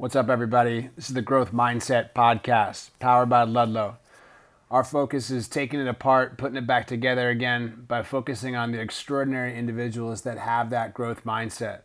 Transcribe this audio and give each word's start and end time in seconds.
What's 0.00 0.16
up, 0.16 0.30
everybody? 0.30 0.88
This 0.96 1.10
is 1.10 1.14
the 1.14 1.20
Growth 1.20 1.52
Mindset 1.52 2.14
Podcast, 2.14 2.88
powered 3.00 3.28
by 3.28 3.42
Ludlow. 3.42 3.98
Our 4.70 4.82
focus 4.82 5.30
is 5.30 5.46
taking 5.46 5.78
it 5.78 5.86
apart, 5.86 6.38
putting 6.38 6.56
it 6.56 6.66
back 6.66 6.86
together 6.86 7.28
again 7.28 7.84
by 7.86 8.02
focusing 8.02 8.56
on 8.56 8.72
the 8.72 8.80
extraordinary 8.80 9.54
individuals 9.54 10.22
that 10.22 10.38
have 10.38 10.70
that 10.70 10.94
growth 10.94 11.24
mindset. 11.24 11.80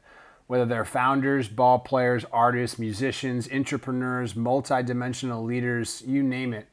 Whether 0.48 0.64
they're 0.64 0.86
founders, 0.86 1.50
ball 1.50 1.80
players, 1.80 2.24
artists, 2.32 2.80
musicians, 2.80 3.50
entrepreneurs, 3.52 4.34
multidimensional 4.34 5.44
leaders, 5.44 6.02
you 6.08 6.24
name 6.24 6.54
it. 6.54 6.70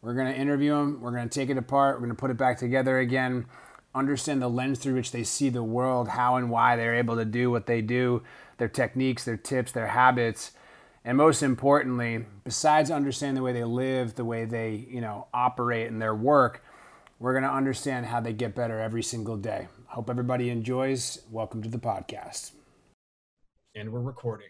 We're 0.00 0.14
going 0.14 0.34
to 0.34 0.40
interview 0.40 0.72
them, 0.72 1.00
we're 1.00 1.12
going 1.12 1.28
to 1.28 1.38
take 1.38 1.48
it 1.48 1.58
apart, 1.58 1.94
we're 1.94 2.06
going 2.06 2.16
to 2.16 2.20
put 2.20 2.32
it 2.32 2.36
back 2.36 2.58
together 2.58 2.98
again, 2.98 3.46
understand 3.94 4.42
the 4.42 4.48
lens 4.48 4.80
through 4.80 4.94
which 4.94 5.12
they 5.12 5.22
see 5.22 5.48
the 5.48 5.62
world, 5.62 6.08
how 6.08 6.34
and 6.34 6.50
why 6.50 6.74
they're 6.74 6.96
able 6.96 7.14
to 7.14 7.24
do 7.24 7.52
what 7.52 7.66
they 7.66 7.82
do, 7.82 8.24
their 8.58 8.66
techniques, 8.66 9.24
their 9.24 9.36
tips, 9.36 9.70
their 9.70 9.86
habits 9.86 10.50
and 11.04 11.16
most 11.16 11.42
importantly, 11.42 12.24
besides 12.44 12.90
understanding 12.90 13.34
the 13.34 13.42
way 13.42 13.52
they 13.52 13.64
live, 13.64 14.14
the 14.14 14.24
way 14.24 14.44
they, 14.44 14.86
you 14.88 15.00
know, 15.00 15.26
operate 15.34 15.88
in 15.88 15.98
their 15.98 16.14
work, 16.14 16.62
we're 17.18 17.32
going 17.32 17.44
to 17.44 17.50
understand 17.50 18.06
how 18.06 18.20
they 18.20 18.32
get 18.32 18.54
better 18.54 18.78
every 18.78 19.02
single 19.02 19.36
day. 19.36 19.68
Hope 19.86 20.08
everybody 20.08 20.48
enjoys. 20.50 21.22
Welcome 21.30 21.62
to 21.62 21.68
the 21.68 21.78
podcast. 21.78 22.52
And 23.74 23.92
we're 23.92 24.00
recording. 24.00 24.48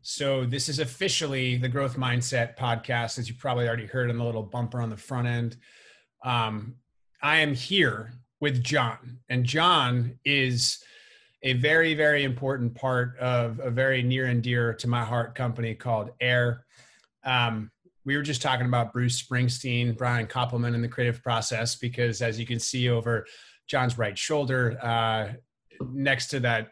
So, 0.00 0.44
this 0.44 0.68
is 0.68 0.78
officially 0.78 1.56
the 1.56 1.68
Growth 1.68 1.96
Mindset 1.96 2.56
podcast, 2.56 3.18
as 3.18 3.28
you 3.28 3.34
probably 3.34 3.66
already 3.66 3.86
heard 3.86 4.10
in 4.10 4.18
the 4.18 4.24
little 4.24 4.44
bumper 4.44 4.80
on 4.80 4.90
the 4.90 4.96
front 4.96 5.26
end. 5.26 5.56
Um, 6.24 6.76
I 7.20 7.38
am 7.38 7.54
here 7.54 8.12
with 8.40 8.62
John, 8.62 9.18
and 9.28 9.44
John 9.44 10.18
is 10.24 10.82
a 11.42 11.52
very, 11.54 11.94
very 11.94 12.24
important 12.24 12.74
part 12.74 13.16
of 13.18 13.60
a 13.60 13.70
very 13.70 14.02
near 14.02 14.26
and 14.26 14.42
dear 14.42 14.74
to 14.74 14.88
my 14.88 15.04
heart 15.04 15.34
company 15.34 15.74
called 15.74 16.10
Air. 16.20 16.64
Um, 17.24 17.70
we 18.04 18.16
were 18.16 18.22
just 18.22 18.42
talking 18.42 18.66
about 18.66 18.92
Bruce 18.92 19.22
Springsteen, 19.22 19.96
Brian 19.96 20.26
Koppelman, 20.26 20.74
and 20.74 20.82
the 20.82 20.88
creative 20.88 21.22
process 21.22 21.76
because, 21.76 22.22
as 22.22 22.40
you 22.40 22.46
can 22.46 22.58
see 22.58 22.88
over 22.88 23.26
John's 23.66 23.98
right 23.98 24.18
shoulder, 24.18 24.78
uh, 24.82 25.32
next 25.92 26.28
to 26.28 26.40
that 26.40 26.68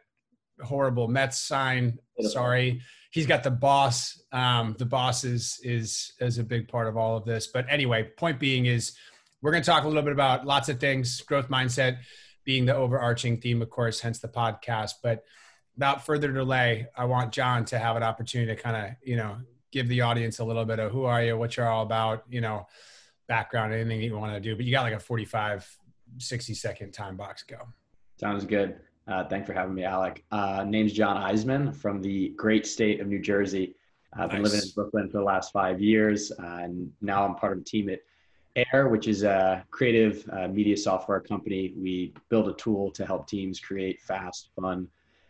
horrible 0.62 1.08
Mets 1.08 1.39
sign, 1.39 1.98
sorry, 2.20 2.80
he's 3.11 3.27
got 3.27 3.42
the 3.42 3.51
boss. 3.51 4.20
Um, 4.33 4.75
the 4.78 4.86
boss 4.86 5.25
is 5.25 5.61
is 5.62 6.14
is 6.20 6.39
a 6.39 6.45
big 6.45 6.69
part 6.69 6.89
of 6.89 6.97
all 6.97 7.17
of 7.17 7.25
this. 7.25 7.48
But 7.48 7.67
anyway, 7.69 8.11
point 8.17 8.41
being 8.41 8.67
is, 8.67 8.97
we're 9.42 9.53
going 9.53 9.62
to 9.62 9.70
talk 9.70 9.84
a 9.84 9.86
little 9.86 10.03
bit 10.03 10.12
about 10.12 10.47
lots 10.47 10.69
of 10.69 10.80
things, 10.80 11.20
growth 11.20 11.48
mindset 11.48 11.98
being 12.47 12.64
the 12.64 12.75
overarching 12.75 13.39
theme, 13.39 13.61
of 13.61 13.69
course, 13.69 14.00
hence 14.00 14.20
the 14.20 14.28
podcast. 14.28 14.92
But 15.02 15.25
without 15.75 16.06
further 16.06 16.33
delay, 16.33 16.86
I 16.97 17.05
want 17.05 17.33
John 17.33 17.66
to 17.66 17.78
have 17.78 17.97
an 17.97 18.02
opportunity 18.02 18.55
to 18.55 18.62
kind 18.62 18.77
of, 18.77 18.97
you 19.02 19.16
know, 19.16 19.36
give 19.72 19.89
the 19.89 20.00
audience 20.00 20.39
a 20.39 20.44
little 20.44 20.64
bit 20.64 20.78
of 20.78 20.92
who 20.92 21.05
are 21.05 21.22
you, 21.22 21.36
what 21.36 21.56
you're 21.56 21.69
all 21.69 21.83
about, 21.83 22.24
you 22.30 22.41
know, 22.41 22.67
background, 23.27 23.74
anything 23.74 24.00
you 24.00 24.17
want 24.17 24.33
to 24.33 24.41
do. 24.41 24.56
But 24.56 24.64
you 24.64 24.70
got 24.70 24.84
like 24.84 24.94
a 24.94 25.00
45, 25.00 25.77
60 26.19 26.55
second 26.55 26.92
time 26.92 27.17
box 27.17 27.42
go. 27.42 27.58
Sounds 28.19 28.44
good. 28.47 28.77
Uh, 29.08 29.24
thanks 29.24 29.47
for 29.47 29.52
having 29.52 29.74
me, 29.74 29.84
Alec. 29.84 30.24
Uh, 30.30 30.64
name's 30.67 30.92
John 30.92 31.17
Isemann 31.17 31.74
from 31.74 32.00
the 32.00 32.30
great 32.30 32.67
state 32.67 33.00
of 33.00 33.08
New 33.08 33.20
Jersey. 33.20 33.74
I've 34.14 34.30
been 34.30 34.42
living 34.42 34.61
in 34.61 34.69
Brooklyn 34.74 35.11
for 35.11 35.19
the 35.19 35.24
last 35.24 35.52
five 35.52 35.80
years, 35.80 36.33
uh, 36.33 36.61
and 36.62 36.91
now 37.02 37.27
I'm 37.27 37.34
part 37.34 37.52
of 37.52 37.58
a 37.58 37.64
team 37.64 37.91
at 37.91 37.98
Air, 38.56 38.88
which 38.88 39.06
is 39.06 39.22
a 39.22 39.64
creative 39.70 40.28
uh, 40.32 40.48
media 40.48 40.76
software 40.76 41.20
company. 41.20 41.74
We 41.76 42.14
build 42.30 42.48
a 42.48 42.54
tool 42.54 42.90
to 42.92 43.04
help 43.04 43.28
teams 43.28 43.60
create 43.60 44.00
fast, 44.00 44.50
fun, 44.58 44.88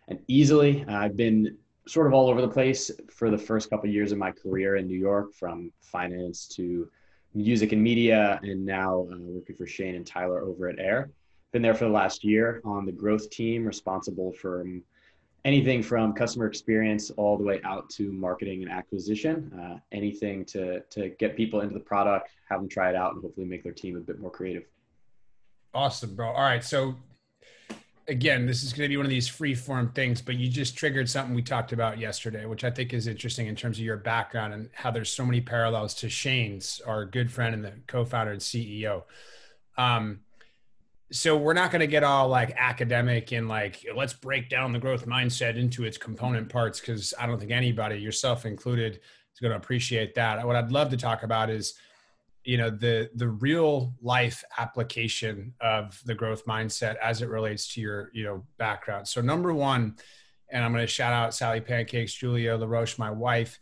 and 0.08 0.20
easily. 0.28 0.84
Uh, 0.88 0.96
I've 0.96 1.16
been 1.16 1.56
sort 1.88 2.06
of 2.06 2.12
all 2.12 2.28
over 2.28 2.40
the 2.40 2.48
place 2.48 2.90
for 3.10 3.30
the 3.30 3.38
first 3.38 3.68
couple 3.70 3.88
of 3.88 3.94
years 3.94 4.12
of 4.12 4.18
my 4.18 4.32
career 4.32 4.76
in 4.76 4.86
New 4.86 4.98
York, 4.98 5.34
from 5.34 5.72
finance 5.80 6.46
to 6.48 6.88
music 7.34 7.72
and 7.72 7.82
media, 7.82 8.40
and 8.42 8.64
now 8.64 9.08
uh, 9.12 9.16
working 9.18 9.56
for 9.56 9.66
Shane 9.66 9.96
and 9.96 10.06
Tyler 10.06 10.42
over 10.42 10.68
at 10.68 10.78
Air. 10.78 11.10
Been 11.52 11.62
there 11.62 11.74
for 11.74 11.84
the 11.84 11.90
last 11.90 12.24
year 12.24 12.60
on 12.64 12.86
the 12.86 12.92
growth 12.92 13.28
team, 13.30 13.64
responsible 13.64 14.32
for 14.32 14.66
anything 15.44 15.82
from 15.82 16.12
customer 16.12 16.46
experience 16.46 17.10
all 17.10 17.36
the 17.36 17.44
way 17.44 17.60
out 17.64 17.88
to 17.90 18.12
marketing 18.12 18.62
and 18.62 18.70
acquisition. 18.70 19.52
Uh, 19.60 19.78
anything 19.92 20.44
to 20.46 20.80
to 20.90 21.10
get 21.18 21.36
people 21.36 21.60
into 21.60 21.74
the 21.74 21.80
product, 21.80 22.30
have 22.48 22.60
them 22.60 22.68
try 22.68 22.90
it 22.90 22.96
out, 22.96 23.14
and 23.14 23.22
hopefully 23.22 23.46
make 23.46 23.62
their 23.62 23.72
team 23.72 23.96
a 23.96 24.00
bit 24.00 24.18
more 24.18 24.30
creative. 24.30 24.64
Awesome, 25.74 26.14
bro. 26.14 26.28
All 26.28 26.42
right, 26.42 26.64
so 26.64 26.96
again, 28.08 28.46
this 28.46 28.62
is 28.62 28.72
going 28.72 28.84
to 28.84 28.88
be 28.88 28.96
one 28.96 29.06
of 29.06 29.10
these 29.10 29.28
free 29.28 29.54
form 29.54 29.90
things, 29.92 30.22
but 30.22 30.36
you 30.36 30.48
just 30.48 30.76
triggered 30.76 31.08
something 31.08 31.34
we 31.34 31.42
talked 31.42 31.72
about 31.72 31.98
yesterday, 31.98 32.46
which 32.46 32.64
I 32.64 32.70
think 32.70 32.92
is 32.92 33.06
interesting 33.06 33.46
in 33.46 33.56
terms 33.56 33.78
of 33.78 33.84
your 33.84 33.96
background 33.96 34.54
and 34.54 34.68
how 34.72 34.90
there's 34.90 35.12
so 35.12 35.26
many 35.26 35.40
parallels 35.40 35.94
to 35.94 36.08
Shane's, 36.08 36.80
our 36.86 37.04
good 37.04 37.30
friend 37.30 37.54
and 37.54 37.64
the 37.64 37.72
co-founder 37.86 38.32
and 38.32 38.40
CEO. 38.40 39.02
Um, 39.76 40.20
so 41.12 41.36
we're 41.36 41.52
not 41.52 41.70
going 41.70 41.80
to 41.80 41.86
get 41.86 42.02
all 42.02 42.28
like 42.28 42.52
academic 42.58 43.32
and 43.32 43.48
like 43.48 43.84
let's 43.94 44.12
break 44.12 44.48
down 44.48 44.72
the 44.72 44.78
growth 44.78 45.06
mindset 45.06 45.56
into 45.56 45.84
its 45.84 45.96
component 45.96 46.48
parts 46.48 46.80
because 46.80 47.14
i 47.18 47.26
don't 47.26 47.38
think 47.38 47.52
anybody 47.52 47.96
yourself 47.96 48.44
included 48.44 49.00
is 49.36 49.40
going 49.40 49.52
to 49.52 49.56
appreciate 49.56 50.14
that. 50.14 50.44
What 50.46 50.56
i'd 50.56 50.72
love 50.72 50.90
to 50.90 50.96
talk 50.96 51.22
about 51.22 51.50
is 51.50 51.74
you 52.44 52.56
know 52.56 52.70
the 52.70 53.10
the 53.14 53.28
real 53.28 53.94
life 54.00 54.42
application 54.56 55.52
of 55.60 56.00
the 56.06 56.14
growth 56.14 56.46
mindset 56.46 56.96
as 56.96 57.20
it 57.20 57.28
relates 57.28 57.72
to 57.74 57.80
your 57.80 58.10
you 58.14 58.24
know 58.24 58.44
background. 58.56 59.06
So 59.08 59.20
number 59.20 59.52
one 59.52 59.96
and 60.50 60.64
i'm 60.64 60.72
going 60.72 60.82
to 60.82 60.92
shout 60.92 61.12
out 61.12 61.34
sally 61.34 61.60
pancakes 61.60 62.14
julia 62.14 62.56
laroche 62.56 62.98
my 62.98 63.10
wife 63.10 63.58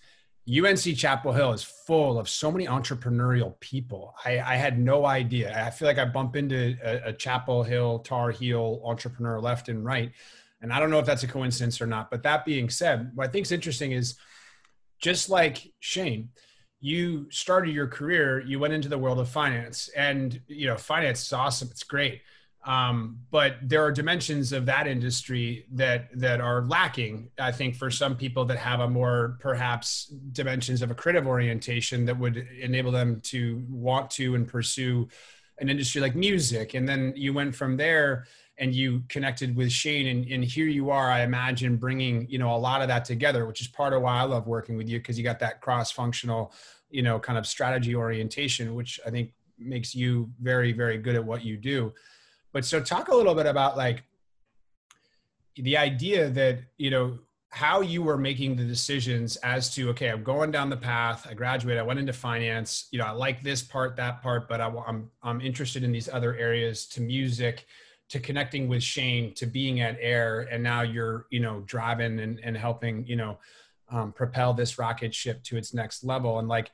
UNC 0.46 0.96
Chapel 0.96 1.32
Hill 1.32 1.52
is 1.52 1.62
full 1.62 2.18
of 2.18 2.28
so 2.28 2.52
many 2.52 2.66
entrepreneurial 2.66 3.58
people. 3.60 4.14
I, 4.24 4.40
I 4.40 4.56
had 4.56 4.78
no 4.78 5.06
idea. 5.06 5.64
I 5.64 5.70
feel 5.70 5.88
like 5.88 5.98
I 5.98 6.04
bump 6.04 6.36
into 6.36 6.76
a, 6.84 7.08
a, 7.08 7.12
Chapel 7.14 7.62
Hill, 7.62 8.00
Tar 8.00 8.30
Heel 8.30 8.82
entrepreneur 8.84 9.40
left 9.40 9.70
and 9.70 9.82
right. 9.84 10.12
And 10.60 10.70
I 10.70 10.80
don't 10.80 10.90
know 10.90 10.98
if 10.98 11.06
that's 11.06 11.22
a 11.22 11.28
coincidence 11.28 11.80
or 11.80 11.86
not. 11.86 12.10
But 12.10 12.22
that 12.24 12.44
being 12.44 12.68
said, 12.68 13.12
what 13.14 13.26
I 13.26 13.30
think 13.30 13.46
is 13.46 13.52
interesting 13.52 13.92
is 13.92 14.16
just 15.00 15.30
like 15.30 15.72
Shane, 15.80 16.28
you 16.78 17.26
started 17.30 17.74
your 17.74 17.86
career, 17.86 18.40
you 18.40 18.58
went 18.58 18.74
into 18.74 18.90
the 18.90 18.98
world 18.98 19.18
of 19.18 19.28
finance. 19.30 19.88
And, 19.96 20.38
you 20.46 20.66
know, 20.66 20.76
finance 20.76 21.22
is 21.22 21.32
awesome. 21.32 21.68
It's 21.70 21.84
great. 21.84 22.20
Um, 22.64 23.18
but 23.30 23.56
there 23.62 23.84
are 23.84 23.92
dimensions 23.92 24.52
of 24.52 24.64
that 24.66 24.86
industry 24.86 25.66
that 25.72 26.08
that 26.18 26.40
are 26.40 26.62
lacking. 26.62 27.30
I 27.38 27.52
think 27.52 27.76
for 27.76 27.90
some 27.90 28.16
people 28.16 28.46
that 28.46 28.56
have 28.56 28.80
a 28.80 28.88
more 28.88 29.36
perhaps 29.40 30.06
dimensions 30.32 30.80
of 30.80 30.90
a 30.90 30.94
creative 30.94 31.26
orientation 31.26 32.06
that 32.06 32.18
would 32.18 32.36
enable 32.58 32.90
them 32.90 33.20
to 33.24 33.62
want 33.68 34.10
to 34.12 34.34
and 34.34 34.48
pursue 34.48 35.08
an 35.58 35.68
industry 35.68 36.00
like 36.00 36.14
music. 36.14 36.72
And 36.74 36.88
then 36.88 37.12
you 37.16 37.34
went 37.34 37.54
from 37.54 37.76
there 37.76 38.24
and 38.56 38.74
you 38.74 39.02
connected 39.08 39.54
with 39.54 39.70
Shane, 39.70 40.06
and, 40.06 40.26
and 40.30 40.44
here 40.44 40.66
you 40.66 40.90
are. 40.90 41.10
I 41.10 41.22
imagine 41.22 41.76
bringing 41.76 42.26
you 42.30 42.38
know 42.38 42.54
a 42.54 42.56
lot 42.56 42.80
of 42.80 42.88
that 42.88 43.04
together, 43.04 43.44
which 43.44 43.60
is 43.60 43.68
part 43.68 43.92
of 43.92 44.00
why 44.00 44.20
I 44.20 44.22
love 44.22 44.46
working 44.46 44.78
with 44.78 44.88
you 44.88 45.00
because 45.00 45.18
you 45.18 45.24
got 45.24 45.40
that 45.40 45.60
cross 45.60 45.90
functional, 45.90 46.54
you 46.88 47.02
know, 47.02 47.18
kind 47.18 47.36
of 47.38 47.46
strategy 47.46 47.94
orientation, 47.94 48.74
which 48.74 48.98
I 49.06 49.10
think 49.10 49.32
makes 49.58 49.94
you 49.94 50.30
very 50.40 50.72
very 50.72 50.96
good 50.96 51.14
at 51.14 51.24
what 51.24 51.44
you 51.44 51.58
do 51.58 51.92
but 52.54 52.64
so 52.64 52.80
talk 52.80 53.08
a 53.08 53.14
little 53.14 53.34
bit 53.34 53.44
about 53.44 53.76
like 53.76 54.02
the 55.56 55.76
idea 55.76 56.30
that, 56.30 56.60
you 56.78 56.90
know, 56.90 57.18
how 57.50 57.82
you 57.82 58.02
were 58.02 58.16
making 58.16 58.56
the 58.56 58.64
decisions 58.64 59.36
as 59.36 59.72
to 59.72 59.88
okay 59.88 60.08
i'm 60.08 60.24
going 60.24 60.50
down 60.50 60.68
the 60.68 60.76
path 60.76 61.24
i 61.30 61.34
graduated 61.34 61.80
i 61.80 61.84
went 61.84 62.00
into 62.00 62.12
finance 62.12 62.88
you 62.90 62.98
know 62.98 63.04
i 63.04 63.12
like 63.12 63.44
this 63.44 63.62
part 63.62 63.94
that 63.94 64.20
part 64.20 64.48
but 64.48 64.60
I, 64.60 64.66
am 64.66 64.78
I'm, 64.88 65.10
I'm 65.22 65.40
interested 65.40 65.84
in 65.84 65.92
these 65.92 66.08
other 66.08 66.34
areas 66.34 66.84
to 66.86 67.00
music 67.00 67.66
to 68.08 68.18
connecting 68.18 68.66
with 68.66 68.82
shane 68.82 69.34
to 69.34 69.46
being 69.46 69.82
at 69.82 69.96
air 70.00 70.48
and 70.50 70.64
now 70.64 70.82
you're 70.82 71.26
you 71.30 71.38
know 71.38 71.60
driving 71.60 72.18
and, 72.18 72.40
and 72.42 72.56
helping 72.56 73.06
you 73.06 73.14
know 73.14 73.38
um, 73.90 74.12
propel 74.12 74.54
this 74.54 74.78
rocket 74.78 75.14
ship 75.14 75.42
to 75.44 75.56
its 75.56 75.74
next 75.74 76.04
level. 76.04 76.38
And 76.38 76.48
like 76.48 76.70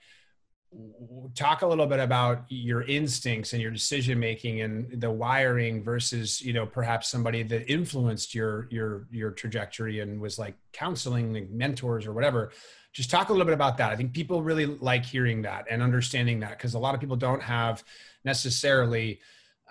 talk 1.35 1.63
a 1.63 1.67
little 1.67 1.87
bit 1.87 1.99
about 1.99 2.45
your 2.49 2.83
instincts 2.83 3.53
and 3.53 3.63
your 3.63 3.73
decision 3.73 4.21
making 4.21 4.61
and 4.61 5.01
the 5.01 5.11
wiring 5.11 5.83
versus 5.83 6.41
you 6.41 6.53
know 6.53 6.65
perhaps 6.65 7.09
somebody 7.09 7.43
that 7.43 7.71
influenced 7.71 8.35
your 8.35 8.69
your 8.71 9.07
your 9.11 9.33
trajectory 9.33 10.01
and 10.01 10.21
was 10.21 10.39
like 10.39 10.55
counseling 10.73 11.33
like 11.33 11.51
mentors 11.51 12.07
or 12.07 12.13
whatever. 12.13 12.53
Just 12.93 13.11
talk 13.11 13.29
a 13.29 13.33
little 13.33 13.47
bit 13.47 13.55
about 13.55 13.79
that. 13.79 13.91
I 13.91 13.97
think 13.97 14.13
people 14.13 14.43
really 14.43 14.67
like 14.67 15.05
hearing 15.05 15.43
that 15.43 15.67
and 15.71 15.83
understanding 15.83 16.41
that 16.41 16.51
because 16.51 16.75
a 16.75 16.79
lot 16.79 16.95
of 16.95 17.01
people 17.01 17.17
don't 17.17 17.43
have 17.43 17.85
necessarily 18.25 19.21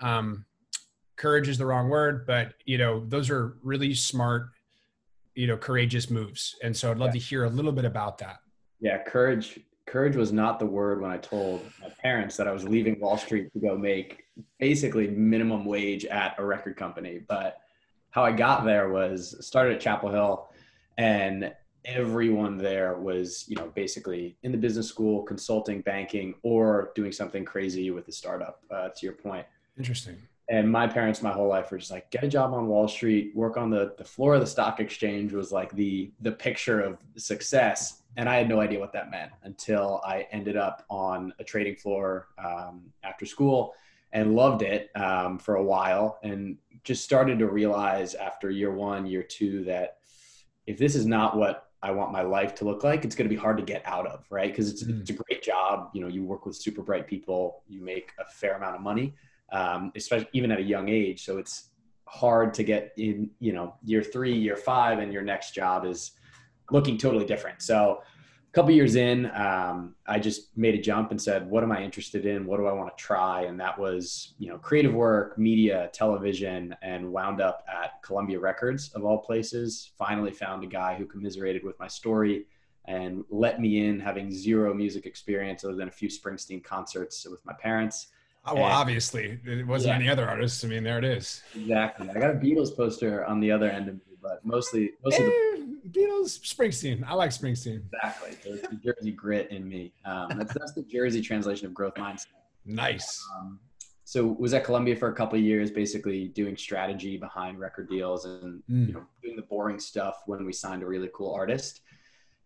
um, 0.00 0.44
courage 1.16 1.48
is 1.48 1.58
the 1.58 1.66
wrong 1.66 1.90
word 1.90 2.26
but 2.26 2.54
you 2.64 2.78
know 2.78 3.04
those 3.06 3.28
are 3.28 3.58
really 3.62 3.94
smart 3.94 4.48
you 5.34 5.46
know 5.46 5.56
courageous 5.56 6.10
moves. 6.10 6.56
And 6.62 6.76
so 6.76 6.90
i'd 6.90 6.98
love 6.98 7.08
yeah. 7.08 7.20
to 7.20 7.26
hear 7.26 7.44
a 7.44 7.50
little 7.50 7.72
bit 7.72 7.86
about 7.86 8.18
that. 8.18 8.40
Yeah 8.80 9.02
courage 9.02 9.60
courage 9.86 10.16
was 10.16 10.32
not 10.32 10.58
the 10.58 10.66
word 10.66 11.00
when 11.00 11.10
I 11.10 11.16
told 11.16 11.64
my 11.80 11.88
parents 12.00 12.36
that 12.36 12.46
I 12.46 12.52
was 12.52 12.64
leaving 12.64 13.00
Wall 13.00 13.16
Street 13.16 13.52
to 13.52 13.58
go 13.58 13.76
make 13.76 14.24
basically 14.58 15.08
minimum 15.08 15.64
wage 15.64 16.04
at 16.04 16.34
a 16.38 16.44
record 16.44 16.76
company. 16.76 17.20
But 17.26 17.58
how 18.10 18.24
I 18.24 18.32
got 18.32 18.64
there 18.64 18.88
was 18.90 19.36
started 19.44 19.74
at 19.74 19.80
Chapel 19.80 20.10
Hill 20.10 20.48
and 20.98 21.52
everyone 21.84 22.58
there 22.58 22.98
was, 22.98 23.46
you 23.48 23.56
know, 23.56 23.68
basically 23.74 24.36
in 24.42 24.52
the 24.52 24.58
business 24.58 24.88
school, 24.88 25.22
consulting, 25.22 25.80
banking, 25.80 26.34
or 26.42 26.92
doing 26.94 27.12
something 27.12 27.44
crazy 27.44 27.90
with 27.90 28.06
the 28.06 28.12
startup. 28.12 28.60
Uh, 28.70 28.88
to 28.88 29.06
your 29.06 29.14
point. 29.14 29.46
Interesting. 29.78 30.16
And 30.48 30.70
my 30.70 30.86
parents, 30.86 31.22
my 31.22 31.30
whole 31.30 31.48
life, 31.48 31.70
were 31.70 31.78
just 31.78 31.92
like, 31.92 32.10
get 32.10 32.24
a 32.24 32.28
job 32.28 32.52
on 32.52 32.66
Wall 32.66 32.88
Street, 32.88 33.34
work 33.36 33.56
on 33.56 33.70
the 33.70 33.94
the 33.98 34.04
floor 34.04 34.34
of 34.34 34.40
the 34.40 34.46
stock 34.46 34.80
exchange 34.80 35.32
was 35.32 35.52
like 35.52 35.72
the 35.74 36.10
the 36.20 36.32
picture 36.32 36.80
of 36.80 36.98
success. 37.16 37.99
And 38.16 38.28
I 38.28 38.36
had 38.36 38.48
no 38.48 38.60
idea 38.60 38.80
what 38.80 38.92
that 38.92 39.10
meant 39.10 39.32
until 39.44 40.00
I 40.04 40.26
ended 40.32 40.56
up 40.56 40.84
on 40.90 41.32
a 41.38 41.44
trading 41.44 41.76
floor 41.76 42.28
um, 42.38 42.82
after 43.04 43.24
school 43.24 43.74
and 44.12 44.34
loved 44.34 44.62
it 44.62 44.90
um, 44.96 45.38
for 45.38 45.56
a 45.56 45.62
while 45.62 46.18
and 46.22 46.56
just 46.82 47.04
started 47.04 47.38
to 47.38 47.46
realize 47.46 48.14
after 48.14 48.50
year 48.50 48.72
one, 48.72 49.06
year 49.06 49.22
two 49.22 49.64
that 49.64 49.98
if 50.66 50.78
this 50.78 50.94
is 50.94 51.06
not 51.06 51.36
what 51.36 51.68
I 51.82 51.92
want 51.92 52.12
my 52.12 52.22
life 52.22 52.54
to 52.56 52.64
look 52.64 52.84
like, 52.84 53.04
it's 53.04 53.14
going 53.14 53.28
to 53.28 53.34
be 53.34 53.40
hard 53.40 53.56
to 53.56 53.62
get 53.62 53.82
out 53.86 54.06
of, 54.06 54.26
right? 54.30 54.50
Because 54.50 54.70
it's, 54.70 54.84
mm. 54.84 55.00
it's 55.00 55.10
a 55.10 55.14
great 55.14 55.42
job. 55.42 55.90
You 55.94 56.02
know, 56.02 56.08
you 56.08 56.24
work 56.24 56.44
with 56.46 56.56
super 56.56 56.82
bright 56.82 57.06
people, 57.06 57.62
you 57.68 57.80
make 57.80 58.12
a 58.18 58.24
fair 58.30 58.56
amount 58.56 58.74
of 58.74 58.82
money, 58.82 59.14
um, 59.52 59.92
especially 59.94 60.28
even 60.32 60.50
at 60.50 60.58
a 60.58 60.62
young 60.62 60.88
age. 60.88 61.24
So 61.24 61.38
it's 61.38 61.70
hard 62.06 62.52
to 62.54 62.64
get 62.64 62.92
in, 62.96 63.30
you 63.38 63.52
know, 63.52 63.74
year 63.84 64.02
three, 64.02 64.36
year 64.36 64.56
five, 64.56 64.98
and 64.98 65.12
your 65.12 65.22
next 65.22 65.54
job 65.54 65.86
is 65.86 66.12
looking 66.72 66.98
totally 66.98 67.24
different. 67.24 67.62
So 67.62 68.02
a 68.50 68.52
couple 68.52 68.72
years 68.72 68.96
in, 68.96 69.26
um, 69.34 69.94
I 70.06 70.18
just 70.18 70.56
made 70.56 70.74
a 70.74 70.80
jump 70.80 71.12
and 71.12 71.22
said, 71.22 71.48
"What 71.48 71.62
am 71.62 71.70
I 71.70 71.82
interested 71.82 72.26
in? 72.26 72.46
What 72.46 72.58
do 72.58 72.66
I 72.66 72.72
want 72.72 72.96
to 72.96 73.00
try?" 73.02 73.42
And 73.42 73.60
that 73.60 73.78
was, 73.78 74.34
you 74.38 74.48
know, 74.48 74.58
creative 74.58 74.92
work, 74.92 75.38
media, 75.38 75.88
television, 75.92 76.74
and 76.82 77.12
wound 77.12 77.40
up 77.40 77.64
at 77.68 78.02
Columbia 78.02 78.40
Records 78.40 78.90
of 78.94 79.04
all 79.04 79.18
places. 79.18 79.92
Finally, 79.96 80.32
found 80.32 80.64
a 80.64 80.66
guy 80.66 80.96
who 80.96 81.06
commiserated 81.06 81.62
with 81.62 81.78
my 81.78 81.86
story 81.86 82.46
and 82.86 83.24
let 83.30 83.60
me 83.60 83.86
in, 83.86 84.00
having 84.00 84.32
zero 84.32 84.74
music 84.74 85.06
experience 85.06 85.64
other 85.64 85.76
than 85.76 85.88
a 85.88 85.92
few 85.92 86.08
Springsteen 86.08 86.64
concerts 86.64 87.26
with 87.28 87.44
my 87.46 87.52
parents. 87.52 88.08
Oh, 88.46 88.54
well, 88.54 88.64
and, 88.64 88.72
obviously, 88.72 89.38
it 89.44 89.66
wasn't 89.66 89.90
yeah. 89.90 89.96
any 89.96 90.08
other 90.08 90.26
artists. 90.26 90.64
I 90.64 90.68
mean, 90.68 90.82
there 90.82 90.98
it 90.98 91.04
is. 91.04 91.42
Exactly. 91.54 92.08
I 92.08 92.14
got 92.14 92.30
a 92.30 92.38
Beatles 92.38 92.74
poster 92.74 93.24
on 93.26 93.38
the 93.38 93.52
other 93.52 93.70
end 93.70 93.88
of 93.88 93.94
me, 93.94 94.16
but 94.20 94.44
mostly, 94.44 94.92
mostly. 95.04 95.26
the- 95.26 95.49
Beatles, 95.90 96.40
Springsteen. 96.40 97.04
I 97.06 97.14
like 97.14 97.30
Springsteen. 97.30 97.82
Exactly. 97.92 98.36
There's 98.44 98.62
the 98.62 98.76
Jersey 98.76 99.12
grit 99.12 99.50
in 99.50 99.68
me. 99.68 99.92
Um, 100.04 100.28
that's, 100.36 100.54
that's 100.54 100.72
the 100.72 100.82
Jersey 100.82 101.20
translation 101.20 101.66
of 101.66 101.74
growth 101.74 101.94
mindset. 101.94 102.26
Nice. 102.64 103.24
Um, 103.38 103.58
so 104.04 104.26
was 104.26 104.54
at 104.54 104.64
Columbia 104.64 104.96
for 104.96 105.08
a 105.08 105.14
couple 105.14 105.38
of 105.38 105.44
years, 105.44 105.70
basically 105.70 106.28
doing 106.28 106.56
strategy 106.56 107.16
behind 107.16 107.60
record 107.60 107.88
deals 107.88 108.24
and 108.24 108.60
mm. 108.68 108.88
you 108.88 108.92
know 108.92 109.04
doing 109.22 109.36
the 109.36 109.42
boring 109.42 109.78
stuff 109.78 110.22
when 110.26 110.44
we 110.44 110.52
signed 110.52 110.82
a 110.82 110.86
really 110.86 111.08
cool 111.14 111.32
artist. 111.32 111.82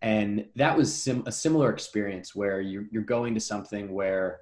And 0.02 0.46
that 0.56 0.76
was 0.76 0.94
sim- 0.94 1.22
a 1.25 1.32
similar 1.32 1.72
experience 1.72 2.34
where 2.34 2.61
you're, 2.61 2.84
you're 2.90 3.02
going 3.02 3.32
to 3.32 3.40
something 3.40 3.90
where 3.94 4.40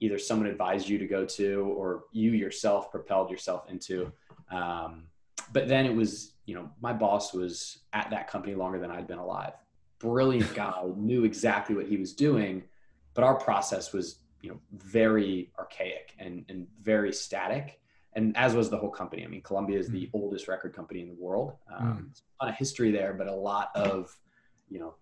either 0.00 0.18
someone 0.18 0.48
advised 0.48 0.88
you 0.88 0.98
to 0.98 1.06
go 1.06 1.24
to 1.24 1.72
or 1.76 2.06
you 2.10 2.32
yourself 2.32 2.90
propelled 2.90 3.30
yourself 3.30 3.70
into. 3.70 4.12
Um, 4.50 5.04
but 5.52 5.68
then 5.68 5.86
it 5.86 5.94
was 5.94 6.33
you 6.46 6.54
know, 6.54 6.70
my 6.80 6.92
boss 6.92 7.32
was 7.32 7.78
at 7.92 8.10
that 8.10 8.28
company 8.28 8.54
longer 8.54 8.78
than 8.78 8.90
I'd 8.90 9.06
been 9.06 9.18
alive. 9.18 9.52
Brilliant 9.98 10.54
guy, 10.56 10.82
knew 10.96 11.24
exactly 11.24 11.74
what 11.74 11.86
he 11.86 11.96
was 11.96 12.12
doing, 12.12 12.64
but 13.14 13.24
our 13.24 13.34
process 13.34 13.92
was, 13.92 14.18
you 14.42 14.50
know, 14.50 14.60
very 14.72 15.52
archaic 15.58 16.14
and, 16.18 16.44
and 16.48 16.66
very 16.82 17.12
static. 17.12 17.80
And 18.16 18.36
as 18.36 18.54
was 18.54 18.70
the 18.70 18.76
whole 18.76 18.90
company. 18.90 19.24
I 19.24 19.26
mean, 19.26 19.42
Columbia 19.42 19.78
is 19.78 19.88
the 19.88 20.06
mm. 20.06 20.10
oldest 20.12 20.46
record 20.46 20.72
company 20.74 21.00
in 21.00 21.08
the 21.08 21.16
world. 21.18 21.54
Um, 21.76 22.10
mm. 22.12 22.20
A 22.40 22.44
lot 22.44 22.52
of 22.52 22.58
history 22.58 22.92
there, 22.92 23.12
but 23.12 23.26
a 23.26 23.34
lot 23.34 23.70
of, 23.74 24.16
you 24.68 24.78
know, 24.78 24.94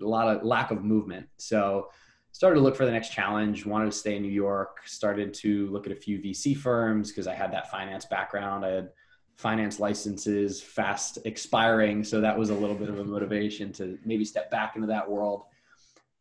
a 0.00 0.04
lot 0.04 0.34
of 0.34 0.44
lack 0.44 0.70
of 0.70 0.82
movement. 0.82 1.28
So 1.36 1.90
started 2.32 2.56
to 2.56 2.60
look 2.60 2.76
for 2.76 2.84
the 2.84 2.92
next 2.92 3.12
challenge, 3.12 3.64
wanted 3.64 3.86
to 3.86 3.96
stay 3.96 4.16
in 4.16 4.22
New 4.22 4.28
York, 4.28 4.78
started 4.84 5.32
to 5.32 5.68
look 5.68 5.86
at 5.86 5.92
a 5.92 5.96
few 5.96 6.18
VC 6.18 6.56
firms 6.56 7.10
because 7.10 7.26
I 7.26 7.34
had 7.34 7.52
that 7.52 7.70
finance 7.70 8.04
background. 8.04 8.64
I 8.64 8.70
had 8.70 8.88
finance 9.36 9.78
licenses 9.78 10.62
fast 10.62 11.18
expiring. 11.24 12.02
So 12.02 12.20
that 12.20 12.36
was 12.36 12.50
a 12.50 12.54
little 12.54 12.74
bit 12.74 12.88
of 12.88 12.98
a 12.98 13.04
motivation 13.04 13.72
to 13.74 13.98
maybe 14.04 14.24
step 14.24 14.50
back 14.50 14.76
into 14.76 14.88
that 14.88 15.08
world 15.08 15.44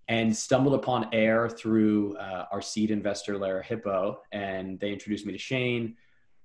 and 0.08 0.36
stumbled 0.36 0.76
upon 0.76 1.08
air 1.14 1.50
through 1.50 2.16
uh, 2.18 2.46
our 2.52 2.62
seed 2.62 2.92
investor 2.92 3.36
Lerer 3.36 3.64
Hippeau 3.64 4.18
and 4.32 4.80
they 4.80 4.92
introduced 4.92 5.26
me 5.26 5.32
to 5.32 5.40
Shane. 5.40 5.96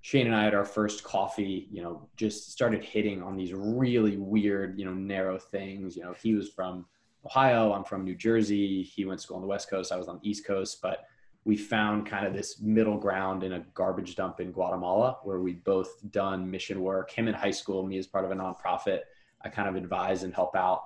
Shane 0.02 0.26
and 0.26 0.34
I 0.34 0.44
had 0.44 0.54
our 0.54 0.64
first 0.64 1.04
coffee, 1.04 1.68
you 1.70 1.82
know, 1.82 2.08
just 2.16 2.52
started 2.52 2.82
hitting 2.82 3.22
on 3.22 3.36
these 3.36 3.52
really 3.52 4.16
weird, 4.16 4.78
you 4.78 4.86
know, 4.86 4.94
narrow 4.94 5.38
things. 5.38 5.94
You 5.94 6.04
know, 6.04 6.14
he 6.22 6.34
was 6.34 6.48
from 6.48 6.86
Ohio, 7.26 7.72
I'm 7.74 7.84
from 7.84 8.04
New 8.04 8.14
Jersey. 8.14 8.82
He 8.82 9.04
went 9.04 9.20
to 9.20 9.24
school 9.24 9.36
on 9.36 9.42
the 9.42 9.48
West 9.48 9.68
Coast, 9.68 9.92
I 9.92 9.96
was 9.96 10.08
on 10.08 10.20
the 10.22 10.30
East 10.30 10.46
Coast, 10.46 10.78
but 10.80 11.04
we 11.50 11.56
found 11.56 12.06
kind 12.06 12.24
of 12.24 12.32
this 12.32 12.60
middle 12.60 12.96
ground 12.96 13.42
in 13.42 13.54
a 13.54 13.64
garbage 13.74 14.14
dump 14.14 14.38
in 14.38 14.52
Guatemala 14.52 15.18
where 15.24 15.40
we'd 15.40 15.64
both 15.64 15.96
done 16.12 16.48
mission 16.48 16.80
work. 16.80 17.10
Him 17.10 17.26
in 17.26 17.34
high 17.34 17.50
school, 17.50 17.84
me 17.84 17.98
as 17.98 18.06
part 18.06 18.24
of 18.24 18.30
a 18.30 18.36
nonprofit. 18.36 19.00
I 19.42 19.48
kind 19.48 19.68
of 19.68 19.74
advise 19.74 20.22
and 20.22 20.32
help 20.32 20.54
out. 20.54 20.84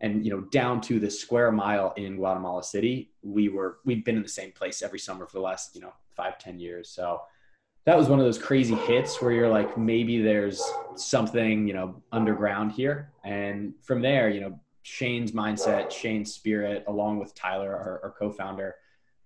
And 0.00 0.24
you 0.24 0.30
know, 0.30 0.40
down 0.40 0.80
to 0.88 0.98
the 0.98 1.10
square 1.10 1.52
mile 1.52 1.92
in 1.98 2.16
Guatemala 2.16 2.62
City, 2.62 3.12
we 3.20 3.50
were 3.50 3.76
we'd 3.84 4.04
been 4.04 4.16
in 4.16 4.22
the 4.22 4.28
same 4.30 4.52
place 4.52 4.80
every 4.80 4.98
summer 4.98 5.26
for 5.26 5.34
the 5.34 5.42
last 5.42 5.74
you 5.74 5.82
know 5.82 5.92
five 6.14 6.38
ten 6.38 6.58
years. 6.58 6.88
So 6.88 7.20
that 7.84 7.94
was 7.94 8.08
one 8.08 8.18
of 8.18 8.24
those 8.24 8.38
crazy 8.38 8.74
hits 8.74 9.20
where 9.20 9.32
you're 9.32 9.50
like, 9.50 9.76
maybe 9.76 10.22
there's 10.22 10.64
something 10.94 11.68
you 11.68 11.74
know 11.74 12.02
underground 12.10 12.72
here. 12.72 13.12
And 13.22 13.74
from 13.82 14.00
there, 14.00 14.30
you 14.30 14.40
know, 14.40 14.58
Shane's 14.80 15.32
mindset, 15.32 15.90
Shane's 15.90 16.32
spirit, 16.32 16.84
along 16.86 17.18
with 17.18 17.34
Tyler, 17.34 17.76
our, 17.76 18.00
our 18.04 18.14
co-founder 18.18 18.76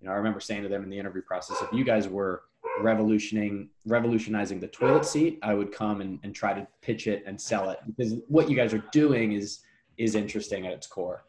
you 0.01 0.07
know, 0.07 0.13
I 0.13 0.15
remember 0.17 0.39
saying 0.39 0.63
to 0.63 0.69
them 0.69 0.83
in 0.83 0.89
the 0.89 0.97
interview 0.97 1.21
process, 1.21 1.61
if 1.61 1.71
you 1.71 1.83
guys 1.83 2.07
were 2.07 2.43
revolutioning, 2.79 3.69
revolutionizing 3.85 4.59
the 4.59 4.67
toilet 4.67 5.05
seat, 5.05 5.39
I 5.43 5.53
would 5.53 5.71
come 5.71 6.01
and, 6.01 6.19
and 6.23 6.33
try 6.33 6.53
to 6.53 6.67
pitch 6.81 7.07
it 7.07 7.23
and 7.27 7.39
sell 7.39 7.69
it 7.69 7.79
because 7.85 8.15
what 8.27 8.49
you 8.49 8.55
guys 8.55 8.73
are 8.73 8.83
doing 8.91 9.33
is 9.33 9.59
is 9.97 10.15
interesting 10.15 10.65
at 10.65 10.73
its 10.73 10.87
core. 10.87 11.23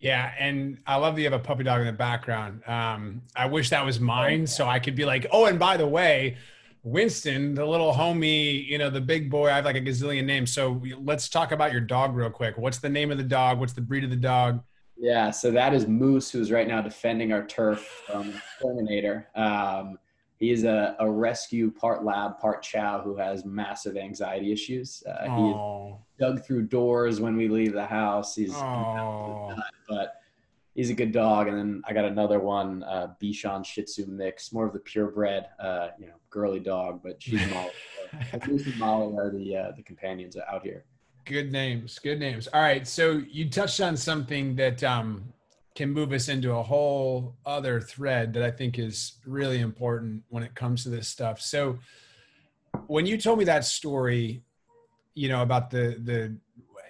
Yeah, 0.00 0.32
and 0.38 0.78
I 0.86 0.96
love 0.96 1.14
that 1.14 1.22
you 1.22 1.30
have 1.30 1.40
a 1.40 1.42
puppy 1.42 1.62
dog 1.62 1.80
in 1.80 1.86
the 1.86 1.92
background. 1.92 2.62
Um, 2.66 3.22
I 3.34 3.46
wish 3.46 3.70
that 3.70 3.84
was 3.84 4.00
mine, 4.00 4.46
so 4.46 4.66
I 4.66 4.78
could 4.78 4.94
be 4.94 5.04
like, 5.04 5.26
oh, 5.30 5.46
and 5.46 5.58
by 5.58 5.76
the 5.76 5.86
way, 5.86 6.36
Winston, 6.82 7.54
the 7.54 7.64
little 7.64 7.92
homie, 7.92 8.66
you 8.66 8.78
know, 8.78 8.90
the 8.90 9.00
big 9.00 9.30
boy. 9.30 9.48
I 9.50 9.56
have 9.56 9.64
like 9.64 9.76
a 9.76 9.80
gazillion 9.80 10.24
names. 10.24 10.52
So 10.52 10.82
let's 11.02 11.28
talk 11.28 11.52
about 11.52 11.72
your 11.72 11.80
dog 11.80 12.14
real 12.14 12.30
quick. 12.30 12.58
What's 12.58 12.78
the 12.78 12.88
name 12.88 13.10
of 13.10 13.18
the 13.18 13.24
dog? 13.24 13.58
What's 13.58 13.72
the 13.72 13.80
breed 13.80 14.04
of 14.04 14.10
the 14.10 14.16
dog? 14.16 14.62
Yeah, 14.98 15.30
so 15.30 15.50
that 15.50 15.74
is 15.74 15.86
Moose, 15.86 16.30
who's 16.30 16.50
right 16.50 16.66
now 16.66 16.80
defending 16.80 17.32
our 17.32 17.46
turf 17.46 17.80
from 18.06 18.32
Terminator. 18.62 19.28
Um, 19.34 19.98
he 20.38 20.50
is 20.50 20.64
a, 20.64 20.96
a 20.98 21.10
rescue, 21.10 21.70
part 21.70 22.04
lab, 22.04 22.38
part 22.38 22.62
chow, 22.62 23.00
who 23.00 23.16
has 23.16 23.44
massive 23.44 23.96
anxiety 23.96 24.52
issues. 24.52 25.02
Uh, 25.06 25.24
he 26.18 26.24
dug 26.24 26.44
through 26.44 26.64
doors 26.64 27.20
when 27.20 27.36
we 27.36 27.48
leave 27.48 27.72
the 27.72 27.86
house. 27.86 28.34
He's 28.36 28.54
but 29.88 30.20
he's 30.74 30.90
a 30.90 30.94
good 30.94 31.12
dog. 31.12 31.48
And 31.48 31.56
then 31.56 31.82
I 31.86 31.92
got 31.94 32.04
another 32.04 32.38
one, 32.38 32.82
uh, 32.82 33.14
Bichon 33.22 33.64
Shih 33.64 33.82
Tzu 33.84 34.06
mix, 34.06 34.52
more 34.52 34.66
of 34.66 34.74
the 34.74 34.78
purebred, 34.78 35.46
uh, 35.58 35.88
you 35.98 36.06
know, 36.06 36.14
girly 36.28 36.60
dog, 36.60 37.00
but 37.02 37.22
she's 37.22 37.40
Molly. 37.50 37.70
Moose 38.46 38.66
and 38.66 38.78
Molly 38.78 39.16
are 39.16 39.30
the 39.30 39.56
uh, 39.56 39.72
the 39.76 39.82
companions 39.82 40.36
out 40.36 40.62
here. 40.62 40.84
Good 41.26 41.50
names. 41.50 41.98
Good 41.98 42.20
names. 42.20 42.46
All 42.46 42.60
right. 42.60 42.86
So 42.86 43.20
you 43.28 43.50
touched 43.50 43.80
on 43.80 43.96
something 43.96 44.54
that 44.56 44.84
um, 44.84 45.24
can 45.74 45.90
move 45.90 46.12
us 46.12 46.28
into 46.28 46.52
a 46.52 46.62
whole 46.62 47.34
other 47.44 47.80
thread 47.80 48.32
that 48.34 48.44
I 48.44 48.50
think 48.52 48.78
is 48.78 49.18
really 49.26 49.58
important 49.58 50.22
when 50.28 50.44
it 50.44 50.54
comes 50.54 50.84
to 50.84 50.88
this 50.88 51.08
stuff. 51.08 51.40
So 51.40 51.80
when 52.86 53.06
you 53.06 53.18
told 53.18 53.40
me 53.40 53.44
that 53.46 53.64
story, 53.64 54.42
you 55.14 55.28
know, 55.28 55.42
about 55.42 55.68
the, 55.68 56.00
the, 56.04 56.36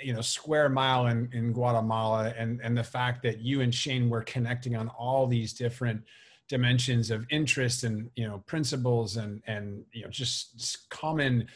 you 0.03 0.13
know, 0.13 0.21
square 0.21 0.69
mile 0.69 1.07
in, 1.07 1.31
in 1.33 1.55
Guatemala 1.55 2.35
and, 2.37 2.61
and 2.63 2.77
the 2.77 2.85
fact 2.85 3.23
that 3.23 3.41
you 3.41 3.63
and 3.63 3.75
Shane 3.75 4.11
were 4.11 4.23
connecting 4.23 4.77
on 4.77 4.89
all 4.89 5.27
these 5.27 5.55
different 5.55 6.03
dimensions 6.47 7.11
of 7.11 7.25
interest 7.31 7.85
and, 7.85 8.11
you 8.17 8.29
know, 8.29 8.43
principles 8.47 9.17
and, 9.17 9.43
and, 9.47 9.83
you 9.93 10.03
know, 10.03 10.11
just 10.11 10.89
common, 10.91 11.49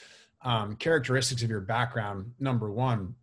um, 0.43 0.77
characteristics 0.77 1.43
of 1.43 1.51
your 1.51 1.61
background, 1.61 2.33
number 2.39 2.71
one, 2.71 3.15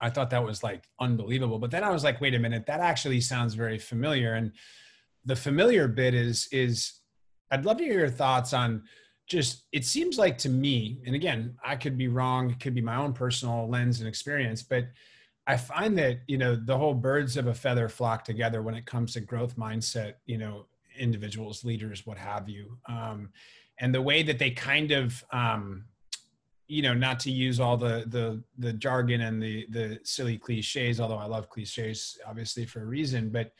I 0.00 0.10
thought 0.10 0.30
that 0.30 0.44
was 0.44 0.62
like 0.62 0.84
unbelievable. 1.00 1.58
But 1.58 1.70
then 1.70 1.84
I 1.84 1.90
was 1.90 2.04
like, 2.04 2.20
wait 2.20 2.34
a 2.34 2.38
minute, 2.38 2.66
that 2.66 2.80
actually 2.80 3.20
sounds 3.20 3.54
very 3.54 3.78
familiar. 3.78 4.34
And 4.34 4.52
the 5.24 5.36
familiar 5.36 5.88
bit 5.88 6.14
is 6.14 6.48
is 6.52 7.00
I'd 7.50 7.64
love 7.64 7.78
to 7.78 7.84
hear 7.84 7.98
your 7.98 8.10
thoughts 8.10 8.52
on 8.52 8.84
just 9.28 9.64
it 9.72 9.84
seems 9.84 10.18
like 10.18 10.38
to 10.38 10.48
me, 10.48 11.02
and 11.06 11.14
again, 11.14 11.56
I 11.64 11.76
could 11.76 11.98
be 11.98 12.08
wrong, 12.08 12.50
it 12.50 12.60
could 12.60 12.74
be 12.74 12.80
my 12.80 12.96
own 12.96 13.12
personal 13.12 13.68
lens 13.68 14.00
and 14.00 14.08
experience, 14.08 14.62
but 14.62 14.84
I 15.46 15.56
find 15.56 15.96
that, 15.98 16.20
you 16.26 16.36
know, 16.38 16.56
the 16.56 16.76
whole 16.76 16.94
birds 16.94 17.36
of 17.36 17.46
a 17.46 17.54
feather 17.54 17.88
flock 17.88 18.22
together 18.24 18.62
when 18.62 18.74
it 18.74 18.84
comes 18.84 19.14
to 19.14 19.20
growth 19.20 19.56
mindset, 19.56 20.14
you 20.26 20.36
know, 20.36 20.66
individuals, 20.98 21.64
leaders, 21.64 22.06
what 22.06 22.18
have 22.18 22.48
you. 22.48 22.76
Um, 22.86 23.30
and 23.80 23.94
the 23.94 24.02
way 24.02 24.22
that 24.22 24.38
they 24.38 24.50
kind 24.50 24.92
of 24.92 25.24
um, 25.32 25.84
you 26.68 26.82
know, 26.82 26.94
not 26.94 27.18
to 27.20 27.30
use 27.30 27.58
all 27.58 27.76
the 27.76 28.04
the 28.06 28.42
the 28.58 28.72
jargon 28.74 29.22
and 29.22 29.42
the 29.42 29.66
the 29.70 29.98
silly 30.04 30.38
cliches, 30.38 31.00
although 31.00 31.16
I 31.16 31.26
love 31.26 31.48
cliches 31.48 32.18
obviously 32.26 32.66
for 32.66 32.82
a 32.82 32.86
reason, 32.86 33.30
but 33.30 33.52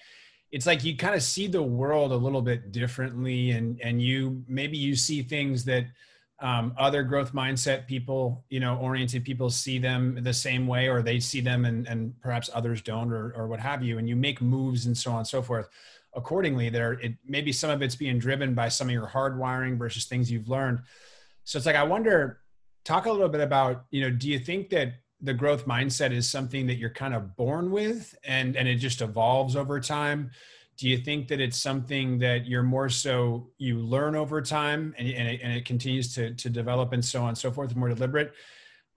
it's 0.50 0.67
like 0.67 0.85
you 0.85 0.97
kind 0.97 1.15
of 1.15 1.23
see 1.23 1.47
the 1.47 1.62
world 1.62 2.12
a 2.12 2.17
little 2.17 2.43
bit 2.43 2.73
differently 2.73 3.50
and 3.50 3.81
and 3.81 4.00
you 4.00 4.43
maybe 4.47 4.77
you 4.77 4.95
see 4.95 5.23
things 5.23 5.65
that 5.65 5.87
um, 6.41 6.73
other 6.79 7.03
growth 7.03 7.33
mindset 7.33 7.87
people 7.87 8.45
you 8.49 8.61
know 8.61 8.77
oriented 8.77 9.25
people 9.25 9.50
see 9.50 9.79
them 9.79 10.19
the 10.23 10.33
same 10.33 10.67
way 10.67 10.88
or 10.88 11.03
they 11.03 11.19
see 11.19 11.41
them 11.41 11.65
and, 11.65 11.87
and 11.88 12.19
perhaps 12.21 12.49
others 12.55 12.81
don't 12.81 13.12
or, 13.12 13.33
or 13.33 13.49
what 13.49 13.61
have 13.61 13.83
you 13.83 13.99
and 13.99 14.09
you 14.09 14.17
make 14.17 14.41
moves 14.41 14.87
and 14.87 14.97
so 14.97 15.11
on 15.11 15.19
and 15.19 15.27
so 15.27 15.43
forth 15.43 15.69
accordingly 16.15 16.71
there 16.71 16.93
it 16.95 17.15
maybe 17.27 17.53
some 17.53 17.71
of 17.71 17.83
it's 17.83 17.97
being 17.97 18.19
driven 18.19 18.55
by 18.55 18.69
some 18.69 18.87
of 18.87 18.93
your 18.93 19.09
hardwiring 19.09 19.77
versus 19.77 20.05
things 20.07 20.31
you've 20.31 20.49
learned. 20.49 20.81
So 21.45 21.57
it's 21.57 21.67
like 21.67 21.77
i 21.77 21.83
wonder 21.83 22.38
talk 22.88 23.04
a 23.04 23.12
little 23.12 23.28
bit 23.28 23.42
about 23.42 23.85
you 23.90 24.00
know 24.00 24.11
do 24.11 24.28
you 24.28 24.38
think 24.38 24.71
that 24.71 24.95
the 25.21 25.35
growth 25.35 25.66
mindset 25.66 26.11
is 26.11 26.26
something 26.28 26.66
that 26.66 26.76
you're 26.76 26.88
kind 27.04 27.14
of 27.14 27.37
born 27.37 27.71
with 27.71 28.14
and 28.25 28.57
and 28.57 28.66
it 28.66 28.76
just 28.76 29.02
evolves 29.02 29.57
over 29.57 29.78
time? 29.78 30.30
Do 30.78 30.88
you 30.88 30.97
think 30.97 31.28
that 31.28 31.40
it's 31.40 31.59
something 31.59 32.18
that 32.21 32.47
you're 32.47 32.62
more 32.62 32.88
so 32.88 33.50
you 33.59 33.80
learn 33.80 34.14
over 34.14 34.40
time 34.40 34.95
and, 34.97 35.09
and, 35.09 35.28
it, 35.28 35.40
and 35.42 35.52
it 35.52 35.64
continues 35.64 36.14
to, 36.14 36.35
to 36.35 36.49
develop 36.49 36.92
and 36.92 37.04
so 37.04 37.23
on 37.23 37.30
and 37.30 37.38
so 37.38 37.50
forth 37.50 37.75
more 37.75 37.88
deliberate? 37.88 38.33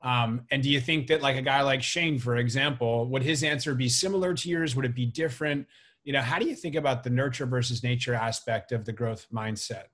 Um, 0.03 0.45
and 0.51 0.61
do 0.61 0.69
you 0.69 0.79
think 0.79 1.07
that 1.07 1.23
like 1.23 1.37
a 1.37 1.41
guy 1.41 1.63
like 1.63 1.81
shane 1.81 2.19
for 2.19 2.37
example 2.37 3.07
would 3.09 3.23
his 3.23 3.43
answer 3.43 3.75
be 3.75 3.89
similar 3.89 4.33
to 4.35 4.47
yours? 4.47 4.75
Would 4.75 4.85
it 4.85 4.95
be 4.95 5.07
different? 5.07 5.67
You 6.05 6.13
know 6.13 6.21
how 6.21 6.39
do 6.39 6.45
you 6.45 6.55
think 6.55 6.75
about 6.75 7.03
the 7.03 7.09
nurture 7.09 7.45
versus 7.45 7.83
nature 7.83 8.13
aspect 8.13 8.71
of 8.71 8.85
the 8.85 8.93
growth 8.93 9.27
mindset? 9.33 9.85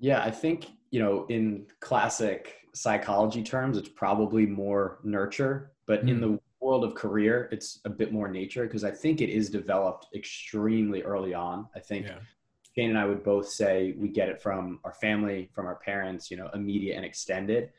Yeah 0.00 0.20
i 0.24 0.32
think 0.32 0.66
you 0.90 1.00
know 1.00 1.26
in 1.28 1.66
classic 1.80 2.63
psychology 2.74 3.42
terms, 3.42 3.78
it's 3.78 3.88
probably 3.88 4.46
more 4.46 4.98
nurture. 5.02 5.72
But 5.86 6.04
mm. 6.04 6.10
in 6.10 6.16
hmm. 6.16 6.20
the 6.22 6.40
world 6.60 6.84
of 6.84 6.94
career, 6.94 7.48
it's 7.52 7.80
a 7.84 7.90
bit 7.90 8.12
more 8.12 8.28
nature 8.28 8.64
because 8.64 8.84
I 8.84 8.90
think 8.90 9.20
it 9.20 9.28
is 9.28 9.50
developed 9.50 10.08
extremely 10.14 11.02
early 11.02 11.34
on. 11.34 11.68
I 11.74 11.80
think 11.80 12.06
yeah. 12.06 12.18
Shane 12.74 12.90
and 12.90 12.98
I 12.98 13.04
would 13.04 13.22
both 13.22 13.48
say 13.48 13.94
we 13.98 14.08
get 14.08 14.28
it 14.28 14.42
from 14.42 14.80
our 14.84 14.94
family, 14.94 15.50
from 15.54 15.66
our 15.66 15.76
parents, 15.76 16.30
you 16.30 16.36
know, 16.36 16.50
immediate 16.54 16.96
and 16.96 17.04
extended. 17.04 17.70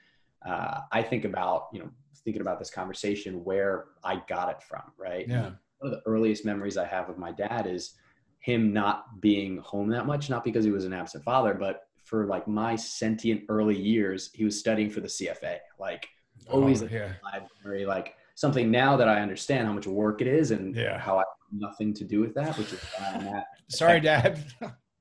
Uh, 0.45 0.81
I 0.91 1.01
think 1.01 1.25
about, 1.25 1.67
you 1.73 1.79
know, 1.79 1.89
thinking 2.23 2.41
about 2.41 2.59
this 2.59 2.69
conversation 2.69 3.43
where 3.43 3.85
I 4.03 4.21
got 4.27 4.49
it 4.49 4.61
from, 4.61 4.83
right? 4.97 5.27
Yeah. 5.27 5.51
One 5.79 5.91
of 5.91 5.91
the 5.91 6.01
earliest 6.05 6.45
memories 6.45 6.77
I 6.77 6.85
have 6.85 7.09
of 7.09 7.17
my 7.17 7.31
dad 7.31 7.67
is 7.67 7.95
him 8.39 8.71
not 8.71 9.19
being 9.21 9.57
home 9.57 9.89
that 9.89 10.05
much, 10.05 10.29
not 10.29 10.43
because 10.43 10.63
he 10.63 10.71
was 10.71 10.85
an 10.85 10.93
absent 10.93 11.23
father, 11.23 11.53
but 11.53 11.84
for 12.05 12.27
like 12.27 12.47
my 12.47 12.75
sentient 12.75 13.43
early 13.49 13.77
years, 13.77 14.29
he 14.33 14.45
was 14.45 14.57
studying 14.57 14.89
for 14.89 15.01
the 15.01 15.07
CFA. 15.07 15.57
Like 15.79 16.07
always 16.49 16.83
oh, 16.83 16.87
yeah. 16.89 17.13
library, 17.23 17.85
like 17.85 18.15
something 18.35 18.69
now 18.69 18.95
that 18.95 19.09
I 19.09 19.21
understand 19.21 19.67
how 19.67 19.73
much 19.73 19.87
work 19.87 20.21
it 20.21 20.27
is 20.27 20.51
and 20.51 20.75
yeah. 20.75 20.99
how 20.99 21.15
I 21.15 21.19
have 21.19 21.25
nothing 21.51 21.93
to 21.95 22.03
do 22.03 22.21
with 22.21 22.33
that, 22.35 22.57
which 22.57 22.71
is 22.71 22.79
at 22.99 23.45
sorry, 23.69 23.99
Dad. 23.99 24.43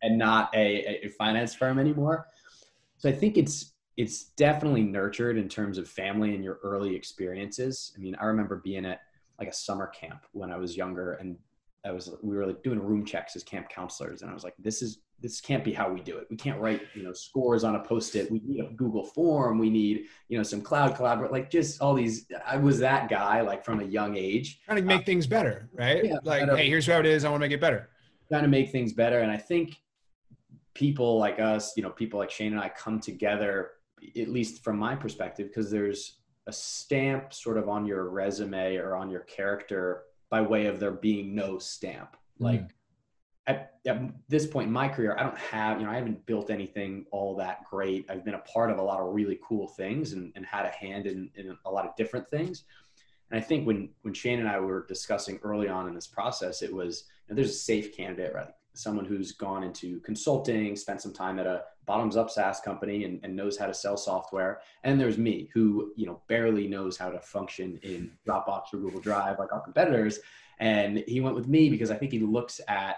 and 0.03 0.19
not 0.19 0.51
a, 0.55 1.05
a 1.07 1.09
finance 1.11 1.55
firm 1.55 1.79
anymore. 1.79 2.27
So 2.97 3.09
I 3.09 3.13
think 3.13 3.37
it's 3.37 3.75
it's 3.97 4.25
definitely 4.37 4.83
nurtured 4.83 5.37
in 5.37 5.49
terms 5.49 5.79
of 5.79 5.89
family 5.89 6.35
and 6.35 6.43
your 6.43 6.59
early 6.65 6.97
experiences. 6.97 7.93
I 7.97 8.01
mean, 8.01 8.17
I 8.17 8.25
remember 8.25 8.61
being 8.65 8.87
at 8.87 9.01
like 9.39 9.49
a 9.49 9.53
summer 9.53 9.89
camp 9.89 10.23
when 10.33 10.51
I 10.51 10.57
was 10.57 10.77
younger 10.77 11.15
and 11.15 11.37
I 11.85 11.93
was 11.93 12.11
we 12.23 12.37
were 12.37 12.47
like 12.47 12.62
doing 12.62 12.81
room 12.81 13.05
checks 13.05 13.37
as 13.37 13.43
camp 13.43 13.69
counselors 13.69 14.23
and 14.23 14.31
I 14.31 14.35
was 14.35 14.45
like, 14.45 14.55
this 14.59 14.81
is 14.81 15.00
this 15.21 15.41
can't 15.41 15.64
be 15.64 15.73
how 15.73 15.91
we 15.91 16.00
do 16.00 16.19
it. 16.19 16.26
We 16.31 16.37
can't 16.37 16.61
write, 16.61 16.83
you 16.95 17.03
know, 17.03 17.12
scores 17.12 17.64
on 17.64 17.76
a 17.76 17.81
post-it. 17.81 18.31
We 18.31 18.41
need 18.45 18.61
a 18.61 18.69
Google 18.75 19.05
form. 19.05 19.59
We 19.59 19.71
need, 19.71 20.05
you 20.29 20.37
know, 20.37 20.43
some 20.43 20.61
cloud 20.61 20.97
collaborate, 20.97 21.33
like 21.33 21.50
just 21.50 21.81
all 21.81 21.95
these. 21.95 22.26
I 22.47 22.57
was 22.57 22.79
that 22.81 23.09
guy, 23.09 23.41
like 23.41 23.64
from 23.64 23.81
a 23.81 23.85
young 23.85 24.17
age, 24.17 24.61
trying 24.64 24.79
to 24.79 24.83
make 24.83 25.03
uh, 25.03 25.05
things 25.05 25.26
better, 25.26 25.69
right? 25.73 26.05
Yeah, 26.05 26.17
like, 26.25 26.49
hey, 26.50 26.69
here's 26.69 26.87
how 26.87 26.99
it 26.99 27.07
is. 27.07 27.25
I 27.25 27.31
want 27.31 27.41
to 27.41 27.49
make 27.49 27.55
it 27.55 27.61
better. 27.61 27.88
Trying 28.29 28.43
to 28.43 28.49
make 28.49 28.71
things 28.71 28.93
better, 28.93 29.21
and 29.21 29.31
I 29.31 29.38
think 29.38 29.76
people 30.75 31.19
like 31.19 31.41
us, 31.41 31.73
you 31.76 31.83
know, 31.83 31.91
people 31.91 32.19
like 32.19 32.31
Shane 32.31 32.53
and 32.53 32.61
I 32.61 32.69
come 32.69 33.00
together, 33.00 33.71
at 34.19 34.29
least 34.29 34.62
from 34.62 34.79
my 34.79 34.95
perspective, 34.95 35.49
because 35.49 35.71
there's 35.71 36.19
a 36.47 36.53
stamp 36.53 37.33
sort 37.33 37.57
of 37.57 37.69
on 37.69 37.87
your 37.87 38.11
resume 38.11 38.76
or 38.76 38.97
on 38.97 39.09
your 39.09 39.21
character 39.21 40.03
by 40.31 40.40
way 40.40 40.66
of 40.66 40.81
there 40.81 40.93
being 40.93 41.35
no 41.35 41.59
stamp, 41.59 42.16
like. 42.38 42.62
Mm 42.62 42.71
at, 43.47 43.75
at, 43.87 44.00
this 44.28 44.47
point 44.47 44.69
in 44.69 44.73
my 44.73 44.88
career, 44.88 45.16
I 45.19 45.23
don't 45.23 45.38
have, 45.38 45.81
you 45.81 45.87
know, 45.87 45.93
I 45.93 45.97
haven't 45.97 46.25
built 46.26 46.50
anything 46.50 47.04
all 47.11 47.37
that 47.37 47.64
great. 47.64 48.07
I've 48.09 48.25
been 48.25 48.35
a 48.35 48.38
part 48.38 48.71
of 48.71 48.78
a 48.78 48.83
lot 48.83 49.00
of 49.00 49.12
really 49.12 49.38
cool 49.47 49.69
things 49.69 50.12
and, 50.12 50.33
and 50.35 50.47
had 50.47 50.64
a 50.64 50.71
hand 50.71 51.07
in, 51.07 51.31
in 51.35 51.57
a 51.64 51.71
lot 51.71 51.87
of 51.87 51.95
different 51.97 52.28
things. 52.28 52.64
And 53.31 53.38
I 53.38 53.43
think 53.43 53.66
when, 53.66 53.90
when 54.02 54.14
Shane 54.14 54.40
and 54.40 54.49
I 54.49 54.59
were 54.61 54.87
discussing 54.87 55.38
early 55.43 55.69
on 55.69 55.88
in 55.88 55.95
this 55.95 56.07
process, 56.07 56.62
it 56.62 56.73
was, 56.73 57.04
you 57.26 57.35
know, 57.35 57.37
there's 57.37 57.50
a 57.50 57.59
safe 57.59 57.95
candidate, 57.95 58.35
right? 58.35 58.49
Someone 58.75 59.04
who's 59.04 59.33
gone 59.33 59.62
into 59.62 60.00
consulting, 60.00 60.76
spent 60.76 61.02
some 61.02 61.12
time 61.12 61.38
at 61.38 61.47
a 61.47 61.64
bottoms 61.87 62.17
up 62.17 62.31
SaaS 62.31 62.61
company 62.61 63.05
and, 63.05 63.21
and 63.23 63.35
knows 63.35 63.57
how 63.57 63.67
to 63.67 63.75
sell 63.75 63.97
software. 63.97 64.61
And 64.83 65.00
there's 65.00 65.19
me 65.19 65.49
who, 65.53 65.93
you 65.97 66.07
know, 66.07 66.21
barely 66.29 66.67
knows 66.67 66.97
how 66.97 67.11
to 67.11 67.21
function 67.21 67.79
in 67.83 68.11
Dropbox 68.26 68.73
or 68.73 68.79
Google 68.79 69.00
Drive 69.00 69.38
like 69.38 69.53
our 69.53 69.61
competitors. 69.61 70.21
And 70.59 71.05
he 71.07 71.21
went 71.21 71.37
with 71.37 71.49
me 71.49 71.69
because 71.69 71.91
I 71.91 71.97
think 71.97 72.12
he 72.12 72.21
looks 72.21 72.61
at 72.69 72.97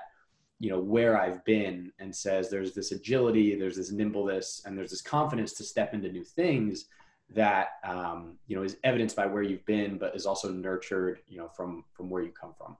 you 0.58 0.70
know 0.70 0.80
where 0.80 1.20
I've 1.20 1.44
been 1.44 1.92
and 1.98 2.14
says 2.14 2.48
there's 2.48 2.74
this 2.74 2.92
agility, 2.92 3.54
there's 3.56 3.76
this 3.76 3.90
nimbleness, 3.90 4.62
and 4.64 4.76
there's 4.76 4.90
this 4.90 5.02
confidence 5.02 5.52
to 5.54 5.64
step 5.64 5.92
into 5.92 6.10
new 6.10 6.24
things 6.24 6.86
that 7.30 7.70
um, 7.84 8.38
you 8.46 8.56
know 8.56 8.62
is 8.62 8.76
evidenced 8.84 9.16
by 9.16 9.26
where 9.26 9.42
you've 9.42 9.66
been, 9.66 9.98
but 9.98 10.16
is 10.16 10.26
also 10.26 10.50
nurtured 10.50 11.20
you 11.28 11.38
know 11.38 11.48
from 11.48 11.84
from 11.92 12.08
where 12.08 12.22
you 12.22 12.30
come 12.30 12.54
from. 12.56 12.76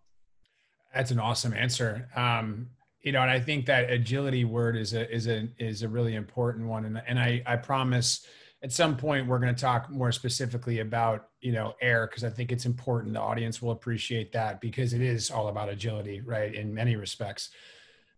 That's 0.95 1.11
an 1.11 1.19
awesome 1.19 1.53
answer. 1.53 2.09
Um, 2.17 2.71
you 3.07 3.13
know, 3.13 3.23
and 3.23 3.31
I 3.31 3.39
think 3.39 3.67
that 3.67 3.89
agility 3.89 4.45
word 4.45 4.77
is 4.77 4.93
a 4.93 5.09
is 5.15 5.29
a 5.29 5.49
is 5.59 5.85
a 5.85 5.89
really 5.89 6.17
important 6.17 6.67
one, 6.67 6.87
and 6.87 7.01
and 7.07 7.21
I 7.21 7.41
I 7.47 7.55
promise 7.55 8.27
at 8.65 8.73
some 8.73 8.97
point 8.97 9.29
we're 9.29 9.39
going 9.39 9.55
to 9.55 9.61
talk 9.61 9.89
more 9.89 10.11
specifically 10.11 10.81
about 10.81 11.29
you 11.41 11.53
know 11.53 11.75
air 11.81 12.09
because 12.09 12.25
i 12.25 12.29
think 12.29 12.51
it's 12.51 12.67
important. 12.67 13.15
The 13.15 13.21
audience 13.21 13.63
will 13.63 13.71
appreciate 13.71 14.33
that 14.33 14.61
because 14.61 14.93
it 14.93 15.03
is 15.03 15.31
all 15.31 15.47
about 15.47 15.69
agility 15.69 16.21
right 16.21 16.53
in 16.53 16.75
many 16.75 16.97
respects. 16.97 17.51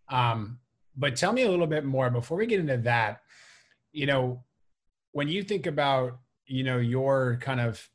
Um, 0.09 0.59
but 0.97 1.17
tell 1.17 1.35
me 1.35 1.43
a 1.43 1.51
little 1.51 1.67
bit 1.67 1.85
more 1.85 2.09
before 2.09 2.39
we 2.39 2.47
get 2.47 2.59
into 2.59 2.79
that 2.79 3.21
you 3.93 4.07
know 4.07 4.43
when 5.13 5.29
you 5.29 5.43
think 5.43 5.67
about 5.67 6.19
you 6.47 6.65
know 6.65 6.79
your 6.79 7.37
kind 7.43 7.61
of 7.61 7.87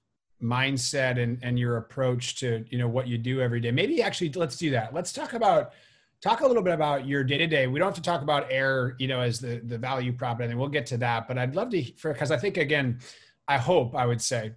mindset 0.44 1.18
and 1.18 1.40
and 1.42 1.58
your 1.58 1.78
approach 1.78 2.36
to 2.42 2.64
you 2.70 2.78
know 2.78 2.88
what 2.88 3.08
you 3.08 3.18
do 3.18 3.42
every 3.42 3.60
day 3.60 3.72
maybe 3.72 4.04
actually 4.04 4.32
let's 4.34 4.58
do 4.58 4.70
that. 4.70 4.94
Let's 4.94 5.12
talk 5.12 5.34
about 5.34 5.74
talk 6.24 6.40
a 6.40 6.48
little 6.48 6.64
bit 6.64 6.74
about 6.74 7.06
your 7.06 7.24
day 7.24 7.38
to 7.38 7.48
day. 7.48 7.68
We 7.68 7.80
don't 7.80 7.90
have 7.90 7.96
to 7.96 8.02
talk 8.02 8.22
about 8.22 8.48
air, 8.50 8.96
you 8.98 9.08
know, 9.08 9.20
as 9.20 9.40
the 9.40 9.62
the 9.66 9.78
value 9.78 10.14
prop, 10.14 10.40
and 10.40 10.50
then 10.50 10.58
we'll 10.58 10.70
get 10.70 10.86
to 10.88 10.98
that. 10.98 11.28
But 11.28 11.38
I'd 11.38 11.56
love 11.56 11.70
to, 11.72 11.84
for 11.98 12.14
because 12.14 12.32
I 12.32 12.38
think 12.38 12.56
again, 12.56 13.00
I 13.48 13.58
hope 13.58 13.94
I 13.94 14.06
would 14.06 14.22
say 14.22 14.54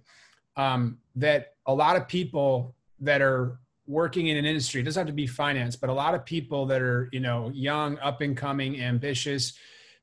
um, 0.55 0.97
that 1.17 1.55
a 1.65 1.73
lot 1.73 1.97
of 1.97 2.07
people 2.07 2.73
that 3.01 3.21
are 3.21 3.59
working 3.85 4.27
in 4.27 4.37
an 4.37 4.45
industry 4.45 4.81
it 4.81 4.85
doesn't 4.85 5.01
have 5.01 5.07
to 5.07 5.13
be 5.13 5.27
finance, 5.27 5.75
but 5.75 5.89
a 5.89 5.93
lot 5.93 6.15
of 6.15 6.25
people 6.25 6.65
that 6.67 6.81
are 6.81 7.09
you 7.11 7.19
know 7.19 7.51
young, 7.53 7.99
up 7.99 8.21
and 8.21 8.37
coming, 8.37 8.79
ambitious, 8.81 9.53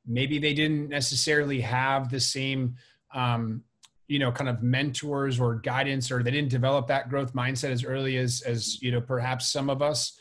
maybe 0.05 0.37
they 0.37 0.53
didn't 0.53 0.89
necessarily 0.89 1.61
have 1.61 2.09
the 2.09 2.19
same. 2.19 2.75
Um, 3.13 3.63
you 4.07 4.19
know 4.19 4.31
kind 4.31 4.47
of 4.47 4.61
mentors 4.61 5.39
or 5.39 5.55
guidance 5.55 6.11
or 6.11 6.21
they 6.21 6.29
didn't 6.29 6.51
develop 6.51 6.85
that 6.85 7.09
growth 7.09 7.33
mindset 7.33 7.71
as 7.71 7.83
early 7.83 8.17
as 8.17 8.41
as 8.41 8.79
you 8.79 8.91
know 8.91 9.01
perhaps 9.01 9.51
some 9.51 9.67
of 9.67 9.81
us 9.81 10.19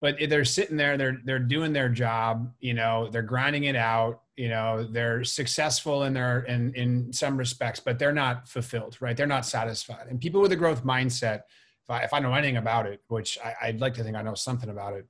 but 0.00 0.16
they're 0.28 0.44
sitting 0.44 0.76
there 0.76 0.96
they're 0.96 1.20
they're 1.24 1.38
doing 1.38 1.72
their 1.72 1.88
job 1.88 2.52
you 2.60 2.74
know 2.74 3.08
they're 3.10 3.22
grinding 3.22 3.64
it 3.64 3.76
out 3.76 4.22
you 4.36 4.48
know 4.48 4.84
they're 4.84 5.22
successful 5.22 6.04
in 6.04 6.14
their 6.14 6.40
in 6.40 6.72
in 6.74 7.12
some 7.12 7.36
respects 7.36 7.80
but 7.80 7.98
they're 7.98 8.12
not 8.12 8.48
fulfilled 8.48 8.96
right? 9.00 9.16
They're 9.16 9.26
not 9.26 9.44
satisfied. 9.46 10.06
And 10.08 10.20
people 10.20 10.40
with 10.40 10.52
a 10.52 10.56
growth 10.56 10.84
mindset 10.84 11.42
if 11.84 11.90
i 11.90 12.00
if 12.00 12.12
i 12.12 12.18
know 12.18 12.32
anything 12.32 12.56
about 12.56 12.86
it 12.86 13.02
which 13.08 13.38
I, 13.44 13.54
i'd 13.62 13.80
like 13.80 13.94
to 13.94 14.04
think 14.04 14.16
i 14.16 14.22
know 14.22 14.34
something 14.34 14.70
about 14.70 14.94
it 14.94 15.06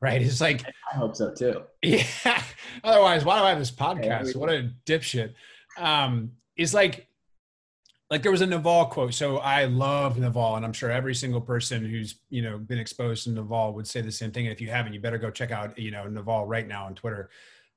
right? 0.00 0.20
It's 0.20 0.40
like 0.40 0.62
i 0.92 0.96
hope 0.96 1.16
so 1.16 1.32
too. 1.32 1.62
Yeah. 1.82 2.42
Otherwise 2.82 3.24
why 3.24 3.38
do 3.38 3.44
i 3.44 3.48
have 3.50 3.58
this 3.58 3.70
podcast? 3.70 4.36
what 4.36 4.50
a 4.50 4.70
dipshit. 4.86 5.32
Um 5.78 6.32
is 6.56 6.74
like 6.74 7.08
like 8.10 8.22
there 8.22 8.32
was 8.32 8.42
a 8.42 8.46
Naval 8.46 8.86
quote. 8.86 9.14
So 9.14 9.38
I 9.38 9.64
love 9.64 10.18
Naval, 10.18 10.56
and 10.56 10.64
I'm 10.64 10.72
sure 10.72 10.90
every 10.90 11.14
single 11.14 11.40
person 11.40 11.84
who's 11.84 12.16
you 12.30 12.42
know 12.42 12.58
been 12.58 12.78
exposed 12.78 13.24
to 13.24 13.30
Naval 13.30 13.72
would 13.74 13.86
say 13.86 14.00
the 14.00 14.12
same 14.12 14.30
thing. 14.30 14.46
And 14.46 14.52
if 14.52 14.60
you 14.60 14.68
haven't, 14.68 14.92
you 14.92 15.00
better 15.00 15.18
go 15.18 15.30
check 15.30 15.50
out 15.50 15.78
you 15.78 15.90
know 15.90 16.06
Naval 16.06 16.46
right 16.46 16.66
now 16.66 16.86
on 16.86 16.94
Twitter. 16.94 17.30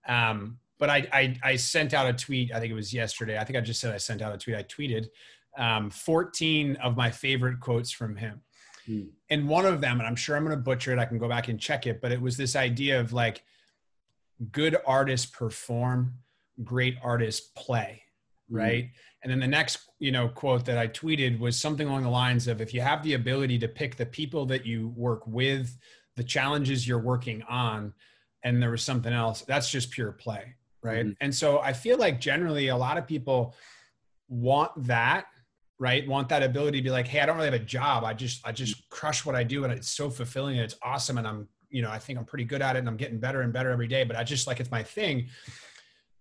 Um, 0.07 0.59
but 0.79 0.89
I, 0.89 1.07
I, 1.11 1.39
I 1.43 1.55
sent 1.55 1.93
out 1.93 2.07
a 2.07 2.13
tweet. 2.13 2.53
I 2.53 2.59
think 2.59 2.71
it 2.71 2.75
was 2.75 2.93
yesterday. 2.93 3.37
I 3.39 3.43
think 3.43 3.57
I 3.57 3.61
just 3.61 3.79
said 3.79 3.93
I 3.93 3.97
sent 3.97 4.21
out 4.21 4.33
a 4.33 4.37
tweet. 4.37 4.55
I 4.55 4.63
tweeted 4.63 5.07
um, 5.57 5.89
14 5.89 6.75
of 6.77 6.95
my 6.95 7.09
favorite 7.09 7.59
quotes 7.59 7.91
from 7.91 8.15
him. 8.15 8.41
Hmm. 8.85 9.05
And 9.31 9.49
one 9.49 9.65
of 9.65 9.81
them, 9.81 9.99
and 9.99 10.07
I'm 10.07 10.15
sure 10.15 10.37
I'm 10.37 10.45
going 10.45 10.55
to 10.55 10.61
butcher 10.61 10.93
it. 10.93 10.99
I 10.99 11.05
can 11.05 11.17
go 11.17 11.27
back 11.27 11.47
and 11.47 11.59
check 11.59 11.87
it, 11.87 11.99
but 11.99 12.11
it 12.11 12.21
was 12.21 12.37
this 12.37 12.55
idea 12.55 12.99
of 12.99 13.11
like 13.11 13.43
good 14.51 14.77
artists 14.85 15.25
perform, 15.25 16.13
great 16.63 16.95
artists 17.01 17.49
play 17.55 18.03
right? 18.49 18.85
Mm-hmm. 18.85 18.91
and 19.23 19.31
then 19.31 19.39
the 19.39 19.47
next 19.47 19.89
you 19.99 20.11
know 20.11 20.29
quote 20.29 20.65
that 20.65 20.77
i 20.77 20.87
tweeted 20.87 21.39
was 21.39 21.59
something 21.59 21.87
along 21.87 22.03
the 22.03 22.09
lines 22.09 22.47
of 22.47 22.61
if 22.61 22.73
you 22.73 22.81
have 22.81 23.03
the 23.03 23.13
ability 23.13 23.59
to 23.59 23.67
pick 23.67 23.95
the 23.95 24.05
people 24.05 24.45
that 24.45 24.65
you 24.65 24.93
work 24.95 25.25
with 25.27 25.77
the 26.15 26.23
challenges 26.23 26.87
you're 26.87 26.99
working 26.99 27.41
on 27.43 27.93
and 28.43 28.61
there 28.61 28.71
was 28.71 28.83
something 28.83 29.13
else 29.13 29.41
that's 29.41 29.69
just 29.69 29.91
pure 29.91 30.11
play 30.11 30.55
right? 30.83 31.05
Mm-hmm. 31.05 31.13
and 31.21 31.33
so 31.33 31.59
i 31.59 31.73
feel 31.73 31.97
like 31.97 32.19
generally 32.19 32.67
a 32.69 32.77
lot 32.77 32.97
of 32.97 33.07
people 33.07 33.55
want 34.29 34.71
that 34.87 35.25
right? 35.79 36.07
Want 36.07 36.29
that 36.29 36.41
ability 36.41 36.79
to 36.79 36.83
be 36.83 36.89
like 36.89 37.07
hey 37.07 37.19
i 37.19 37.25
don't 37.25 37.35
really 37.35 37.51
have 37.51 37.61
a 37.61 37.63
job. 37.63 38.03
I 38.03 38.13
just 38.13 38.45
i 38.47 38.51
just 38.51 38.89
crush 38.89 39.25
what 39.25 39.35
i 39.35 39.43
do 39.43 39.63
and 39.63 39.71
it's 39.71 39.89
so 39.89 40.09
fulfilling 40.09 40.55
and 40.55 40.65
it's 40.65 40.75
awesome 40.81 41.17
and 41.17 41.27
i'm 41.27 41.47
you 41.69 41.81
know 41.81 41.91
i 41.91 41.99
think 41.99 42.17
i'm 42.17 42.25
pretty 42.25 42.45
good 42.45 42.61
at 42.61 42.75
it 42.75 42.79
and 42.79 42.87
i'm 42.87 42.97
getting 42.97 43.19
better 43.19 43.41
and 43.41 43.53
better 43.53 43.69
every 43.71 43.87
day 43.87 44.03
but 44.03 44.15
i 44.15 44.23
just 44.23 44.47
like 44.47 44.59
it's 44.59 44.71
my 44.71 44.81
thing 44.81 45.27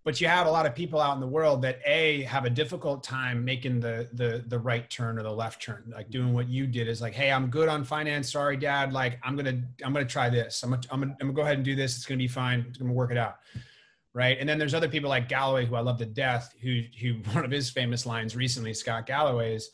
but 0.06 0.20
you 0.20 0.28
have 0.28 0.46
a 0.46 0.50
lot 0.50 0.66
of 0.66 0.72
people 0.72 1.00
out 1.00 1.14
in 1.14 1.20
the 1.20 1.26
world 1.26 1.60
that 1.60 1.80
a 1.84 2.22
have 2.22 2.44
a 2.44 2.50
difficult 2.50 3.02
time 3.02 3.44
making 3.44 3.80
the 3.80 4.08
the 4.12 4.44
the 4.46 4.56
right 4.56 4.88
turn 4.88 5.18
or 5.18 5.24
the 5.24 5.32
left 5.32 5.60
turn. 5.60 5.82
Like 5.92 6.10
doing 6.10 6.32
what 6.32 6.48
you 6.48 6.68
did 6.68 6.86
is 6.86 7.00
like 7.00 7.12
hey 7.12 7.32
i'm 7.32 7.48
good 7.48 7.68
on 7.68 7.82
finance. 7.82 8.30
Sorry 8.30 8.56
dad. 8.56 8.92
Like 8.92 9.18
i'm 9.24 9.34
gonna 9.34 9.60
i'm 9.84 9.92
gonna 9.92 10.04
try 10.04 10.30
this. 10.30 10.62
I'm 10.62 10.70
gonna 10.70 10.82
i'm 10.92 11.00
gonna, 11.00 11.16
I'm 11.20 11.26
gonna 11.26 11.32
go 11.32 11.42
ahead 11.42 11.56
and 11.56 11.64
do 11.64 11.74
this. 11.74 11.96
It's 11.96 12.06
gonna 12.06 12.18
be 12.18 12.28
fine. 12.28 12.64
It's 12.68 12.78
gonna 12.78 12.92
work 12.92 13.10
it 13.10 13.18
out. 13.18 13.38
Right? 14.14 14.38
And 14.38 14.48
then 14.48 14.58
there's 14.60 14.74
other 14.74 14.88
people 14.88 15.10
like 15.10 15.28
galloway 15.28 15.66
who 15.66 15.74
i 15.74 15.80
love 15.80 15.98
to 15.98 16.06
death 16.06 16.54
who 16.62 16.82
who 17.00 17.14
one 17.32 17.44
of 17.44 17.50
his 17.50 17.68
famous 17.68 18.06
lines 18.06 18.36
recently 18.36 18.74
scott 18.74 19.06
galloway 19.06 19.56
is 19.56 19.70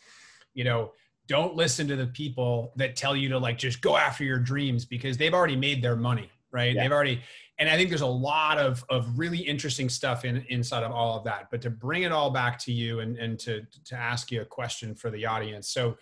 you 0.55 0.65
know 0.65 0.93
don't 1.29 1.55
listen 1.55 1.87
to 1.89 1.95
the 1.95 2.07
people 2.07 2.73
that 2.77 2.97
tell 2.97 3.15
you 3.15 3.29
to 3.29 3.39
like 3.39 3.59
just 3.59 3.83
go 3.83 3.99
after 3.99 4.25
your 4.25 4.39
dreams 4.39 4.87
because 4.87 5.19
they've 5.19 5.35
already 5.35 5.57
made 5.57 5.83
their 5.83 5.95
money 5.95 6.32
right 6.53 6.75
yeah. 6.75 6.83
they've 6.83 6.93
already 6.93 7.21
and 7.63 7.71
I 7.71 7.77
think 7.77 7.91
there's 7.91 8.01
a 8.01 8.07
lot 8.07 8.59
of 8.59 8.85
of 8.89 9.17
really 9.17 9.39
interesting 9.39 9.89
stuff 9.89 10.25
in 10.25 10.45
inside 10.49 10.83
of 10.83 10.91
all 10.91 11.17
of 11.17 11.25
that. 11.25 11.49
But 11.51 11.63
to 11.63 11.71
bring 11.71 12.03
it 12.03 12.11
all 12.11 12.31
back 12.31 12.59
to 12.61 12.73
you 12.73 13.01
and 13.01 13.17
and 13.19 13.39
to 13.41 13.63
to 13.85 13.95
ask 13.95 14.33
you 14.33 14.43
a 14.43 14.45
question 14.45 14.97
for 14.97 15.11
the 15.11 15.27
audience. 15.27 15.69
So, 15.69 15.97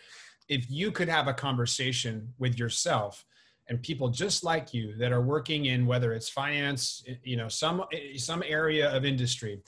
if 0.48 0.70
you 0.70 0.90
could 0.90 1.08
have 1.08 1.28
a 1.28 1.34
conversation 1.34 2.32
with 2.38 2.58
yourself 2.58 3.24
and 3.68 3.82
people 3.82 4.08
just 4.08 4.42
like 4.42 4.72
you 4.72 4.96
that 4.96 5.12
are 5.12 5.20
working 5.20 5.66
in 5.66 5.86
whether 5.86 6.12
it's 6.12 6.28
finance, 6.28 7.04
eh, 7.06 7.14
you 7.22 7.36
know, 7.36 7.48
some 7.48 7.84
eh, 7.92 8.16
some 8.16 8.42
area 8.46 8.90
of 8.90 9.04
industry, 9.04 9.60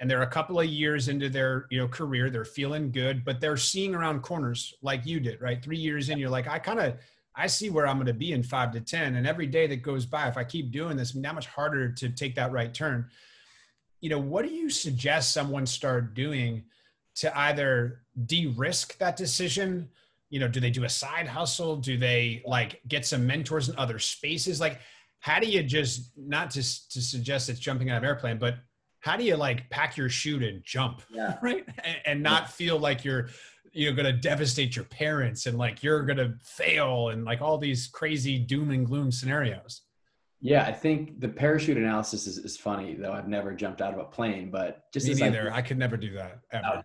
and 0.00 0.10
they're 0.10 0.22
a 0.22 0.26
couple 0.26 0.58
of 0.58 0.66
years 0.66 1.08
into 1.08 1.28
their 1.28 1.66
you 1.70 1.78
know 1.78 1.86
career, 1.86 2.28
they're 2.28 2.44
feeling 2.44 2.90
good, 2.90 3.24
but 3.24 3.40
they're 3.40 3.56
seeing 3.56 3.94
around 3.94 4.22
corners 4.22 4.74
like 4.82 5.06
you 5.06 5.20
did, 5.20 5.40
right? 5.40 5.62
Three 5.62 5.78
years 5.78 6.08
in, 6.08 6.18
you're 6.18 6.28
like, 6.28 6.48
I 6.48 6.58
kind 6.58 6.80
of 6.80 6.96
I 7.36 7.46
see 7.46 7.68
where 7.68 7.86
I'm 7.86 7.96
going 7.96 8.06
to 8.06 8.14
be 8.14 8.32
in 8.32 8.42
five 8.42 8.72
to 8.72 8.80
10. 8.80 9.16
And 9.16 9.26
every 9.26 9.46
day 9.46 9.66
that 9.66 9.82
goes 9.82 10.06
by, 10.06 10.28
if 10.28 10.36
I 10.36 10.44
keep 10.44 10.70
doing 10.70 10.96
this, 10.96 11.12
I 11.12 11.14
mean, 11.14 11.22
that 11.22 11.34
much 11.34 11.46
harder 11.46 11.92
to 11.92 12.08
take 12.08 12.34
that 12.36 12.50
right 12.50 12.72
turn. 12.72 13.08
You 14.00 14.10
know, 14.10 14.18
what 14.18 14.46
do 14.46 14.52
you 14.52 14.70
suggest 14.70 15.34
someone 15.34 15.66
start 15.66 16.14
doing 16.14 16.64
to 17.16 17.38
either 17.38 18.02
de 18.24 18.46
risk 18.46 18.96
that 18.98 19.16
decision? 19.16 19.88
You 20.30 20.40
know, 20.40 20.48
do 20.48 20.60
they 20.60 20.70
do 20.70 20.84
a 20.84 20.88
side 20.88 21.28
hustle? 21.28 21.76
Do 21.76 21.98
they 21.98 22.42
like 22.46 22.80
get 22.88 23.04
some 23.04 23.26
mentors 23.26 23.68
in 23.68 23.76
other 23.76 23.98
spaces? 23.98 24.60
Like, 24.60 24.80
how 25.20 25.38
do 25.38 25.46
you 25.46 25.62
just 25.62 26.12
not 26.16 26.50
to, 26.52 26.62
to 26.62 27.00
suggest 27.02 27.48
it's 27.48 27.60
jumping 27.60 27.90
out 27.90 27.98
of 27.98 28.04
airplane, 28.04 28.38
but 28.38 28.56
how 29.00 29.16
do 29.16 29.24
you 29.24 29.36
like 29.36 29.68
pack 29.70 29.96
your 29.96 30.08
chute 30.08 30.42
and 30.42 30.62
jump? 30.64 31.02
Yeah. 31.10 31.36
Right. 31.42 31.64
And, 31.84 31.96
and 32.06 32.22
not 32.22 32.42
yeah. 32.42 32.48
feel 32.48 32.78
like 32.78 33.04
you're 33.04 33.28
you're 33.76 33.92
going 33.92 34.06
to 34.06 34.12
devastate 34.12 34.74
your 34.74 34.86
parents 34.86 35.46
and 35.46 35.58
like 35.58 35.82
you're 35.82 36.02
going 36.02 36.16
to 36.16 36.34
fail 36.42 37.10
and 37.10 37.24
like 37.24 37.42
all 37.42 37.58
these 37.58 37.86
crazy 37.88 38.38
doom 38.38 38.70
and 38.70 38.86
gloom 38.86 39.12
scenarios. 39.12 39.82
Yeah, 40.40 40.64
I 40.64 40.72
think 40.72 41.20
the 41.20 41.28
parachute 41.28 41.76
analysis 41.76 42.26
is, 42.26 42.38
is 42.38 42.56
funny 42.56 42.94
though. 42.94 43.12
I've 43.12 43.28
never 43.28 43.52
jumped 43.52 43.82
out 43.82 43.92
of 43.92 43.98
a 43.98 44.04
plane, 44.04 44.50
but 44.50 44.90
just 44.92 45.06
me 45.06 45.14
neither. 45.14 45.52
I, 45.52 45.56
I 45.58 45.62
could 45.62 45.78
never 45.78 45.96
do 45.96 46.12
that 46.14 46.38
ever. 46.52 46.84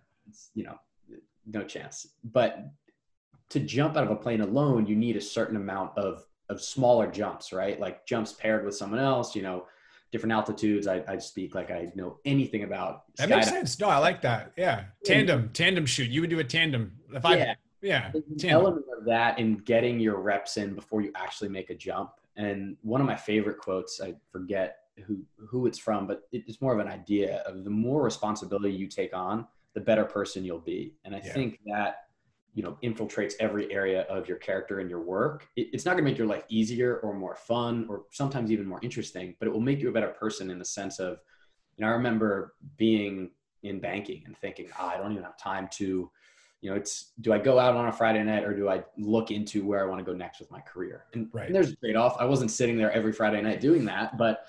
You 0.54 0.64
know, 0.64 0.78
no 1.46 1.62
chance. 1.62 2.06
But 2.24 2.66
to 3.50 3.60
jump 3.60 3.96
out 3.96 4.04
of 4.04 4.10
a 4.10 4.16
plane 4.16 4.40
alone, 4.40 4.86
you 4.86 4.96
need 4.96 5.16
a 5.16 5.20
certain 5.20 5.56
amount 5.56 5.96
of 5.96 6.24
of 6.48 6.62
smaller 6.62 7.10
jumps, 7.10 7.52
right? 7.52 7.78
Like 7.78 8.06
jumps 8.06 8.32
paired 8.32 8.64
with 8.64 8.74
someone 8.76 9.00
else. 9.00 9.36
You 9.36 9.42
know, 9.42 9.66
different 10.12 10.32
altitudes. 10.32 10.86
I, 10.86 11.02
I 11.08 11.18
speak 11.18 11.54
like 11.54 11.70
I 11.70 11.90
know 11.96 12.18
anything 12.24 12.62
about. 12.62 13.04
That 13.16 13.30
makes 13.30 13.48
sense. 13.48 13.80
No, 13.80 13.88
I 13.88 13.98
like 13.98 14.22
that. 14.22 14.52
Yeah, 14.56 14.84
tandem, 15.04 15.50
tandem 15.52 15.86
shoot. 15.86 16.10
You 16.10 16.20
would 16.20 16.30
do 16.30 16.38
a 16.38 16.44
tandem. 16.44 16.92
If 17.12 17.24
I, 17.24 17.36
yeah, 17.36 17.54
yeah, 17.80 18.12
element 18.44 18.84
of 18.96 19.04
that 19.06 19.38
in 19.38 19.56
getting 19.56 19.98
your 19.98 20.20
reps 20.20 20.58
in 20.58 20.74
before 20.74 21.00
you 21.00 21.10
actually 21.16 21.48
make 21.48 21.70
a 21.70 21.74
jump. 21.74 22.12
And 22.36 22.76
one 22.82 23.00
of 23.00 23.06
my 23.06 23.16
favorite 23.16 23.58
quotes, 23.58 24.00
I 24.00 24.14
forget 24.30 24.78
who 25.06 25.22
who 25.36 25.66
it's 25.66 25.78
from, 25.78 26.06
but 26.06 26.28
it's 26.30 26.60
more 26.60 26.74
of 26.74 26.78
an 26.78 26.88
idea 26.88 27.38
of 27.46 27.64
the 27.64 27.70
more 27.70 28.02
responsibility 28.02 28.74
you 28.74 28.86
take 28.86 29.16
on, 29.16 29.46
the 29.74 29.80
better 29.80 30.04
person 30.04 30.44
you'll 30.44 30.58
be. 30.58 30.94
And 31.04 31.14
I 31.14 31.22
yeah. 31.24 31.32
think 31.32 31.58
that 31.66 32.06
you 32.54 32.62
know 32.62 32.76
infiltrates 32.82 33.34
every 33.40 33.72
area 33.72 34.02
of 34.02 34.28
your 34.28 34.36
character 34.36 34.80
and 34.80 34.90
your 34.90 35.00
work 35.00 35.48
it, 35.56 35.68
it's 35.72 35.84
not 35.84 35.92
going 35.92 36.04
to 36.04 36.10
make 36.10 36.18
your 36.18 36.26
life 36.26 36.44
easier 36.48 36.98
or 36.98 37.14
more 37.14 37.34
fun 37.34 37.86
or 37.88 38.04
sometimes 38.10 38.50
even 38.52 38.66
more 38.66 38.80
interesting 38.82 39.34
but 39.38 39.48
it 39.48 39.50
will 39.50 39.60
make 39.60 39.80
you 39.80 39.88
a 39.88 39.92
better 39.92 40.08
person 40.08 40.50
in 40.50 40.58
the 40.58 40.64
sense 40.64 40.98
of 40.98 41.18
you 41.76 41.84
know 41.84 41.90
i 41.90 41.94
remember 41.94 42.54
being 42.76 43.30
in 43.62 43.80
banking 43.80 44.22
and 44.26 44.36
thinking 44.36 44.68
oh, 44.80 44.86
i 44.86 44.96
don't 44.96 45.12
even 45.12 45.24
have 45.24 45.38
time 45.38 45.68
to 45.70 46.10
you 46.60 46.70
know 46.70 46.76
it's 46.76 47.12
do 47.20 47.32
i 47.32 47.38
go 47.38 47.58
out 47.58 47.74
on 47.74 47.88
a 47.88 47.92
friday 47.92 48.22
night 48.22 48.44
or 48.44 48.54
do 48.54 48.68
i 48.68 48.82
look 48.98 49.30
into 49.30 49.64
where 49.64 49.84
i 49.84 49.88
want 49.88 49.98
to 49.98 50.04
go 50.04 50.16
next 50.16 50.38
with 50.38 50.50
my 50.50 50.60
career? 50.60 51.04
And, 51.14 51.28
right. 51.32 51.46
and 51.46 51.54
there's 51.54 51.70
a 51.70 51.76
trade-off. 51.76 52.16
I 52.20 52.24
wasn't 52.24 52.50
sitting 52.50 52.76
there 52.76 52.92
every 52.92 53.12
friday 53.12 53.40
night 53.40 53.60
doing 53.60 53.84
that 53.86 54.18
but 54.18 54.46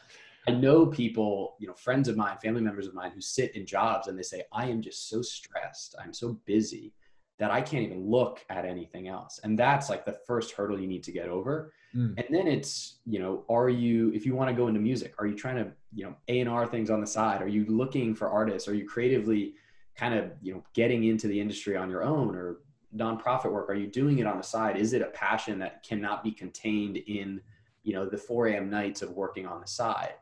i 0.47 0.51
know 0.51 0.85
people 0.85 1.55
you 1.59 1.67
know 1.67 1.73
friends 1.73 2.09
of 2.09 2.17
mine 2.17 2.37
family 2.37 2.61
members 2.61 2.85
of 2.85 2.93
mine 2.93 3.11
who 3.15 3.21
sit 3.21 3.55
in 3.55 3.65
jobs 3.65 4.07
and 4.07 4.19
they 4.19 4.23
say 4.23 4.43
i 4.51 4.67
am 4.67 4.81
just 4.81 5.09
so 5.09 5.21
stressed. 5.21 5.95
I'm 6.03 6.13
so 6.13 6.37
busy 6.45 6.93
that 7.39 7.51
I 7.51 7.61
can't 7.61 7.83
even 7.83 8.09
look 8.09 8.45
at 8.49 8.65
anything 8.65 9.07
else. 9.07 9.39
And 9.43 9.57
that's 9.57 9.89
like 9.89 10.05
the 10.05 10.17
first 10.25 10.51
hurdle 10.51 10.79
you 10.79 10.87
need 10.87 11.03
to 11.03 11.11
get 11.11 11.27
over. 11.27 11.73
Mm. 11.95 12.13
And 12.17 12.27
then 12.29 12.47
it's, 12.47 12.99
you 13.05 13.19
know, 13.19 13.43
are 13.49 13.69
you, 13.69 14.11
if 14.13 14.25
you 14.25 14.35
want 14.35 14.49
to 14.49 14.55
go 14.55 14.67
into 14.67 14.79
music, 14.79 15.15
are 15.17 15.25
you 15.25 15.35
trying 15.35 15.57
to, 15.57 15.71
you 15.93 16.05
know, 16.05 16.15
A&R 16.27 16.67
things 16.67 16.89
on 16.89 17.01
the 17.01 17.07
side? 17.07 17.41
Are 17.41 17.47
you 17.47 17.65
looking 17.65 18.13
for 18.13 18.29
artists? 18.29 18.67
Are 18.67 18.75
you 18.75 18.87
creatively 18.87 19.55
kind 19.95 20.13
of, 20.13 20.31
you 20.41 20.53
know, 20.53 20.63
getting 20.73 21.05
into 21.05 21.27
the 21.27 21.39
industry 21.39 21.75
on 21.75 21.89
your 21.89 22.03
own 22.03 22.35
or 22.35 22.57
nonprofit 22.95 23.51
work? 23.51 23.69
Are 23.69 23.75
you 23.75 23.87
doing 23.87 24.19
it 24.19 24.27
on 24.27 24.37
the 24.37 24.43
side? 24.43 24.77
Is 24.77 24.93
it 24.93 25.01
a 25.01 25.07
passion 25.07 25.57
that 25.59 25.83
cannot 25.83 26.23
be 26.23 26.31
contained 26.31 26.97
in, 26.97 27.41
you 27.83 27.93
know, 27.93 28.05
the 28.05 28.17
4 28.17 28.47
a.m. 28.47 28.69
nights 28.69 29.01
of 29.01 29.11
working 29.11 29.47
on 29.47 29.59
the 29.59 29.67
side? 29.67 30.13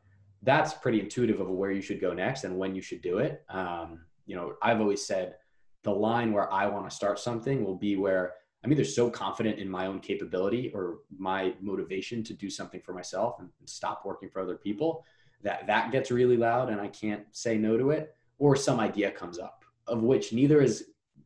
That's 0.43 0.73
pretty 0.73 1.01
intuitive 1.01 1.39
of 1.39 1.49
where 1.49 1.71
you 1.71 1.81
should 1.81 2.01
go 2.01 2.13
next 2.13 2.45
and 2.45 2.57
when 2.57 2.73
you 2.73 2.81
should 2.81 3.01
do 3.01 3.19
it. 3.19 3.43
Um, 3.49 4.01
you 4.25 4.35
know, 4.35 4.53
I've 4.61 4.79
always 4.79 5.05
said, 5.05 5.35
the 5.83 5.91
line 5.91 6.31
where 6.31 6.51
I 6.51 6.67
want 6.67 6.89
to 6.89 6.95
start 6.95 7.19
something 7.19 7.63
will 7.63 7.75
be 7.75 7.95
where 7.95 8.33
I'm 8.63 8.71
either 8.71 8.83
so 8.83 9.09
confident 9.09 9.59
in 9.59 9.67
my 9.67 9.87
own 9.87 9.99
capability 9.99 10.71
or 10.73 10.99
my 11.17 11.53
motivation 11.61 12.23
to 12.25 12.33
do 12.33 12.49
something 12.49 12.81
for 12.81 12.93
myself 12.93 13.39
and 13.39 13.49
stop 13.65 14.03
working 14.05 14.29
for 14.29 14.39
other 14.39 14.55
people 14.55 15.03
that 15.41 15.65
that 15.65 15.91
gets 15.91 16.11
really 16.11 16.37
loud 16.37 16.69
and 16.69 16.79
I 16.79 16.87
can't 16.87 17.23
say 17.31 17.57
no 17.57 17.77
to 17.77 17.89
it, 17.89 18.15
or 18.37 18.55
some 18.55 18.79
idea 18.79 19.11
comes 19.11 19.39
up 19.39 19.65
of 19.87 20.03
which 20.03 20.33
neither 20.33 20.61
has 20.61 20.83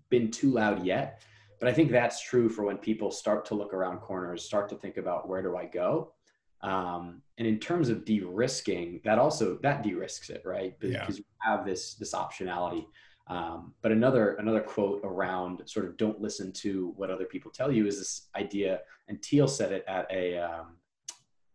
been 0.10 0.32
too 0.32 0.52
loud 0.52 0.86
yet. 0.86 1.22
But 1.60 1.70
I 1.70 1.74
think 1.74 1.92
that's 1.92 2.22
true 2.22 2.50
for 2.50 2.66
when 2.66 2.78
people 2.78 3.12
start 3.12 3.46
to 3.46 3.56
look 3.56 3.74
around 3.74 4.00
corners, 4.00 4.44
start 4.44 4.70
to 4.70 4.76
think 4.76 4.98
about 4.98 5.28
where 5.30 5.42
do 5.42 5.56
I 5.56 5.66
go. 5.66 6.14
Um, 6.62 7.22
and 7.38 7.48
in 7.48 7.60
terms 7.60 7.90
of 7.90 8.06
de-risking, 8.06 9.02
that 9.04 9.20
also 9.20 9.58
that 9.62 9.84
de-risks 9.84 10.30
it, 10.30 10.42
right? 10.46 10.78
Because 10.80 11.18
yeah. 11.18 11.24
you 11.24 11.26
have 11.40 11.66
this 11.66 11.96
this 11.96 12.14
optionality. 12.14 12.86
Um, 13.28 13.74
but 13.82 13.92
another 13.92 14.36
another 14.36 14.62
quote 14.62 15.02
around 15.04 15.62
sort 15.66 15.86
of 15.86 15.98
don't 15.98 16.22
listen 16.22 16.52
to 16.54 16.94
what 16.96 17.10
other 17.10 17.26
people 17.26 17.50
tell 17.50 17.72
you 17.72 17.88
is 17.88 17.98
this 17.98 18.28
idea, 18.36 18.82
and 19.08 19.22
Thiel 19.22 19.48
said 19.48 19.72
it 19.72 19.84
at 19.88 20.08
a, 20.12 20.38
um, 20.38 20.78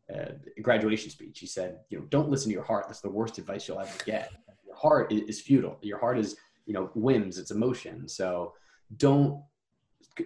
a 0.08 0.60
graduation 0.60 1.10
speech. 1.10 1.38
He 1.38 1.46
said, 1.46 1.78
you 1.88 1.98
know, 1.98 2.04
don't 2.06 2.28
listen 2.28 2.48
to 2.48 2.54
your 2.54 2.64
heart. 2.64 2.86
That's 2.88 3.00
the 3.00 3.10
worst 3.10 3.38
advice 3.38 3.68
you'll 3.68 3.78
ever 3.78 4.04
get. 4.04 4.32
Your 4.66 4.74
heart 4.74 5.12
is, 5.12 5.22
is 5.22 5.40
futile. 5.40 5.78
Your 5.80 5.98
heart 5.98 6.18
is 6.18 6.36
you 6.66 6.74
know 6.74 6.90
whims. 6.94 7.38
It's 7.38 7.52
emotion. 7.52 8.08
So 8.08 8.54
don't 8.96 9.42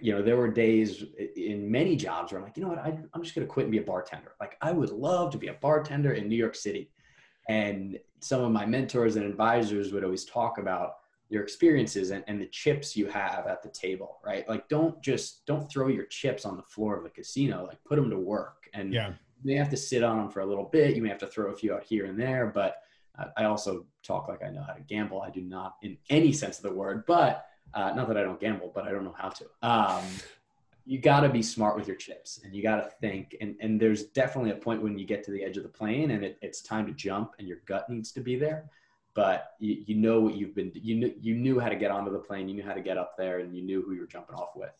you 0.01 0.13
know 0.13 0.21
there 0.21 0.37
were 0.37 0.49
days 0.49 1.03
in 1.35 1.69
many 1.69 1.95
jobs 1.95 2.31
where 2.31 2.39
i'm 2.39 2.45
like 2.45 2.57
you 2.57 2.63
know 2.63 2.69
what 2.69 2.79
I, 2.79 2.97
i'm 3.13 3.23
just 3.23 3.35
going 3.35 3.47
to 3.47 3.51
quit 3.51 3.65
and 3.65 3.71
be 3.71 3.77
a 3.77 3.83
bartender 3.83 4.31
like 4.41 4.57
i 4.61 4.71
would 4.71 4.89
love 4.89 5.31
to 5.31 5.37
be 5.37 5.47
a 5.47 5.53
bartender 5.53 6.13
in 6.13 6.27
new 6.27 6.35
york 6.35 6.55
city 6.55 6.91
and 7.49 7.99
some 8.19 8.41
of 8.41 8.51
my 8.51 8.65
mentors 8.65 9.15
and 9.15 9.25
advisors 9.25 9.93
would 9.93 10.03
always 10.03 10.25
talk 10.25 10.57
about 10.57 10.95
your 11.29 11.43
experiences 11.43 12.11
and, 12.11 12.23
and 12.27 12.39
the 12.39 12.45
chips 12.47 12.95
you 12.95 13.07
have 13.07 13.47
at 13.47 13.63
the 13.63 13.69
table, 13.69 14.19
right? 14.23 14.47
Like 14.47 14.67
don't 14.69 15.01
just 15.01 15.45
don't 15.45 15.69
throw 15.69 15.87
your 15.87 16.05
chips 16.05 16.45
on 16.45 16.55
the 16.55 16.63
floor 16.63 16.95
of 16.95 17.03
the 17.03 17.09
casino. 17.09 17.65
Like 17.67 17.83
put 17.83 17.95
them 17.95 18.09
to 18.09 18.17
work. 18.17 18.69
And 18.73 18.93
yeah. 18.93 19.09
you 19.09 19.15
may 19.43 19.55
have 19.55 19.69
to 19.69 19.77
sit 19.77 20.03
on 20.03 20.17
them 20.17 20.29
for 20.29 20.41
a 20.41 20.45
little 20.45 20.65
bit. 20.65 20.95
You 20.95 21.01
may 21.01 21.09
have 21.09 21.17
to 21.19 21.27
throw 21.27 21.51
a 21.51 21.55
few 21.55 21.73
out 21.73 21.83
here 21.83 22.05
and 22.05 22.19
there. 22.19 22.51
But 22.53 22.77
I 23.37 23.45
also 23.45 23.85
talk 24.03 24.27
like 24.27 24.43
I 24.43 24.49
know 24.49 24.63
how 24.63 24.73
to 24.73 24.81
gamble. 24.81 25.21
I 25.21 25.29
do 25.29 25.41
not 25.41 25.75
in 25.81 25.97
any 26.09 26.31
sense 26.31 26.57
of 26.57 26.63
the 26.63 26.73
word, 26.73 27.05
but 27.05 27.45
uh, 27.73 27.91
not 27.95 28.07
that 28.07 28.17
I 28.17 28.23
don't 28.23 28.39
gamble, 28.39 28.71
but 28.73 28.85
I 28.85 28.91
don't 28.91 29.03
know 29.03 29.15
how 29.17 29.29
to. 29.29 29.45
Um, 29.61 30.03
you 30.85 30.99
got 30.99 31.21
to 31.21 31.29
be 31.29 31.41
smart 31.41 31.75
with 31.75 31.87
your 31.87 31.95
chips 31.95 32.41
and 32.43 32.55
you 32.55 32.61
got 32.61 32.75
to 32.75 32.89
think. 33.01 33.35
And, 33.41 33.55
and 33.59 33.79
there's 33.79 34.03
definitely 34.03 34.51
a 34.51 34.55
point 34.55 34.83
when 34.83 34.99
you 34.99 35.05
get 35.05 35.23
to 35.23 35.31
the 35.31 35.43
edge 35.43 35.57
of 35.57 35.63
the 35.63 35.69
plane 35.69 36.11
and 36.11 36.23
it, 36.23 36.37
it's 36.43 36.61
time 36.61 36.85
to 36.85 36.93
jump 36.93 37.31
and 37.39 37.47
your 37.47 37.57
gut 37.65 37.89
needs 37.89 38.11
to 38.11 38.19
be 38.19 38.35
there 38.35 38.69
but 39.15 39.53
you, 39.59 39.83
you 39.87 39.95
know 39.95 40.19
what 40.19 40.35
you've 40.35 40.53
been 40.53 40.71
you 40.75 40.95
knew 40.95 41.13
you 41.19 41.35
knew 41.35 41.59
how 41.59 41.69
to 41.69 41.75
get 41.75 41.89
onto 41.89 42.11
the 42.11 42.19
plane, 42.19 42.47
you 42.47 42.55
knew 42.55 42.63
how 42.63 42.73
to 42.73 42.81
get 42.81 42.97
up 42.97 43.15
there, 43.17 43.39
and 43.39 43.55
you 43.55 43.63
knew 43.63 43.81
who 43.81 43.93
you 43.93 44.01
were 44.01 44.07
jumping 44.07 44.35
off 44.35 44.49
with. 44.55 44.71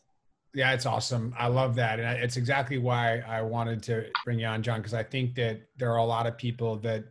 Yeah, 0.54 0.72
it's 0.72 0.86
awesome. 0.86 1.34
I 1.38 1.48
love 1.48 1.74
that, 1.76 1.98
and 1.98 2.18
it's 2.18 2.36
exactly 2.36 2.78
why 2.78 3.18
I 3.26 3.42
wanted 3.42 3.82
to 3.84 4.06
bring 4.24 4.38
you 4.38 4.46
on, 4.46 4.62
John, 4.62 4.80
because 4.80 4.94
I 4.94 5.02
think 5.02 5.34
that 5.34 5.62
there 5.76 5.90
are 5.90 5.98
a 5.98 6.04
lot 6.04 6.26
of 6.26 6.38
people 6.38 6.76
that, 6.78 7.04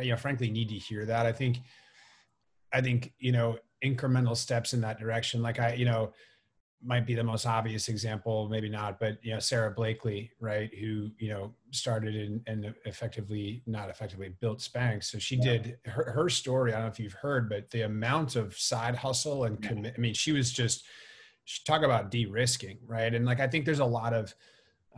you 0.00 0.10
know, 0.10 0.16
frankly, 0.16 0.50
need 0.50 0.68
to 0.70 0.74
hear 0.76 1.04
that. 1.04 1.26
I 1.26 1.32
think, 1.32 1.58
I 2.72 2.80
think 2.80 3.12
you 3.18 3.32
know, 3.32 3.58
incremental 3.84 4.36
steps 4.36 4.72
in 4.72 4.80
that 4.80 4.98
direction. 4.98 5.42
Like 5.42 5.60
I, 5.60 5.74
you 5.74 5.84
know, 5.84 6.12
might 6.86 7.04
be 7.04 7.14
the 7.14 7.24
most 7.24 7.46
obvious 7.46 7.88
example, 7.88 8.48
maybe 8.48 8.68
not, 8.68 9.00
but 9.00 9.18
you 9.22 9.34
know, 9.34 9.40
Sara 9.40 9.70
Blakely, 9.70 10.30
right, 10.40 10.72
who 10.74 11.10
you 11.18 11.28
know 11.28 11.52
started 11.72 12.14
and, 12.14 12.40
and 12.46 12.74
effectively, 12.84 13.62
not 13.66 13.90
effectively, 13.90 14.30
built 14.40 14.60
Spanx. 14.60 15.04
So 15.04 15.18
she 15.18 15.36
yeah. 15.36 15.44
did 15.44 15.78
her, 15.84 16.10
her 16.12 16.28
story. 16.28 16.72
I 16.72 16.76
don't 16.76 16.86
know 16.86 16.92
if 16.92 17.00
you've 17.00 17.12
heard, 17.12 17.48
but 17.48 17.70
the 17.70 17.82
amount 17.82 18.36
of 18.36 18.56
side 18.56 18.94
hustle 18.94 19.44
and. 19.44 19.92
I 19.96 20.00
mean, 20.00 20.14
she 20.14 20.32
was 20.32 20.52
just 20.52 20.84
she 21.44 21.62
talk 21.64 21.82
about 21.82 22.10
de-risking, 22.10 22.78
right? 22.86 23.12
And 23.12 23.24
like 23.24 23.40
I 23.40 23.46
think 23.46 23.64
there's 23.64 23.78
a 23.80 23.84
lot 23.84 24.12
of 24.12 24.34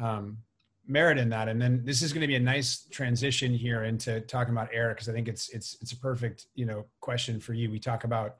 um, 0.00 0.38
merit 0.86 1.18
in 1.18 1.28
that. 1.28 1.48
And 1.48 1.60
then 1.60 1.82
this 1.84 2.02
is 2.02 2.12
going 2.12 2.22
to 2.22 2.26
be 2.26 2.36
a 2.36 2.40
nice 2.40 2.86
transition 2.90 3.52
here 3.52 3.84
into 3.84 4.20
talking 4.22 4.52
about 4.52 4.70
Eric 4.72 4.96
because 4.96 5.08
I 5.08 5.12
think 5.12 5.28
it's 5.28 5.50
it's 5.50 5.76
it's 5.80 5.92
a 5.92 5.96
perfect 5.96 6.46
you 6.54 6.64
know 6.64 6.86
question 7.00 7.38
for 7.38 7.52
you. 7.52 7.70
We 7.70 7.78
talk 7.78 8.04
about 8.04 8.36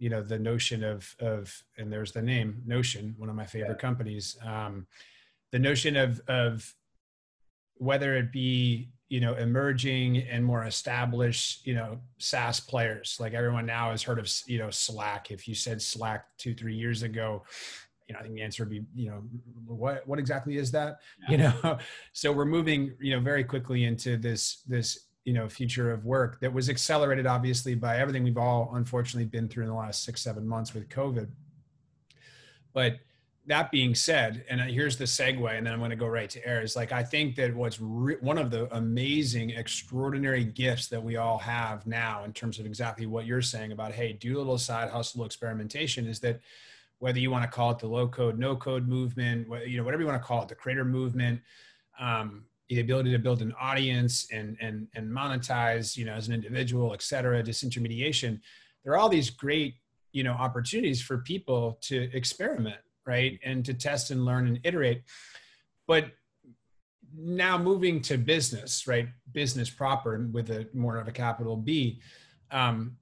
you 0.00 0.08
know 0.08 0.22
the 0.22 0.38
notion 0.38 0.82
of 0.82 1.14
of 1.20 1.62
and 1.78 1.92
there's 1.92 2.10
the 2.10 2.22
name 2.22 2.62
notion 2.66 3.14
one 3.18 3.28
of 3.28 3.36
my 3.36 3.46
favorite 3.46 3.76
yeah. 3.76 3.88
companies 3.88 4.36
um, 4.44 4.86
the 5.52 5.58
notion 5.58 5.94
of 5.94 6.20
of 6.26 6.74
whether 7.76 8.16
it 8.16 8.32
be 8.32 8.88
you 9.08 9.20
know 9.20 9.34
emerging 9.34 10.18
and 10.18 10.44
more 10.44 10.64
established 10.64 11.66
you 11.66 11.74
know 11.74 11.98
saas 12.18 12.60
players 12.60 13.18
like 13.20 13.34
everyone 13.34 13.66
now 13.66 13.90
has 13.90 14.02
heard 14.02 14.18
of 14.18 14.28
you 14.46 14.58
know 14.58 14.70
slack 14.70 15.30
if 15.30 15.46
you 15.46 15.54
said 15.54 15.80
slack 15.80 16.24
two 16.38 16.54
three 16.54 16.74
years 16.74 17.02
ago 17.02 17.42
you 18.08 18.14
know 18.14 18.20
i 18.20 18.22
think 18.22 18.34
the 18.34 18.42
answer 18.42 18.62
would 18.62 18.70
be 18.70 18.82
you 18.94 19.10
know 19.10 19.22
what 19.66 20.06
what 20.08 20.18
exactly 20.18 20.56
is 20.56 20.70
that 20.70 20.98
yeah. 21.28 21.30
you 21.30 21.36
know 21.62 21.78
so 22.12 22.32
we're 22.32 22.46
moving 22.46 22.94
you 23.00 23.14
know 23.14 23.20
very 23.20 23.44
quickly 23.44 23.84
into 23.84 24.16
this 24.16 24.62
this 24.66 25.09
you 25.24 25.32
know 25.32 25.48
future 25.48 25.92
of 25.92 26.04
work 26.04 26.40
that 26.40 26.52
was 26.52 26.70
accelerated 26.70 27.26
obviously 27.26 27.74
by 27.74 27.98
everything 27.98 28.24
we've 28.24 28.38
all 28.38 28.70
unfortunately 28.74 29.26
been 29.26 29.48
through 29.48 29.64
in 29.64 29.68
the 29.68 29.74
last 29.74 30.04
six 30.04 30.22
seven 30.22 30.46
months 30.46 30.74
with 30.74 30.88
covid. 30.88 31.28
But 32.72 33.00
that 33.46 33.70
being 33.70 33.94
said 33.94 34.44
and 34.48 34.60
here's 34.60 34.96
the 34.96 35.04
segue 35.04 35.56
and 35.56 35.66
then 35.66 35.72
i'm 35.72 35.80
going 35.80 35.90
to 35.90 35.96
go 35.96 36.06
right 36.06 36.28
to 36.30 36.46
air 36.46 36.62
is 36.62 36.76
like 36.76 36.92
i 36.92 37.02
think 37.02 37.34
that 37.34 37.54
what's 37.54 37.80
re- 37.80 38.16
one 38.20 38.38
of 38.38 38.50
the 38.50 38.72
amazing 38.76 39.50
extraordinary 39.50 40.44
gifts 40.44 40.88
that 40.88 41.02
we 41.02 41.16
all 41.16 41.38
have 41.38 41.86
now 41.86 42.22
in 42.24 42.32
terms 42.32 42.58
of 42.58 42.66
exactly 42.66 43.06
what 43.06 43.26
you're 43.26 43.42
saying 43.42 43.72
about 43.72 43.92
hey 43.92 44.12
do 44.12 44.36
a 44.36 44.38
little 44.38 44.58
side 44.58 44.90
hustle 44.90 45.24
experimentation 45.24 46.06
is 46.06 46.20
that 46.20 46.38
whether 46.98 47.18
you 47.18 47.30
want 47.30 47.42
to 47.42 47.50
call 47.50 47.70
it 47.70 47.78
the 47.78 47.86
low 47.86 48.06
code 48.06 48.38
no 48.38 48.54
code 48.54 48.86
movement 48.86 49.48
you 49.66 49.78
know 49.78 49.84
whatever 49.84 50.02
you 50.02 50.08
want 50.08 50.20
to 50.20 50.26
call 50.26 50.42
it 50.42 50.48
the 50.48 50.54
creator 50.54 50.84
movement 50.84 51.40
um, 51.98 52.44
the 52.70 52.80
ability 52.80 53.10
to 53.10 53.18
build 53.18 53.42
an 53.42 53.52
audience 53.60 54.26
and 54.32 54.56
and 54.60 54.88
and 54.94 55.10
monetize 55.10 55.96
you 55.96 56.04
know 56.04 56.14
as 56.14 56.28
an 56.28 56.34
individual 56.34 56.94
et 56.94 57.02
cetera 57.02 57.42
disintermediation 57.42 58.40
there 58.82 58.92
are 58.94 58.96
all 58.96 59.08
these 59.08 59.28
great 59.28 59.74
you 60.12 60.22
know 60.22 60.32
opportunities 60.32 61.02
for 61.02 61.18
people 61.18 61.78
to 61.82 62.08
experiment 62.14 62.80
right? 63.06 63.40
And 63.44 63.64
to 63.64 63.74
test 63.74 64.10
and 64.10 64.24
learn 64.24 64.46
and 64.46 64.60
iterate. 64.64 65.02
But 65.86 66.12
now 67.16 67.58
moving 67.58 68.00
to 68.02 68.16
business 68.16 68.86
right? 68.86 69.08
Business 69.32 69.68
proper 69.68 70.28
with 70.32 70.50
a 70.50 70.68
more 70.72 70.96
of 70.96 71.08
a 71.08 71.12
capital 71.12 71.56
b 71.56 72.00
um, 72.52 72.96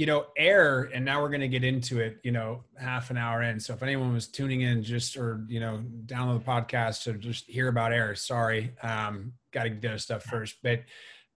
you 0.00 0.06
know, 0.06 0.24
air, 0.34 0.88
and 0.94 1.04
now 1.04 1.20
we're 1.20 1.28
going 1.28 1.42
to 1.42 1.46
get 1.46 1.62
into 1.62 2.00
it, 2.00 2.20
you 2.22 2.32
know, 2.32 2.64
half 2.80 3.10
an 3.10 3.18
hour 3.18 3.42
in. 3.42 3.60
So 3.60 3.74
if 3.74 3.82
anyone 3.82 4.14
was 4.14 4.28
tuning 4.28 4.62
in 4.62 4.82
just 4.82 5.14
or, 5.14 5.44
you 5.46 5.60
know, 5.60 5.82
download 6.06 6.42
the 6.42 6.50
podcast 6.50 7.02
to 7.02 7.12
just 7.18 7.44
hear 7.44 7.68
about 7.68 7.92
air, 7.92 8.14
sorry, 8.14 8.72
um, 8.82 9.34
got 9.52 9.64
to 9.64 9.68
get 9.68 9.82
their 9.82 9.98
stuff 9.98 10.22
first. 10.22 10.56
But, 10.62 10.84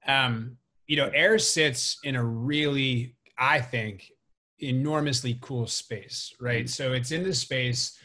um, 0.07 0.57
you 0.87 0.97
know, 0.97 1.11
air 1.13 1.39
sits 1.39 1.99
in 2.05 2.17
a 2.17 2.25
really, 2.25 3.17
I 3.37 3.61
think, 3.61 4.11
enormously 4.61 5.37
cool 5.43 5.67
space, 5.67 6.33
right? 6.41 6.65
Mm-hmm. 6.65 6.69
So 6.69 6.95
it's 6.95 7.13
in 7.13 7.23
the 7.23 7.35
space 7.35 7.99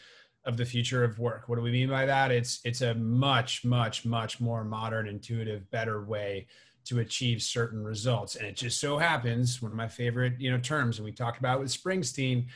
of 0.44 0.58
the 0.58 0.66
future 0.66 1.04
of 1.04 1.18
work. 1.18 1.48
What 1.48 1.56
do 1.56 1.62
we 1.62 1.72
mean 1.72 1.88
by 1.88 2.04
that? 2.04 2.30
It's 2.30 2.60
it's 2.64 2.82
a 2.82 2.92
much, 2.96 3.64
much, 3.64 4.04
much 4.04 4.40
more 4.42 4.62
modern, 4.64 5.08
intuitive, 5.08 5.70
better 5.70 6.04
way 6.04 6.48
to 6.84 7.00
achieve 7.00 7.42
certain 7.42 7.82
results. 7.82 8.36
And 8.36 8.46
it 8.46 8.56
just 8.56 8.80
so 8.80 8.98
happens, 8.98 9.60
one 9.60 9.72
of 9.72 9.76
my 9.76 9.88
favorite, 9.88 10.34
you 10.38 10.50
know, 10.50 10.58
terms, 10.58 10.98
and 10.98 11.04
we 11.04 11.12
talked 11.12 11.38
about 11.38 11.58
it 11.58 11.60
with 11.60 11.72
Springsteen, 11.72 12.46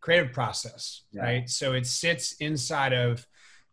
creative 0.00 0.32
process, 0.32 1.02
yeah. 1.12 1.22
right? 1.22 1.48
So 1.48 1.72
it 1.72 1.86
sits 1.86 2.32
inside 2.34 2.92
of 2.92 3.26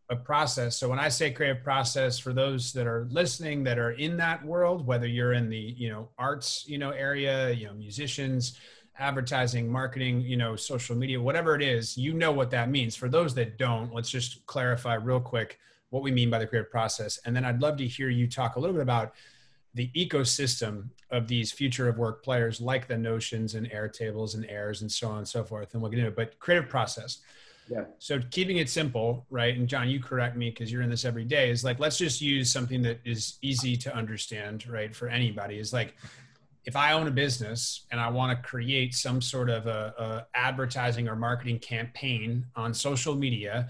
a 0.10 0.16
process. 0.16 0.78
So 0.78 0.88
when 0.90 1.00
I 1.00 1.10
say 1.10 1.32
creative 1.32 1.64
process, 1.64 2.18
for 2.18 2.34
those 2.34 2.72
that 2.74 2.88
are 2.88 3.08
listening 3.12 3.64
that 3.66 3.78
are 3.78 3.92
in 3.92 4.18
that 4.18 4.44
world, 4.46 4.88
whether 4.88 5.08
you're 5.08 5.34
in 5.34 5.50
the, 5.50 5.58
you 5.58 5.90
know, 5.90 6.10
arts, 6.18 6.66
you 6.68 6.78
know, 6.78 6.92
area, 6.92 7.52
you 7.52 7.68
know, 7.68 7.74
musicians, 7.74 8.58
advertising, 9.00 9.70
marketing, 9.70 10.22
you 10.22 10.38
know, 10.38 10.56
social 10.56 10.96
media, 10.96 11.22
whatever 11.22 11.56
it 11.56 11.62
is, 11.62 11.98
you 11.98 12.14
know 12.14 12.32
what 12.32 12.50
that 12.52 12.70
means. 12.70 12.96
For 12.96 13.10
those 13.10 13.36
that 13.36 13.58
don't, 13.58 13.94
let's 13.94 14.10
just 14.10 14.46
clarify 14.46 14.96
real 14.96 15.20
quick 15.20 15.60
what 15.90 16.04
we 16.04 16.12
mean 16.12 16.30
by 16.30 16.40
the 16.40 16.48
creative 16.48 16.72
process. 16.72 17.20
And 17.26 17.36
then 17.36 17.46
I'd 17.46 17.62
love 17.62 17.78
to 17.78 17.88
hear 17.88 18.10
you 18.10 18.28
talk 18.28 18.56
a 18.56 18.60
little 18.60 18.74
bit 18.74 18.82
about 18.82 19.14
the 19.78 19.90
ecosystem 19.96 20.90
of 21.12 21.28
these 21.28 21.52
future 21.52 21.88
of 21.88 22.00
work 22.00 22.24
players 22.24 22.60
like 22.60 22.88
the 22.88 22.98
notions 22.98 23.54
and 23.54 23.70
airtables 23.70 24.34
and 24.34 24.44
airs 24.48 24.82
and 24.82 24.92
so 24.92 25.08
on 25.08 25.20
and 25.20 25.28
so 25.28 25.44
forth 25.44 25.74
and 25.74 25.82
we'll 25.82 25.92
get 25.92 26.00
into 26.00 26.10
it 26.10 26.16
but 26.16 26.38
creative 26.40 26.68
process. 26.68 27.20
Yeah. 27.70 27.84
So 28.00 28.20
keeping 28.32 28.58
it 28.58 28.70
simple 28.70 29.26
right 29.30 29.56
and 29.56 29.68
john 29.68 29.88
you 29.88 30.02
correct 30.02 30.36
me 30.36 30.50
because 30.50 30.72
you're 30.72 30.82
in 30.82 30.90
this 30.90 31.06
every 31.06 31.26
day 31.26 31.52
is 31.52 31.64
like 31.64 31.80
let's 31.80 31.98
just 31.98 32.22
use 32.22 32.52
something 32.52 32.82
that 32.82 33.00
is 33.06 33.38
easy 33.42 33.78
to 33.78 33.96
understand 33.96 34.68
right 34.68 34.94
for 34.94 35.08
anybody. 35.08 35.60
Is 35.60 35.72
like 35.72 35.96
if 36.66 36.76
i 36.76 36.92
own 36.92 37.08
a 37.08 37.12
business 37.12 37.86
and 37.92 38.02
i 38.02 38.10
want 38.10 38.36
to 38.36 38.50
create 38.50 38.96
some 38.96 39.22
sort 39.22 39.50
of 39.50 39.68
a, 39.68 39.94
a 39.98 40.38
advertising 40.38 41.08
or 41.08 41.16
marketing 41.16 41.60
campaign 41.60 42.46
on 42.56 42.74
social 42.74 43.16
media 43.16 43.70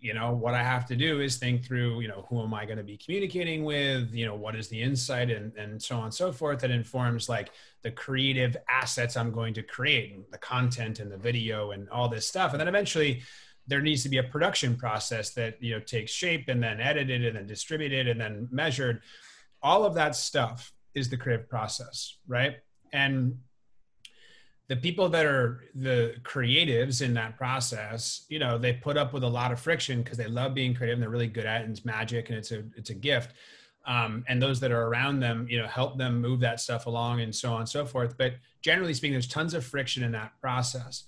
you 0.00 0.14
know 0.14 0.32
what 0.32 0.54
i 0.54 0.62
have 0.62 0.86
to 0.86 0.96
do 0.96 1.20
is 1.20 1.36
think 1.36 1.64
through 1.64 2.00
you 2.00 2.08
know 2.08 2.24
who 2.28 2.42
am 2.42 2.54
i 2.54 2.64
going 2.64 2.78
to 2.78 2.84
be 2.84 2.96
communicating 2.96 3.64
with? 3.64 4.12
You 4.12 4.26
know 4.26 4.34
what 4.34 4.54
is 4.54 4.68
the 4.68 4.80
insight 4.80 5.30
and, 5.30 5.54
and 5.56 5.82
so 5.82 5.96
on 5.96 6.04
and 6.04 6.14
so 6.14 6.32
forth 6.32 6.60
that 6.60 6.70
informs 6.70 7.28
like 7.28 7.50
the 7.82 7.90
creative 7.90 8.56
assets 8.68 9.16
i'm 9.16 9.32
going 9.32 9.54
to 9.54 9.62
create 9.62 10.30
the 10.30 10.38
content 10.38 11.00
and 11.00 11.10
the 11.10 11.16
video 11.16 11.72
and 11.72 11.88
all 11.90 12.08
this 12.08 12.26
stuff. 12.26 12.52
And 12.52 12.60
then 12.60 12.68
eventually 12.68 13.22
there 13.66 13.82
needs 13.82 14.02
to 14.02 14.08
be 14.08 14.18
a 14.18 14.22
production 14.22 14.76
process 14.76 15.30
that 15.30 15.62
you 15.62 15.74
know 15.74 15.80
takes 15.80 16.12
shape 16.12 16.48
and 16.48 16.62
then 16.62 16.80
edited 16.80 17.24
and 17.24 17.36
then 17.36 17.46
distributed 17.46 18.08
and 18.08 18.20
then 18.20 18.48
measured. 18.50 19.02
All 19.62 19.84
of 19.84 19.94
that 19.94 20.14
stuff 20.14 20.72
is 20.94 21.08
the 21.08 21.16
creative 21.16 21.48
process 21.48 22.16
right? 22.26 22.56
And 22.92 23.38
the 24.68 24.76
people 24.76 25.08
that 25.08 25.24
are 25.24 25.62
the 25.74 26.14
creatives 26.22 27.00
in 27.00 27.14
that 27.14 27.38
process, 27.38 28.26
you 28.28 28.38
know, 28.38 28.58
they 28.58 28.74
put 28.74 28.98
up 28.98 29.14
with 29.14 29.24
a 29.24 29.28
lot 29.28 29.50
of 29.50 29.58
friction 29.58 30.02
because 30.02 30.18
they 30.18 30.26
love 30.26 30.52
being 30.54 30.74
creative 30.74 30.94
and 30.94 31.02
they're 31.02 31.08
really 31.08 31.26
good 31.26 31.46
at 31.46 31.62
it 31.62 31.64
and 31.64 31.76
it's 31.76 31.86
magic 31.86 32.28
and 32.28 32.38
it's 32.38 32.52
a 32.52 32.62
it's 32.76 32.90
a 32.90 32.94
gift. 32.94 33.32
Um, 33.86 34.24
and 34.28 34.42
those 34.42 34.60
that 34.60 34.70
are 34.70 34.86
around 34.86 35.20
them, 35.20 35.46
you 35.48 35.58
know, 35.58 35.66
help 35.66 35.96
them 35.96 36.20
move 36.20 36.40
that 36.40 36.60
stuff 36.60 36.84
along 36.84 37.22
and 37.22 37.34
so 37.34 37.54
on 37.54 37.60
and 37.60 37.68
so 37.68 37.86
forth. 37.86 38.18
But 38.18 38.34
generally 38.60 38.92
speaking, 38.92 39.12
there's 39.12 39.26
tons 39.26 39.54
of 39.54 39.64
friction 39.64 40.02
in 40.02 40.12
that 40.12 40.32
process. 40.42 41.04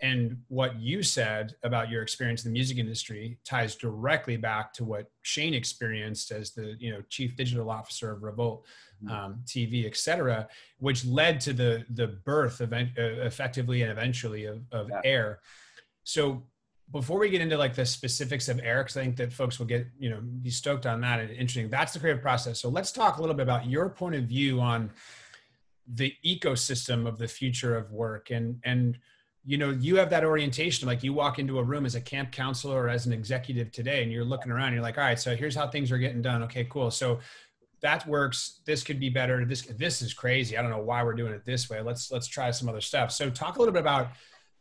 And 0.00 0.42
what 0.48 0.80
you 0.80 1.02
said 1.02 1.54
about 1.62 1.90
your 1.90 2.02
experience 2.02 2.44
in 2.44 2.50
the 2.50 2.54
music 2.54 2.78
industry 2.78 3.38
ties 3.44 3.76
directly 3.76 4.38
back 4.38 4.72
to 4.74 4.84
what 4.84 5.10
Shane 5.22 5.54
experienced 5.54 6.30
as 6.30 6.52
the 6.52 6.76
you 6.78 6.90
know 6.90 7.02
chief 7.10 7.36
digital 7.36 7.70
officer 7.70 8.12
of 8.12 8.22
Revolt. 8.22 8.64
Um, 9.10 9.40
TV, 9.46 9.86
et 9.86 9.96
cetera, 9.96 10.48
which 10.78 11.04
led 11.04 11.40
to 11.40 11.52
the 11.52 11.84
the 11.90 12.06
birth 12.06 12.60
of 12.60 12.72
uh, 12.72 12.84
effectively 12.98 13.82
and 13.82 13.90
eventually 13.90 14.44
of, 14.46 14.62
of 14.72 14.88
yeah. 14.90 15.00
air. 15.04 15.40
So 16.04 16.42
before 16.90 17.18
we 17.18 17.30
get 17.30 17.40
into 17.40 17.56
like 17.56 17.74
the 17.74 17.86
specifics 17.86 18.48
of 18.48 18.60
air, 18.62 18.82
because 18.82 18.96
I 18.96 19.02
think 19.02 19.16
that 19.16 19.32
folks 19.32 19.58
will 19.58 19.66
get 19.66 19.86
you 19.98 20.10
know 20.10 20.20
be 20.20 20.50
stoked 20.50 20.86
on 20.86 21.00
that 21.00 21.20
and 21.20 21.30
interesting. 21.30 21.70
That's 21.70 21.92
the 21.92 22.00
creative 22.00 22.22
process. 22.22 22.60
So 22.60 22.68
let's 22.68 22.92
talk 22.92 23.18
a 23.18 23.20
little 23.20 23.36
bit 23.36 23.42
about 23.42 23.66
your 23.66 23.88
point 23.88 24.14
of 24.14 24.24
view 24.24 24.60
on 24.60 24.90
the 25.92 26.14
ecosystem 26.24 27.06
of 27.06 27.18
the 27.18 27.28
future 27.28 27.76
of 27.76 27.92
work 27.92 28.30
and 28.30 28.58
and 28.64 28.98
you 29.44 29.58
know 29.58 29.70
you 29.70 29.96
have 29.96 30.08
that 30.10 30.24
orientation 30.24 30.88
like 30.88 31.02
you 31.02 31.12
walk 31.12 31.38
into 31.38 31.58
a 31.58 31.62
room 31.62 31.84
as 31.84 31.94
a 31.94 32.00
camp 32.00 32.32
counselor 32.32 32.84
or 32.84 32.88
as 32.88 33.04
an 33.06 33.12
executive 33.12 33.70
today 33.70 34.02
and 34.02 34.10
you're 34.10 34.24
looking 34.24 34.50
around 34.50 34.72
you're 34.72 34.82
like 34.82 34.96
all 34.96 35.04
right 35.04 35.20
so 35.20 35.36
here's 35.36 35.54
how 35.54 35.68
things 35.68 35.92
are 35.92 35.98
getting 35.98 36.22
done 36.22 36.42
okay 36.42 36.64
cool 36.64 36.90
so 36.90 37.18
that 37.84 38.06
works 38.08 38.60
this 38.64 38.82
could 38.82 38.98
be 38.98 39.10
better 39.10 39.44
this 39.44 39.62
this 39.76 40.00
is 40.00 40.14
crazy 40.14 40.56
i 40.56 40.62
don't 40.62 40.70
know 40.70 40.82
why 40.82 41.04
we're 41.04 41.12
doing 41.12 41.34
it 41.34 41.44
this 41.44 41.68
way 41.68 41.82
let's 41.82 42.10
let's 42.10 42.26
try 42.26 42.50
some 42.50 42.66
other 42.66 42.80
stuff 42.80 43.12
so 43.12 43.28
talk 43.28 43.56
a 43.56 43.58
little 43.58 43.74
bit 43.74 43.80
about 43.80 44.08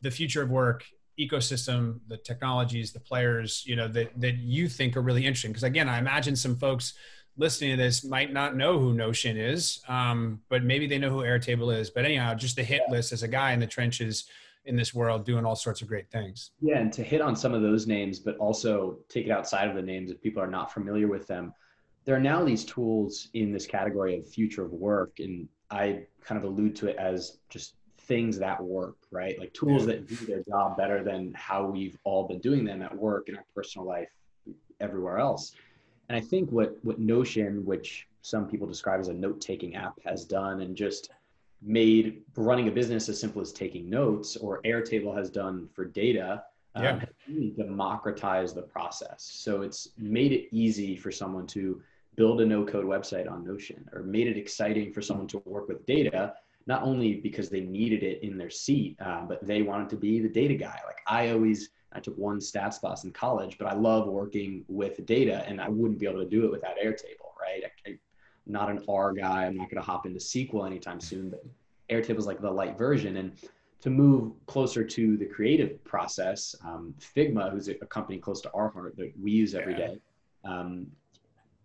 the 0.02 0.12
future 0.12 0.44
of 0.44 0.50
work 0.50 0.84
ecosystem 1.18 2.00
the 2.10 2.18
technologies 2.18 2.92
the 2.92 3.00
players 3.00 3.64
you 3.66 3.78
know 3.78 3.88
that 3.88 4.12
that 4.20 4.36
you 4.36 4.68
think 4.68 4.98
are 4.98 5.02
really 5.02 5.26
interesting 5.26 5.52
because 5.52 5.64
again 5.64 5.88
i 5.88 5.98
imagine 5.98 6.36
some 6.36 6.58
folks 6.58 6.96
listening 7.38 7.72
to 7.72 7.78
this 7.78 8.04
might 8.04 8.32
not 8.32 8.56
know 8.56 8.78
who 8.78 8.94
Notion 8.94 9.38
is, 9.38 9.82
um, 9.88 10.40
but 10.50 10.64
maybe 10.64 10.86
they 10.86 11.00
know 11.00 11.10
who 11.10 11.22
Airtable 11.22 11.76
is. 11.76 11.90
But 11.90 12.06
anyhow, 12.06 12.36
just 12.36 12.56
the 12.56 12.64
hit 12.64 12.84
list 12.92 13.12
as 13.12 13.24
a 13.24 13.28
guy 13.28 13.54
in 13.54 13.60
the 13.60 13.66
trenches 13.66 14.26
in 14.66 14.76
this 14.76 14.94
world 14.94 15.26
doing 15.26 15.44
all 15.44 15.56
sorts 15.56 15.82
of 15.82 15.88
great 15.88 16.12
things. 16.12 16.52
Yeah, 16.62 16.78
and 16.78 16.94
to 16.94 17.02
hit 17.02 17.22
on 17.22 17.36
some 17.36 17.56
of 17.56 17.64
those 17.64 17.88
names, 17.88 18.20
but 18.20 18.38
also 18.38 19.00
take 19.10 19.26
it 19.26 19.32
outside 19.32 19.68
of 19.68 19.76
the 19.76 19.82
names 19.82 20.12
if 20.12 20.22
people 20.22 20.44
are 20.44 20.48
not 20.48 20.72
familiar 20.72 21.08
with 21.08 21.26
them. 21.26 21.54
There 22.06 22.16
are 22.16 22.20
now 22.20 22.44
these 22.44 22.66
tools 22.66 23.30
in 23.34 23.52
this 23.52 23.66
category 23.66 24.18
of 24.18 24.28
future 24.28 24.66
of 24.66 24.74
work, 24.74 25.20
and 25.20 25.48
I 25.72 26.06
kind 26.24 26.38
of 26.38 26.50
allude 26.50 26.76
to 26.78 26.88
it 26.88 26.98
as 26.98 27.38
just 27.50 27.76
things 27.98 28.38
that 28.40 28.62
work, 28.62 28.98
right? 29.12 29.40
Like 29.40 29.54
tools 29.54 29.86
that 29.86 30.08
do 30.08 30.16
their 30.26 30.44
job 30.44 30.76
better 30.76 31.04
than 31.04 31.34
how 31.34 31.66
we've 31.66 31.98
all 32.04 32.28
been 32.28 32.40
doing 32.40 32.66
them 32.66 32.82
at 32.82 32.94
work 32.96 33.30
in 33.30 33.38
our 33.38 33.46
personal 33.56 33.88
life, 33.88 34.10
everywhere 34.82 35.18
else. 35.18 35.56
And 36.10 36.18
I 36.18 36.22
think 36.22 36.52
what 36.52 36.78
what 36.84 37.00
Notion, 37.00 37.66
which 37.66 38.08
some 38.22 38.48
people 38.48 38.68
describe 38.68 39.00
as 39.00 39.08
a 39.08 39.14
note-taking 39.14 39.76
app, 39.76 39.94
has 40.06 40.26
done, 40.26 40.62
and 40.62 40.76
just 40.76 41.12
made 41.62 42.22
running 42.36 42.68
a 42.68 42.72
business 42.72 43.08
as 43.08 43.18
simple 43.20 43.42
as 43.42 43.54
taking 43.54 43.90
notes, 43.90 44.36
or 44.36 44.62
Airtable 44.64 45.16
has 45.16 45.30
done 45.30 45.70
for 45.74 45.86
data, 45.86 46.44
um, 46.76 46.84
yeah. 46.84 47.06
really 47.30 47.52
democratized 47.52 48.56
the 48.56 48.62
process. 48.64 49.24
So 49.34 49.62
it's 49.62 49.90
made 49.98 50.34
it 50.34 50.50
easy 50.52 50.98
for 50.98 51.12
someone 51.12 51.48
to 51.48 51.82
build 52.16 52.42
a 52.42 52.46
no-code 52.46 52.86
website 52.86 53.32
on 53.32 53.44
Notion, 53.44 53.88
or 53.94 54.04
made 54.04 54.28
it 54.28 54.38
exciting 54.38 54.92
for 54.92 55.02
someone 55.02 55.28
to 55.28 55.42
work 55.46 55.68
with 55.68 55.86
data 55.86 56.34
not 56.66 56.84
only 56.84 57.16
because 57.16 57.50
they 57.50 57.62
needed 57.62 58.04
it 58.04 58.24
in 58.24 58.38
their 58.38 58.50
seat, 58.50 58.98
uh, 59.02 59.22
but 59.22 59.46
they 59.46 59.62
wanted 59.62 59.90
to 59.90 59.98
be 59.98 60.20
the 60.20 60.30
data 60.30 60.54
guy. 60.54 60.80
Like 60.86 61.02
I 61.08 61.30
always, 61.32 61.70
I 61.92 62.00
took 62.00 62.18
one 62.18 62.40
stats 62.40 62.80
class 62.80 63.04
in 63.04 63.12
college, 63.12 63.58
but 63.58 63.68
I 63.68 63.74
love 63.74 64.08
working 64.08 64.64
with 64.68 65.06
data, 65.06 65.44
and 65.48 65.60
I 65.60 65.70
wouldn't 65.70 66.00
be 66.00 66.08
able 66.08 66.24
to 66.24 66.30
do 66.30 66.46
it 66.46 66.52
without 66.52 66.78
Airtable, 66.84 67.36
right? 67.40 67.64
I, 67.86 67.90
am 67.90 68.00
not 68.46 68.70
an 68.70 68.84
R 68.88 69.12
guy. 69.14 69.46
I'm 69.46 69.58
not 69.58 69.70
going 69.70 69.82
to 69.82 69.86
hop 69.86 70.06
into 70.06 70.20
SQL 70.20 70.66
anytime 70.66 71.02
soon, 71.02 71.30
but 71.30 71.44
Airtable 71.90 72.20
is 72.20 72.28
like 72.28 72.42
the 72.42 72.52
light 72.52 72.78
version. 72.78 73.18
And 73.18 73.34
to 73.82 73.90
move 73.90 74.32
closer 74.46 74.86
to 74.86 75.18
the 75.18 75.26
creative 75.26 75.84
process, 75.84 76.56
um, 76.64 76.96
Figma, 77.16 77.52
who's 77.52 77.68
a 77.68 77.74
company 77.74 78.18
close 78.18 78.40
to 78.42 78.52
our 78.54 78.70
heart 78.70 78.96
that 78.96 79.12
we 79.22 79.32
use 79.32 79.54
every 79.54 79.74
yeah. 79.74 79.88
day, 79.88 80.00
um, 80.46 80.88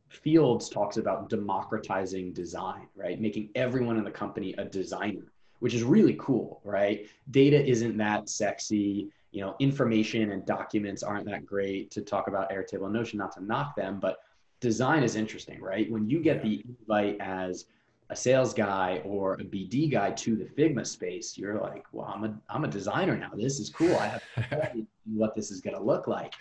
Fields 0.08 0.68
talks 0.68 0.96
about 0.96 1.28
democratizing 1.28 2.32
design, 2.32 2.88
right? 2.96 3.20
Making 3.20 3.50
everyone 3.54 3.98
in 3.98 4.04
the 4.04 4.10
company 4.10 4.54
a 4.58 4.64
designer, 4.64 5.32
which 5.60 5.74
is 5.74 5.82
really 5.82 6.16
cool, 6.18 6.60
right? 6.64 7.06
Data 7.30 7.64
isn't 7.64 7.96
that 7.98 8.28
sexy. 8.28 9.08
You 9.32 9.42
know, 9.42 9.54
information 9.58 10.32
and 10.32 10.44
documents 10.46 11.02
aren't 11.02 11.26
that 11.26 11.44
great 11.44 11.90
to 11.90 12.00
talk 12.00 12.28
about 12.28 12.50
Airtable 12.50 12.84
and 12.84 12.94
Notion, 12.94 13.18
not 13.18 13.32
to 13.32 13.44
knock 13.44 13.76
them, 13.76 14.00
but 14.00 14.18
design 14.60 15.02
is 15.02 15.14
interesting, 15.14 15.60
right? 15.60 15.90
When 15.90 16.08
you 16.08 16.20
get 16.20 16.42
the 16.42 16.64
invite 16.66 17.18
as 17.20 17.66
a 18.10 18.16
sales 18.16 18.54
guy 18.54 19.02
or 19.04 19.34
a 19.34 19.44
BD 19.44 19.90
guy 19.90 20.10
to 20.12 20.34
the 20.34 20.44
Figma 20.44 20.86
space, 20.86 21.36
you're 21.36 21.60
like, 21.60 21.84
well, 21.92 22.06
I'm 22.06 22.24
a, 22.24 22.34
I'm 22.48 22.64
a 22.64 22.68
designer 22.68 23.16
now. 23.16 23.30
This 23.34 23.60
is 23.60 23.68
cool. 23.68 23.94
I 23.96 24.18
have 24.36 24.72
what 25.12 25.34
this 25.34 25.50
is 25.50 25.60
going 25.60 25.76
to 25.76 25.82
look 25.82 26.06
like 26.06 26.34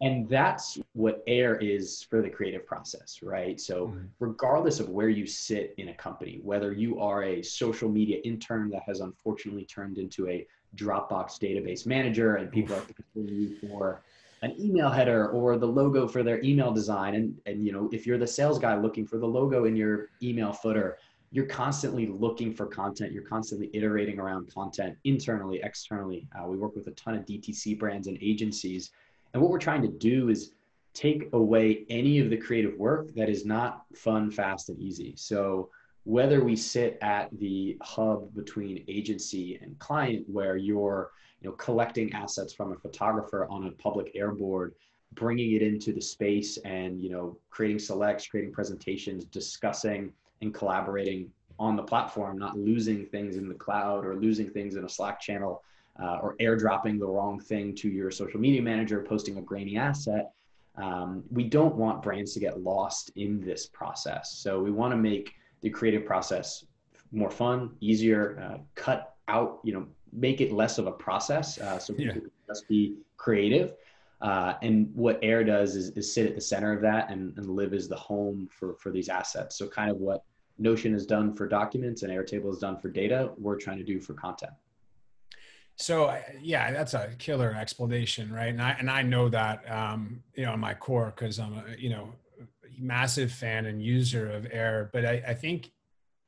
and 0.00 0.28
that's 0.28 0.78
what 0.92 1.22
air 1.26 1.56
is 1.56 2.06
for 2.08 2.22
the 2.22 2.30
creative 2.30 2.66
process 2.66 3.20
right? 3.22 3.60
So 3.60 3.88
mm-hmm. 3.88 4.06
regardless 4.20 4.80
of 4.80 4.88
where 4.88 5.08
you 5.08 5.26
sit 5.26 5.74
in 5.78 5.88
a 5.88 5.94
company 5.94 6.40
whether 6.42 6.72
you 6.72 7.00
are 7.00 7.24
a 7.24 7.42
social 7.42 7.88
media 7.88 8.18
intern 8.24 8.70
that 8.70 8.82
has 8.86 9.00
unfortunately 9.00 9.64
turned 9.64 9.98
into 9.98 10.28
a 10.28 10.46
dropbox 10.76 11.38
database 11.38 11.86
manager 11.86 12.36
and 12.36 12.50
people 12.50 12.74
are 12.74 12.84
paying 13.14 13.28
you 13.28 13.56
for 13.56 14.02
an 14.42 14.54
email 14.60 14.90
header 14.90 15.30
or 15.30 15.56
the 15.56 15.66
logo 15.66 16.06
for 16.06 16.22
their 16.22 16.40
email 16.42 16.72
design. 16.72 17.14
And 17.14 17.40
and 17.46 17.64
you 17.64 17.72
know 17.72 17.88
if 17.92 18.06
you're 18.06 18.18
the 18.18 18.26
sales 18.26 18.58
guy 18.58 18.76
looking 18.76 19.06
for 19.06 19.18
the 19.18 19.26
logo 19.26 19.64
in 19.64 19.76
your 19.76 20.08
email 20.22 20.52
footer 20.52 20.98
you're 21.30 21.46
constantly 21.46 22.06
looking 22.06 22.54
for 22.54 22.66
content. 22.66 23.12
You're 23.12 23.22
constantly 23.22 23.70
iterating 23.74 24.18
around 24.18 24.52
content 24.52 24.96
internally 25.04 25.60
externally. 25.62 26.26
Uh, 26.34 26.46
we 26.46 26.56
work 26.56 26.74
with 26.74 26.86
a 26.86 26.92
ton 26.92 27.14
of 27.14 27.24
dtc 27.26 27.78
brands 27.78 28.06
and 28.06 28.16
agencies 28.20 28.90
and 29.32 29.42
what 29.42 29.50
we're 29.50 29.58
trying 29.58 29.82
to 29.82 29.88
do 29.88 30.28
is 30.28 30.52
take 30.94 31.28
away 31.32 31.84
any 31.88 32.18
of 32.18 32.30
the 32.30 32.36
creative 32.36 32.76
work 32.76 33.14
that 33.14 33.28
is 33.28 33.44
not 33.44 33.84
fun, 33.94 34.30
fast, 34.30 34.68
and 34.68 34.80
easy. 34.80 35.14
So 35.16 35.70
whether 36.08 36.42
we 36.42 36.56
sit 36.56 36.98
at 37.02 37.28
the 37.38 37.76
hub 37.82 38.34
between 38.34 38.82
agency 38.88 39.58
and 39.60 39.78
client 39.78 40.24
where 40.26 40.56
you're 40.56 41.10
you 41.40 41.48
know 41.48 41.54
collecting 41.56 42.12
assets 42.14 42.52
from 42.52 42.72
a 42.72 42.76
photographer 42.76 43.46
on 43.50 43.66
a 43.66 43.70
public 43.72 44.14
airboard 44.14 44.72
bringing 45.12 45.52
it 45.52 45.60
into 45.62 45.92
the 45.92 46.00
space 46.00 46.56
and 46.64 46.98
you 46.98 47.10
know 47.10 47.36
creating 47.50 47.78
selects 47.78 48.26
creating 48.26 48.52
presentations 48.52 49.24
discussing 49.26 50.10
and 50.40 50.54
collaborating 50.54 51.30
on 51.58 51.76
the 51.76 51.82
platform 51.82 52.38
not 52.38 52.56
losing 52.56 53.04
things 53.04 53.36
in 53.36 53.46
the 53.46 53.54
cloud 53.54 54.06
or 54.06 54.16
losing 54.16 54.48
things 54.48 54.76
in 54.76 54.84
a 54.84 54.88
slack 54.88 55.20
channel 55.20 55.62
uh, 56.02 56.18
or 56.22 56.36
airdropping 56.36 56.98
the 56.98 57.06
wrong 57.06 57.40
thing 57.40 57.74
to 57.74 57.88
your 57.88 58.10
social 58.10 58.40
media 58.40 58.62
manager, 58.62 59.02
posting 59.02 59.38
a 59.38 59.42
grainy 59.42 59.76
asset. 59.76 60.32
Um, 60.76 61.24
we 61.30 61.44
don't 61.44 61.74
want 61.74 62.02
brands 62.02 62.32
to 62.34 62.40
get 62.40 62.60
lost 62.60 63.10
in 63.16 63.40
this 63.40 63.66
process. 63.66 64.38
So 64.38 64.62
we 64.62 64.70
want 64.70 64.92
to 64.92 64.96
make 64.96 65.34
the 65.60 65.70
creative 65.70 66.04
process 66.04 66.64
more 67.10 67.30
fun, 67.30 67.70
easier, 67.80 68.38
uh, 68.40 68.58
cut 68.74 69.16
out, 69.26 69.58
you 69.64 69.72
know, 69.72 69.86
make 70.12 70.40
it 70.40 70.52
less 70.52 70.78
of 70.78 70.86
a 70.86 70.92
process 70.92 71.58
uh, 71.58 71.78
so 71.78 71.92
people 71.92 72.14
yeah. 72.14 72.20
can 72.20 72.30
just 72.46 72.68
be 72.68 72.96
creative. 73.16 73.74
Uh, 74.20 74.54
and 74.62 74.94
what 74.94 75.18
Air 75.22 75.44
does 75.44 75.76
is, 75.76 75.90
is, 75.90 76.12
sit 76.12 76.26
at 76.26 76.34
the 76.34 76.40
center 76.40 76.72
of 76.72 76.80
that 76.82 77.10
and, 77.10 77.36
and 77.36 77.48
live 77.48 77.72
as 77.72 77.88
the 77.88 77.96
home 77.96 78.48
for, 78.50 78.74
for 78.74 78.90
these 78.90 79.08
assets. 79.08 79.56
So 79.56 79.68
kind 79.68 79.90
of 79.90 79.98
what 79.98 80.24
Notion 80.58 80.92
has 80.92 81.06
done 81.06 81.34
for 81.34 81.46
documents 81.46 82.02
and 82.02 82.12
Airtable 82.12 82.48
has 82.48 82.58
done 82.58 82.78
for 82.78 82.88
data, 82.88 83.30
we're 83.38 83.56
trying 83.56 83.78
to 83.78 83.84
do 83.84 84.00
for 84.00 84.14
content. 84.14 84.52
So 85.78 86.16
yeah, 86.40 86.72
that's 86.72 86.94
a 86.94 87.10
killer 87.18 87.54
explanation, 87.58 88.32
right? 88.32 88.48
And 88.48 88.60
I 88.60 88.70
and 88.78 88.90
I 88.90 89.02
know 89.02 89.28
that 89.28 89.70
um, 89.70 90.22
you 90.34 90.44
know 90.44 90.54
in 90.54 90.60
my 90.60 90.74
core 90.74 91.12
because 91.14 91.38
I'm 91.38 91.54
a 91.54 91.64
you 91.78 91.90
know 91.90 92.12
massive 92.78 93.30
fan 93.32 93.66
and 93.66 93.82
user 93.82 94.30
of 94.30 94.46
Air. 94.50 94.90
But 94.92 95.06
I, 95.06 95.22
I 95.28 95.34
think 95.34 95.70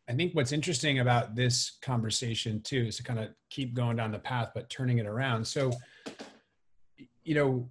I 0.09 0.13
think 0.15 0.35
what's 0.35 0.53
interesting 0.53 1.01
about 1.01 1.35
this 1.35 1.79
conversation 1.83 2.63
too 2.63 2.87
is 2.89 2.97
to 2.99 3.03
kind 3.03 3.19
of 3.19 3.31
keep 3.51 3.75
going 3.75 3.97
down 3.97 4.13
the 4.13 4.19
path, 4.21 4.51
but 4.55 4.71
turning 4.71 4.99
it 4.99 5.07
around. 5.07 5.45
So 5.45 5.73
you 7.25 7.35
know, 7.35 7.69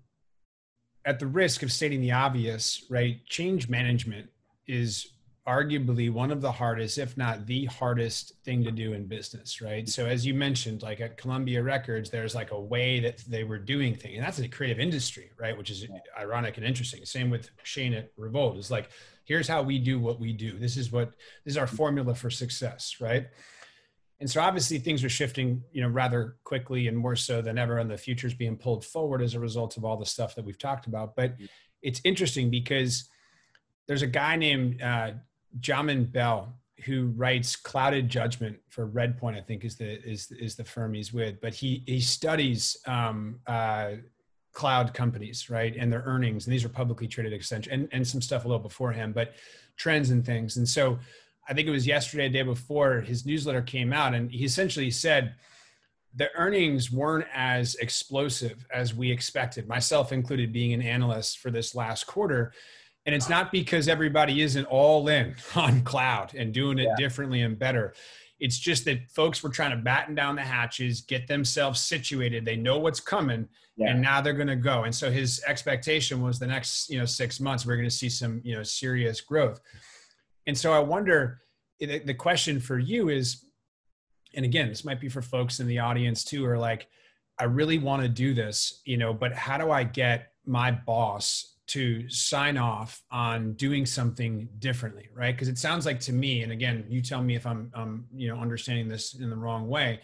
at 1.06 1.18
the 1.18 1.28
risk 1.28 1.64
of 1.64 1.72
stating 1.72 2.02
the 2.02 2.12
obvious, 2.12 2.86
right? 2.90 3.26
Change 3.26 3.70
management 3.70 4.30
is 4.68 5.14
arguably 5.50 6.14
one 6.14 6.30
of 6.30 6.42
the 6.42 6.52
hardest, 6.52 7.00
if 7.00 7.18
not 7.18 7.48
the 7.48 7.66
hardest 7.66 8.34
thing 8.46 8.64
to 8.64 8.70
do 8.70 8.94
in 8.94 9.08
business, 9.08 9.62
right? 9.62 9.90
So 9.90 10.06
as 10.06 10.24
you 10.24 10.36
mentioned, 10.36 10.84
like 10.84 11.02
at 11.02 11.18
Columbia 11.18 11.64
Records, 11.64 12.12
there's 12.12 12.36
like 12.36 12.52
a 12.52 12.60
way 12.60 13.00
that 13.00 13.18
they 13.28 13.44
were 13.44 13.58
doing 13.58 13.96
things, 13.96 14.16
and 14.16 14.24
that's 14.24 14.38
a 14.38 14.48
creative 14.48 14.80
industry, 14.80 15.32
right? 15.40 15.58
Which 15.58 15.72
is 15.72 15.88
ironic 16.16 16.58
and 16.58 16.66
interesting. 16.66 17.04
Same 17.04 17.32
with 17.32 17.50
Shane 17.64 17.96
at 17.96 18.12
Revolt. 18.16 18.58
Is 18.58 18.70
like, 18.70 18.90
here's 19.26 19.48
how 19.48 19.64
we 19.64 19.80
do 19.80 20.00
what 20.00 20.20
we 20.20 20.34
do. 20.34 20.60
This 20.60 20.78
is 20.78 20.92
what 20.92 21.10
this 21.44 21.54
is 21.54 21.58
our 21.58 21.68
formula 21.68 22.14
for 22.14 22.30
success, 22.30 22.98
right? 23.02 23.26
And 24.20 24.30
so 24.30 24.42
obviously 24.42 24.78
things 24.78 25.04
are 25.04 25.10
shifting, 25.10 25.64
you 25.72 25.82
know, 25.82 25.88
rather 25.88 26.36
quickly 26.44 26.88
and 26.88 26.98
more 26.98 27.16
so 27.16 27.42
than 27.42 27.58
ever, 27.58 27.80
and 27.80 27.90
the 27.90 27.98
future's 27.98 28.36
being 28.36 28.56
pulled 28.56 28.86
forward 28.86 29.24
as 29.24 29.34
a 29.34 29.40
result 29.40 29.78
of 29.78 29.84
all 29.84 29.98
the 29.98 30.06
stuff 30.06 30.36
that 30.36 30.46
we've 30.46 30.60
talked 30.60 30.86
about. 30.86 31.16
But 31.16 31.38
it's 31.82 32.02
interesting 32.04 32.52
because 32.52 33.10
there's 33.88 34.04
a 34.04 34.08
guy 34.08 34.36
named 34.36 34.82
uh, 34.84 35.14
Jamin 35.60 36.12
Ball, 36.12 36.54
who 36.86 37.08
writes 37.16 37.56
Clouded 37.56 38.10
Judgment 38.10 38.58
for 38.70 38.88
Redpoint, 38.88 39.38
I 39.38 39.42
think 39.42 39.66
is 39.66 39.76
the 39.76 40.02
is 40.08 40.32
is 40.32 40.56
the 40.56 40.64
firm 40.64 40.94
he's 40.94 41.14
with. 41.14 41.42
But 41.42 41.54
he 41.54 41.84
he 41.86 42.00
studies 42.00 42.78
um, 42.86 43.40
uh, 43.48 43.94
cloud 44.54 44.94
companies, 44.94 45.50
right, 45.50 45.76
and 45.76 45.92
their 45.92 46.04
earnings, 46.06 46.46
and 46.46 46.54
these 46.54 46.66
are 46.66 46.70
publicly 46.70 47.08
traded 47.08 47.34
extension, 47.34 47.72
and 47.74 47.90
and 47.92 48.08
some 48.08 48.22
stuff 48.22 48.46
a 48.46 48.48
little 48.48 48.64
beforehand, 48.64 49.14
but 49.14 49.34
trends 49.76 50.10
and 50.12 50.26
things. 50.26 50.58
And 50.58 50.68
so, 50.68 51.00
I 51.48 51.54
think 51.54 51.68
it 51.68 51.72
was 51.72 51.88
yesterday, 51.88 52.28
the 52.28 52.34
day 52.34 52.44
before, 52.44 53.02
his 53.02 53.26
newsletter 53.26 53.62
came 53.62 53.92
out, 53.92 54.14
and 54.14 54.32
he 54.32 54.46
essentially 54.46 54.92
said 54.92 55.36
the 56.16 56.30
earnings 56.36 56.92
weren't 56.92 57.28
as 57.34 57.76
explosive 57.76 58.66
as 58.74 58.96
we 58.96 59.12
expected, 59.12 59.68
myself 59.68 60.12
included, 60.12 60.52
being 60.52 60.74
an 60.74 60.82
analyst 60.82 61.40
for 61.40 61.52
this 61.52 61.76
last 61.76 62.08
quarter 62.08 62.52
and 63.10 63.16
it's 63.16 63.28
not 63.28 63.52
because 63.52 63.88
everybody 63.88 64.42
isn't 64.42 64.66
all 64.66 65.08
in 65.08 65.34
on 65.56 65.82
cloud 65.82 66.36
and 66.36 66.54
doing 66.54 66.78
it 66.78 66.84
yeah. 66.84 66.96
differently 66.96 67.42
and 67.42 67.58
better. 67.58 67.96
It's 68.40 68.60
just 68.60 68.86
that 68.86 69.10
folks 69.10 69.42
were 69.42 69.50
trying 69.50 69.72
to 69.72 69.78
batten 69.78 70.14
down 70.14 70.36
the 70.36 70.44
hatches, 70.44 71.02
get 71.02 71.28
themselves 71.28 71.82
situated. 71.82 72.46
They 72.46 72.56
know 72.56 72.78
what's 72.78 73.00
coming, 73.00 73.50
yeah. 73.78 73.90
and 73.90 74.00
now 74.00 74.22
they're 74.22 74.34
going 74.34 74.46
to 74.46 74.56
go. 74.56 74.84
And 74.84 74.94
so 74.94 75.10
his 75.10 75.42
expectation 75.48 76.22
was 76.22 76.38
the 76.38 76.46
next, 76.46 76.92
you 76.92 77.00
know, 77.00 77.06
six 77.06 77.40
months 77.40 77.66
we're 77.66 77.78
going 77.78 77.90
to 77.90 77.96
see 77.96 78.10
some, 78.10 78.42
you 78.44 78.56
know, 78.56 78.62
serious 78.62 79.22
growth. 79.22 79.60
And 80.46 80.56
so 80.56 80.72
I 80.72 80.78
wonder, 80.78 81.42
eh, 81.82 81.88
the, 81.88 82.00
the 82.06 82.14
question 82.14 82.60
for 82.60 82.78
you 82.78 83.10
is, 83.10 83.44
and 84.36 84.46
again, 84.46 84.70
this 84.70 84.86
might 84.86 85.02
be 85.02 85.10
for 85.10 85.24
folks 85.24 85.60
in 85.60 85.66
the 85.66 85.80
audience 85.80 86.24
too, 86.24 86.46
are 86.46 86.60
like, 86.60 86.90
I 87.40 87.46
really 87.46 87.80
want 87.80 88.04
to 88.04 88.08
do 88.08 88.36
this, 88.36 88.84
you 88.86 88.98
know, 88.98 89.16
but 89.16 89.34
how 89.34 89.58
do 89.58 89.72
I 89.72 89.84
get 89.84 90.34
my 90.46 90.70
boss 90.70 91.56
to 91.70 92.10
sign 92.10 92.58
off 92.58 93.02
on 93.12 93.54
doing 93.54 93.86
something 93.86 94.50
differently 94.60 95.10
right? 95.16 95.36
Because 95.36 95.48
it 95.48 95.58
sounds 95.58 95.86
like 95.86 96.00
to 96.02 96.14
me 96.14 96.44
and 96.44 96.52
again 96.52 96.86
you 96.90 97.02
tell 97.02 97.22
me 97.22 97.36
if 97.36 97.46
i'm 97.46 97.72
i'm 97.74 98.06
you 98.16 98.28
know 98.28 98.40
understanding 98.40 98.88
this 98.88 99.14
in 99.14 99.30
the 99.30 99.36
wrong 99.36 99.68
way 99.68 100.00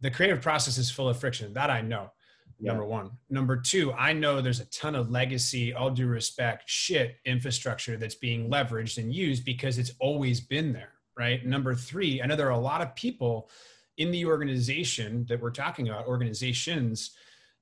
the 0.00 0.10
creative 0.10 0.42
process 0.42 0.76
is 0.78 0.90
full 0.90 1.08
of 1.08 1.18
friction 1.18 1.52
that 1.54 1.70
i 1.70 1.80
know 1.80 2.10
yeah. 2.58 2.72
number 2.72 2.86
one. 2.86 3.10
Number 3.30 3.56
two 3.56 3.92
i 3.92 4.12
know 4.12 4.40
there's 4.40 4.60
a 4.60 4.66
ton 4.66 4.94
of 4.94 5.10
legacy 5.10 5.72
all 5.72 5.90
due 5.90 6.06
respect 6.06 6.64
shit 6.66 7.16
infrastructure 7.24 7.96
that's 7.96 8.14
being 8.14 8.50
leveraged 8.50 8.98
and 8.98 9.14
used 9.14 9.44
because 9.44 9.78
it's 9.78 9.92
always 10.00 10.40
been 10.40 10.72
there 10.72 10.92
right? 11.18 11.46
Number 11.46 11.74
three 11.74 12.20
i 12.22 12.26
know 12.26 12.36
there 12.36 12.48
are 12.48 12.50
a 12.50 12.58
lot 12.58 12.82
of 12.82 12.94
people 12.94 13.48
in 13.98 14.10
the 14.10 14.26
organization 14.26 15.24
that 15.28 15.40
we're 15.40 15.50
talking 15.50 15.88
about 15.88 16.06
organizations 16.06 17.12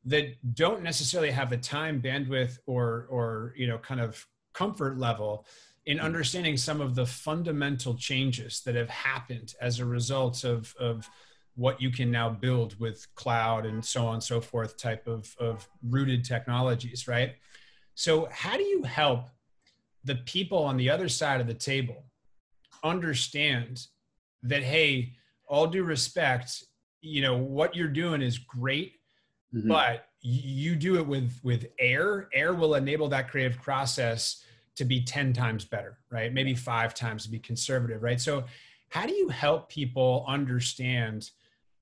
that 0.05 0.55
don't 0.55 0.83
necessarily 0.83 1.31
have 1.31 1.51
the 1.51 1.57
time 1.57 2.01
bandwidth 2.01 2.59
or 2.67 3.07
or 3.11 3.55
you 3.57 3.67
know 3.67 3.79
kind 3.79 4.01
of 4.01 4.27
comfort 4.53 4.99
level 4.99 5.47
in 5.87 5.97
mm-hmm. 5.97 6.07
understanding 6.07 6.57
some 6.57 6.81
of 6.81 6.95
the 6.95 7.07
fundamental 7.07 7.95
changes 7.95 8.61
that 8.65 8.75
have 8.75 8.91
happened 8.91 9.55
as 9.61 9.81
a 9.81 9.85
result 9.85 10.45
of 10.45 10.75
of 10.79 11.09
what 11.57 11.81
you 11.81 11.91
can 11.91 12.11
now 12.11 12.29
build 12.29 12.79
with 12.81 13.07
cloud 13.15 13.65
and 13.65 13.85
so 13.85 14.07
on 14.07 14.15
and 14.15 14.23
so 14.23 14.41
forth 14.41 14.77
type 14.77 15.07
of 15.07 15.35
of 15.39 15.69
rooted 15.89 16.25
technologies 16.25 17.09
right 17.09 17.35
so 17.95 18.29
how 18.31 18.57
do 18.57 18.63
you 18.63 18.83
help 18.83 19.29
the 20.05 20.17
people 20.17 20.59
on 20.59 20.77
the 20.77 20.91
other 20.91 21.09
side 21.09 21.41
of 21.41 21.47
the 21.47 21.55
table 21.55 22.05
understand 22.83 23.87
that 24.43 24.63
hey 24.63 25.13
all 25.47 25.67
due 25.67 25.85
respect 25.85 26.65
you 27.01 27.23
know 27.23 27.37
what 27.37 27.75
you're 27.75 27.89
doing 27.89 28.21
is 28.21 28.39
great 28.39 28.95
mm-hmm. 29.55 29.69
but 29.69 30.09
you 30.21 30.75
do 30.75 30.97
it 30.97 31.07
with 31.07 31.39
with 31.43 31.67
air. 31.79 32.29
Air 32.33 32.55
will 32.55 32.75
enable 32.75 33.09
that 33.09 33.31
creative 33.31 33.61
process 33.61 34.45
to 34.77 34.85
be 34.85 35.01
10 35.03 35.33
times 35.33 35.65
better 35.65 35.99
right? 36.11 36.33
Maybe 36.33 36.55
five 36.55 36.95
times 36.95 37.25
to 37.25 37.31
be 37.31 37.39
conservative 37.39 38.03
right? 38.03 38.21
So 38.21 38.45
how 38.89 39.07
do 39.07 39.13
you 39.13 39.29
help 39.29 39.69
people 39.69 40.25
understand 40.29 41.31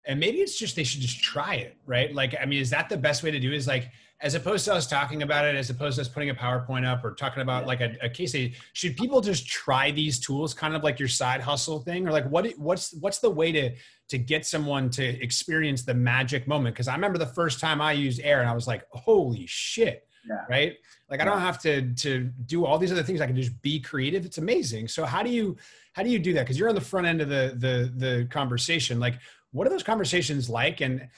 and 0.06 0.18
maybe 0.18 0.38
it's 0.38 0.58
just 0.58 0.76
they 0.76 0.84
should 0.84 1.00
just 1.00 1.20
try 1.22 1.54
it 1.54 1.76
right? 1.86 2.14
Like 2.14 2.34
i 2.40 2.44
mean 2.44 2.60
is 2.60 2.70
that 2.70 2.88
the 2.88 2.96
best 2.96 3.22
way 3.22 3.30
to 3.30 3.40
do 3.40 3.52
it? 3.52 3.56
is 3.56 3.66
like 3.66 3.90
as 4.22 4.36
opposed 4.36 4.64
to 4.64 4.72
us 4.72 4.86
talking 4.86 5.22
about 5.22 5.44
it 5.44 5.56
as 5.56 5.68
opposed 5.68 5.96
to 5.96 6.00
us 6.00 6.08
putting 6.08 6.30
a 6.30 6.34
powerpoint 6.34 6.86
up 6.86 7.04
or 7.04 7.12
talking 7.12 7.42
about 7.42 7.66
like 7.66 7.80
a, 7.80 7.96
a 8.00 8.08
case 8.08 8.30
study 8.30 8.54
should 8.72 8.96
people 8.96 9.20
just 9.20 9.46
try 9.48 9.90
these 9.90 10.20
tools 10.20 10.54
kind 10.54 10.74
of 10.74 10.84
like 10.84 10.98
your 10.98 11.08
side 11.08 11.40
hustle 11.40 11.80
thing? 11.80 12.06
Or 12.06 12.12
like 12.12 12.26
what 12.26 12.46
what's 12.56 12.94
what's 13.00 13.18
the 13.18 13.30
way 13.30 13.52
to 13.52 13.74
to 14.08 14.18
get 14.18 14.46
someone 14.46 14.90
to 14.90 15.04
experience 15.22 15.82
the 15.82 15.94
magic 15.94 16.46
moment? 16.46 16.74
Because 16.74 16.88
i 16.88 16.94
remember 16.94 17.18
the 17.18 17.26
first 17.26 17.60
time 17.60 17.80
i 17.80 17.92
used 17.92 18.20
air 18.22 18.40
and 18.40 18.48
i 18.48 18.54
was 18.54 18.66
like 18.66 18.84
holy 18.92 19.44
shit. 19.46 20.06
Yeah. 20.28 20.44
right? 20.48 20.76
Like 21.10 21.20
i 21.20 21.24
don't 21.24 21.40
have 21.40 21.60
to 21.62 21.92
to 21.94 22.30
do 22.46 22.64
all 22.64 22.78
these 22.78 22.92
other 22.92 23.02
things. 23.02 23.20
I 23.20 23.26
can 23.26 23.36
just 23.36 23.60
be 23.60 23.80
creative. 23.80 24.24
It's 24.24 24.38
amazing. 24.38 24.86
So 24.86 25.04
how 25.04 25.24
do 25.24 25.30
you 25.30 25.56
how 25.94 26.04
do 26.04 26.10
you 26.10 26.20
do 26.20 26.32
that? 26.34 26.42
Because 26.42 26.58
you're 26.58 26.68
on 26.68 26.76
the 26.76 26.80
front 26.80 27.08
end 27.08 27.20
of 27.20 27.28
the 27.28 27.56
the 27.58 27.92
the 27.96 28.28
conversation. 28.30 29.00
Like 29.00 29.18
what 29.52 29.66
are 29.66 29.70
those 29.70 29.82
conversations 29.82 30.50
like? 30.50 30.80
And 30.80 31.08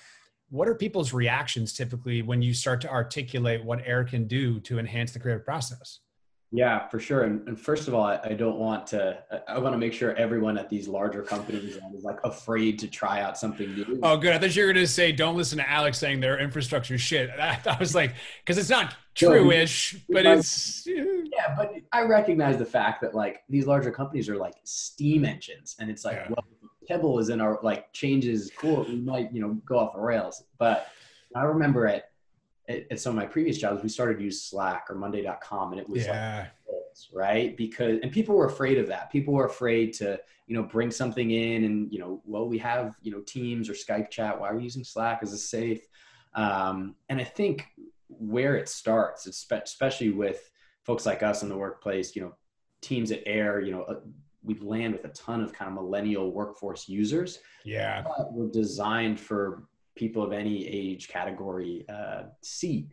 what 0.51 0.69
are 0.69 0.75
people's 0.75 1.13
reactions 1.13 1.73
typically 1.73 2.23
when 2.23 2.43
you 2.43 2.53
start 2.53 2.81
to 2.83 2.91
articulate 2.91 3.65
what 3.65 3.81
air 3.85 4.05
can 4.05 4.27
do 4.27 4.61
to 4.61 4.79
enhance 4.79 5.13
the 5.13 5.19
creative 5.19 5.45
process? 5.45 6.01
Yeah 6.53 6.87
for 6.89 7.01
sure. 7.01 7.23
And, 7.25 7.49
and 7.49 7.59
first 7.59 7.89
of 7.89 7.95
all 7.95 8.05
I, 8.05 8.21
I, 8.23 8.35
don't 8.35 8.59
want 8.59 8.87
to 8.89 9.19
i 9.49 9.59
want 9.59 9.75
to 9.75 9.79
make 9.79 9.93
sure 9.93 10.15
everyone 10.15 10.57
at 10.57 10.71
these 10.71 10.87
larger 10.87 11.23
companies 11.23 11.81
is 11.97 12.05
like 12.05 12.19
afraid 12.23 12.79
to 12.79 12.87
try 12.87 13.23
out 13.23 13.37
something 13.37 13.75
new. 13.75 13.99
Oh 14.05 14.17
good. 14.17 14.33
I 14.33 14.39
thought 14.39 14.55
you 14.55 14.63
were 14.63 14.73
going 14.73 14.85
to 14.85 14.91
say 14.91 15.11
don't 15.11 15.37
listen 15.37 15.59
to 15.59 15.69
alex 15.69 15.99
saying 15.99 16.21
their 16.21 16.39
infrastructure 16.39 16.97
shit. 16.97 17.31
I, 17.41 17.59
I 17.67 17.77
was 17.81 17.95
like 17.95 18.15
because 18.45 18.57
it's 18.57 18.71
not 18.71 18.95
true-ish 19.17 19.97
but 20.09 20.27
it's 20.27 20.87
yeah 20.87 21.55
but 21.57 21.73
i 21.93 22.03
recognize 22.03 22.57
the 22.57 22.65
fact 22.65 23.01
that 23.01 23.15
like 23.15 23.45
these 23.49 23.65
larger 23.65 23.93
companies 23.93 24.29
are 24.29 24.37
like 24.37 24.55
steam 24.63 25.25
engines. 25.25 25.75
And 25.81 25.91
it's 25.91 26.05
like 26.05 26.17
yeah. 26.17 26.27
well 26.29 26.45
Pebble 26.87 27.19
is 27.19 27.29
in 27.29 27.41
our 27.41 27.59
like 27.63 27.93
changes 27.93 28.51
cool, 28.57 28.85
we 28.85 28.97
might 28.97 29.33
you 29.33 29.41
know 29.41 29.55
go 29.67 29.79
off 29.79 29.95
the 29.95 30.01
rails. 30.01 30.45
But 30.59 30.89
I 31.35 31.43
remember 31.45 31.87
at, 31.87 32.11
at, 32.69 32.87
at 32.91 33.01
some 33.01 33.11
of 33.11 33.17
my 33.17 33.27
previous 33.27 33.59
jobs, 33.59 33.83
we 33.83 33.89
started 33.89 34.19
to 34.19 34.25
use 34.25 34.43
Slack 34.43 34.87
or 34.89 34.95
Monday.com, 34.95 35.73
and 35.73 35.81
it 35.81 35.89
was 35.89 36.07
yeah. 36.07 36.39
like 36.39 36.51
right 37.13 37.57
because 37.57 37.99
and 38.03 38.13
people 38.13 38.37
were 38.37 38.47
afraid 38.47 38.79
of 38.79 38.87
that. 38.89 39.11
People 39.11 39.35
were 39.35 39.47
afraid 39.47 39.93
to 39.95 40.19
you 40.47 40.57
know 40.57 40.63
bring 40.63 40.91
something 40.91 41.31
in 41.31 41.65
and 41.65 41.93
you 41.93 41.99
know 41.99 42.23
well 42.25 42.47
we 42.47 42.59
have 42.59 42.95
you 43.03 43.11
know 43.11 43.21
Teams 43.21 43.69
or 43.69 43.73
Skype 43.73 44.11
chat. 44.11 44.39
Why 44.39 44.51
are 44.51 44.57
we 44.57 44.63
using 44.63 44.85
Slack? 44.85 45.23
Is 45.23 45.33
this 45.33 45.49
safe? 45.49 45.87
Um, 46.35 46.97
and 47.09 47.21
I 47.21 47.25
think 47.25 47.67
where 48.09 48.57
it 48.57 48.69
starts, 48.69 49.27
especially 49.27 50.11
with 50.11 50.51
folks 50.83 51.07
like 51.07 51.23
us 51.23 51.43
in 51.43 51.49
the 51.49 51.57
workplace, 51.57 52.15
you 52.15 52.23
know, 52.23 52.35
teams 52.81 53.11
at 53.11 53.23
Air, 53.27 53.61
you 53.61 53.73
know, 53.73 53.83
uh, 53.83 54.01
we 54.45 54.55
land 54.61 54.93
with 54.93 55.05
a 55.05 55.09
ton 55.09 55.43
of 55.43 55.53
kind 55.53 55.69
of 55.69 55.75
millennial 55.75 56.33
workforce 56.33 56.89
users. 56.89 57.41
Yeah, 57.65 58.03
but 58.03 58.33
we're 58.33 58.51
designed 58.51 59.19
for 59.19 59.65
people 59.97 60.23
of 60.23 60.33
any 60.33 60.67
age 60.67 61.09
category 61.09 61.85
uh, 61.89 62.25
seat, 62.43 62.91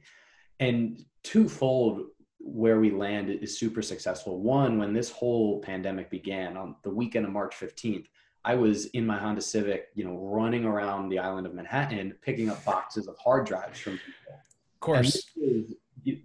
and 0.60 1.04
twofold 1.24 2.06
where 2.44 2.80
we 2.80 2.92
land 2.92 3.30
is 3.30 3.58
super 3.58 3.82
successful. 3.82 4.40
One, 4.40 4.78
when 4.78 4.94
this 4.94 5.12
whole 5.12 5.60
pandemic 5.62 6.10
began 6.10 6.58
on 6.58 6.76
the 6.84 6.90
weekend 6.90 7.26
of 7.26 7.32
March 7.32 7.56
15th, 7.56 8.08
I 8.44 8.56
was 8.56 8.86
in 8.88 9.06
my 9.06 9.18
Honda 9.18 9.42
Civic, 9.42 9.90
you 9.94 10.04
know, 10.04 10.18
running 10.18 10.66
around 10.66 11.10
the 11.10 11.20
island 11.20 11.46
of 11.46 11.54
Manhattan, 11.54 12.16
picking 12.22 12.50
up 12.50 12.64
boxes 12.66 13.08
of 13.08 13.18
hard 13.20 13.46
drives 13.46 13.80
from 13.80 13.94
people. 13.94 14.34
Of 14.34 14.80
course. 14.80 15.30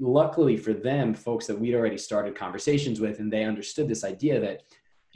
luckily 0.01 0.57
for 0.57 0.73
them, 0.73 1.13
folks 1.13 1.47
that 1.47 1.59
we'd 1.59 1.75
already 1.75 1.99
started 1.99 2.35
conversations 2.35 3.01
with, 3.01 3.19
and 3.19 3.31
they 3.31 3.45
understood 3.45 3.87
this 3.87 4.03
idea 4.03 4.41
that 4.41 4.63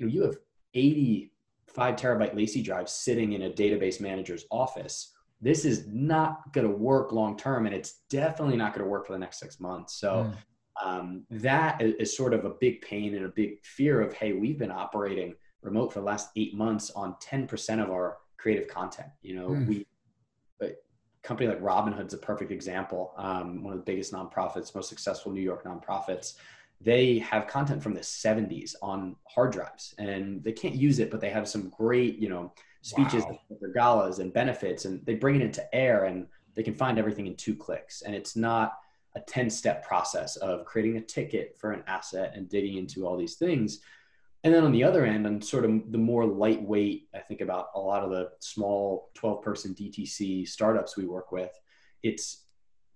you 0.01 0.07
know, 0.07 0.13
you 0.13 0.23
have 0.23 0.37
85 0.75 1.97
terabyte 1.97 2.35
LaCie 2.35 2.65
drives 2.65 2.93
sitting 2.93 3.35
in 3.35 3.43
a 3.43 3.51
database 3.51 4.01
manager's 4.01 4.47
office. 4.51 5.13
This 5.41 5.65
is 5.65 5.87
not 5.87 6.53
going 6.53 6.67
to 6.67 6.75
work 6.75 7.13
long 7.13 7.37
term, 7.37 7.67
and 7.67 7.75
it's 7.75 8.01
definitely 8.11 8.57
not 8.57 8.75
going 8.75 8.85
to 8.85 8.91
work 8.91 9.07
for 9.07 9.13
the 9.13 9.19
next 9.19 9.39
six 9.39 9.61
months. 9.61 9.95
So, 9.99 10.31
mm. 10.31 10.87
um, 10.87 11.25
that 11.31 11.81
is 11.81 12.17
sort 12.17 12.35
of 12.35 12.45
a 12.45 12.51
big 12.61 12.83
pain 12.83 13.15
and 13.15 13.25
a 13.25 13.31
big 13.31 13.63
fear 13.65 14.01
of 14.01 14.13
hey, 14.13 14.33
we've 14.33 14.59
been 14.59 14.71
operating 14.71 15.35
remote 15.63 15.93
for 15.93 16.01
the 16.01 16.07
last 16.07 16.31
eight 16.37 16.55
months 16.55 16.91
on 16.91 17.15
10% 17.23 17.83
of 17.83 17.91
our 17.91 18.19
creative 18.39 18.69
content. 18.69 19.09
You 19.23 19.37
know, 19.37 19.49
mm. 19.49 19.67
we 19.67 19.87
a 20.63 20.73
company 21.23 21.49
like 21.49 21.61
Robinhood's 21.61 22.15
a 22.15 22.19
perfect 22.19 22.51
example. 22.51 23.13
Um, 23.17 23.63
one 23.63 23.73
of 23.73 23.79
the 23.79 23.85
biggest 23.85 24.13
nonprofits, 24.13 24.75
most 24.75 24.89
successful 24.89 25.33
New 25.33 25.43
York 25.43 25.65
nonprofits 25.65 26.35
they 26.81 27.19
have 27.19 27.47
content 27.47 27.83
from 27.83 27.95
the 27.95 28.01
70s 28.01 28.75
on 28.83 29.17
hard 29.27 29.53
drives 29.53 29.95
and 29.99 30.43
they 30.43 30.53
can't 30.53 30.75
use 30.75 30.99
it 30.99 31.11
but 31.11 31.21
they 31.21 31.31
have 31.31 31.49
some 31.49 31.69
great 31.69 32.19
you 32.19 32.29
know 32.29 32.53
speeches 32.83 33.23
wow. 33.25 33.39
their 33.61 33.73
galas 33.73 34.19
and 34.19 34.33
benefits 34.33 34.85
and 34.87 35.05
they 35.05 35.15
bring 35.15 35.37
it 35.37 35.43
into 35.43 35.75
air 35.75 36.05
and 36.05 36.27
they 36.55 36.63
can 36.63 36.75
find 36.75 36.99
everything 36.99 37.27
in 37.27 37.37
two 37.37 37.55
clicks 37.55 38.03
and 38.03 38.15
it's 38.15 38.37
not 38.37 38.79
a 39.17 39.21
10 39.21 39.51
step 39.51 39.85
process 39.87 40.37
of 40.37 40.65
creating 40.65 40.97
a 40.97 41.01
ticket 41.01 41.57
for 41.59 41.73
an 41.73 41.83
asset 41.87 42.33
and 42.35 42.49
digging 42.49 42.79
into 42.79 43.07
all 43.07 43.17
these 43.17 43.35
things 43.35 43.81
and 44.43 44.55
then 44.55 44.65
on 44.65 44.73
the 44.73 44.85
other 44.85 45.05
end 45.05 45.27
on 45.27 45.43
sort 45.43 45.65
of 45.65 45.93
the 45.93 45.99
more 45.99 46.25
lightweight 46.25 47.09
i 47.15 47.19
think 47.19 47.41
about 47.41 47.69
a 47.75 47.81
lot 47.81 48.03
of 48.03 48.11
the 48.11 48.31
small 48.39 49.11
12 49.15 49.43
person 49.43 49.75
dtc 49.75 50.49
startups 50.49 50.97
we 50.97 51.05
work 51.05 51.33
with 51.33 51.51
it's 52.03 52.45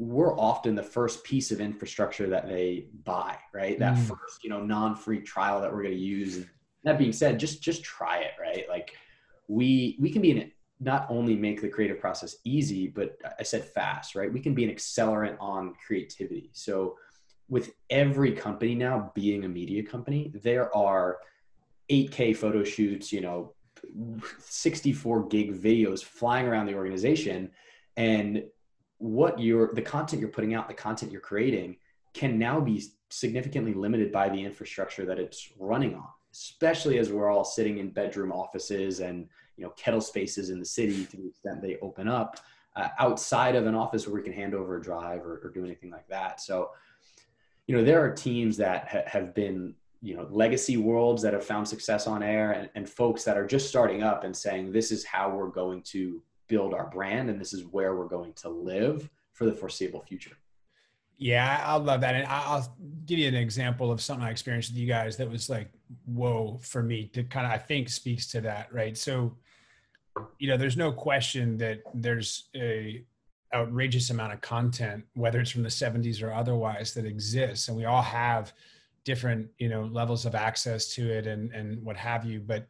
we're 0.05 0.38
often 0.38 0.75
the 0.75 0.83
first 0.83 1.25
piece 1.25 1.51
of 1.51 1.61
infrastructure 1.61 2.29
that 2.29 2.47
they 2.47 2.87
buy, 3.05 3.38
right? 3.53 3.79
That 3.79 3.97
mm. 3.97 4.07
first, 4.07 4.45
you 4.45 4.51
know, 4.51 4.61
non-free 4.61 5.21
trial 5.21 5.61
that 5.61 5.73
we're 5.73 5.83
going 5.83 5.95
to 5.95 6.01
use. 6.01 6.37
And 6.37 6.47
that 6.85 6.99
being 6.99 7.12
said, 7.12 7.38
just 7.38 7.62
just 7.62 7.83
try 7.83 8.19
it, 8.19 8.33
right? 8.40 8.67
Like 8.69 8.93
we 9.49 9.97
we 10.01 10.11
can 10.11 10.21
be 10.21 10.53
not 10.81 11.07
only 11.09 11.37
make 11.37 11.62
the 11.62 11.69
creative 11.69 11.99
process 11.99 12.37
easy, 12.45 12.88
but 12.88 13.17
I 13.38 13.43
said 13.43 13.64
fast, 13.64 14.14
right? 14.14 14.33
We 14.33 14.40
can 14.40 14.55
be 14.55 14.64
an 14.64 14.71
accelerant 14.71 15.37
on 15.40 15.75
creativity. 15.87 16.51
So 16.53 16.97
with 17.49 17.73
every 17.88 18.33
company 18.33 18.75
now 18.75 19.12
being 19.14 19.45
a 19.45 19.49
media 19.49 19.83
company, 19.83 20.33
there 20.43 20.75
are 20.77 21.19
8K 21.90 22.37
photo 22.37 22.64
shoots, 22.64 23.12
you 23.12 23.21
know, 23.21 23.55
64 24.38 25.29
gig 25.29 25.61
videos 25.61 26.03
flying 26.03 26.47
around 26.47 26.67
the 26.67 26.75
organization 26.75 27.51
and 27.96 28.44
what 28.99 29.38
you're 29.38 29.73
the 29.75 29.83
content 29.83 30.21
you're 30.21 30.31
putting 30.31 30.55
out 30.55 30.69
the 30.69 30.75
content 30.75 31.11
you're 31.13 31.21
creating 31.21 31.77
can 32.13 32.38
now 32.38 32.61
be 32.61 32.83
significantly 33.11 33.75
limited 33.75 34.13
by 34.13 34.29
the 34.29 34.42
infrastructure 34.42 35.05
that 35.05 35.19
it's 35.19 35.51
running 35.59 35.95
on 35.95 36.07
especially 36.33 36.99
as 36.99 37.11
we're 37.11 37.31
all 37.31 37.45
sitting 37.45 37.79
in 37.79 37.90
bedroom 37.90 38.33
offices 38.33 39.01
and 39.01 39.29
you 39.57 39.65
know 39.65 39.71
kettle 39.71 40.01
spaces 40.01 40.51
in 40.51 40.59
the 40.59 40.65
city 40.65 41.05
to 41.05 41.17
the 41.17 41.29
extent 41.29 41.61
they 41.63 41.77
open 41.81 42.09
up 42.09 42.40
uh, 42.77 42.88
outside 42.99 43.55
of 43.55 43.67
an 43.67 43.75
office 43.75 44.07
where 44.07 44.17
we 44.17 44.23
can 44.23 44.33
hand 44.33 44.55
over 44.55 44.77
a 44.77 44.83
drive 44.83 45.21
or, 45.21 45.40
or 45.45 45.51
do 45.55 45.65
anything 45.65 45.90
like 45.90 46.09
that. 46.09 46.40
So 46.40 46.71
you 47.67 47.77
know 47.77 47.85
there 47.85 48.05
are 48.05 48.11
teams 48.11 48.57
that 48.59 48.88
ha- 48.88 49.03
have 49.07 49.35
been 49.35 49.75
you 50.03 50.17
know 50.17 50.27
legacy 50.31 50.77
worlds 50.77 51.23
that 51.23 51.33
have 51.33 51.45
found 51.45 51.67
success 51.67 52.07
on 52.07 52.23
air 52.23 52.53
and, 52.53 52.69
and 52.75 52.88
folks 52.88 53.25
that 53.25 53.38
are 53.38 53.47
just 53.47 53.69
starting 53.69 54.03
up 54.03 54.25
and 54.25 54.37
saying 54.37 54.73
this 54.73 54.90
is 54.90 55.05
how 55.05 55.31
we're 55.31 55.49
going 55.49 55.83
to 55.83 56.21
build 56.49 56.75
our 56.75 56.88
brand 56.90 57.31
and 57.31 57.40
this 57.40 57.53
is 57.53 57.65
where 57.65 57.95
we're 57.95 58.09
going 58.09 58.33
to 58.35 58.49
live 58.49 59.09
for 59.33 59.45
the 59.45 59.53
foreseeable 59.53 60.03
future 60.03 60.37
Yeah, 61.17 61.63
I 61.65 61.77
love 61.77 62.01
that. 62.03 62.15
And 62.15 62.27
I'll 62.27 62.77
give 63.07 63.19
you 63.19 63.29
an 63.29 63.35
example 63.35 63.90
of 63.90 64.01
something 64.01 64.27
I 64.27 64.31
experienced 64.31 64.71
with 64.71 64.79
you 64.79 64.87
guys 64.87 65.17
that 65.17 65.31
was 65.31 65.49
like, 65.49 65.71
whoa, 66.07 66.59
for 66.63 66.83
me 66.83 67.07
to 67.15 67.23
kind 67.25 67.47
of, 67.47 67.53
I 67.53 67.59
think 67.59 67.88
speaks 67.88 68.27
to 68.33 68.40
that, 68.42 68.73
right? 68.73 68.97
So, 68.97 69.37
you 70.38 70.49
know, 70.49 70.57
there's 70.57 70.77
no 70.77 70.92
question 70.92 71.57
that 71.59 71.83
there's 71.95 72.49
a 72.55 73.05
outrageous 73.55 74.11
amount 74.11 74.33
of 74.33 74.40
content, 74.40 75.05
whether 75.15 75.40
it's 75.40 75.51
from 75.51 75.63
the 75.63 75.69
70s 75.69 76.23
or 76.23 76.33
otherwise, 76.33 76.92
that 76.95 77.07
exists. 77.07 77.69
And 77.69 77.77
we 77.77 77.85
all 77.85 78.03
have 78.03 78.53
different, 79.05 79.49
you 79.59 79.69
know, 79.69 79.85
levels 79.85 80.27
of 80.27 80.35
access 80.35 80.88
to 80.95 81.09
it 81.11 81.27
and, 81.27 81.53
and 81.53 81.83
what 81.85 81.97
have 81.97 82.25
you. 82.25 82.40
But 82.40 82.67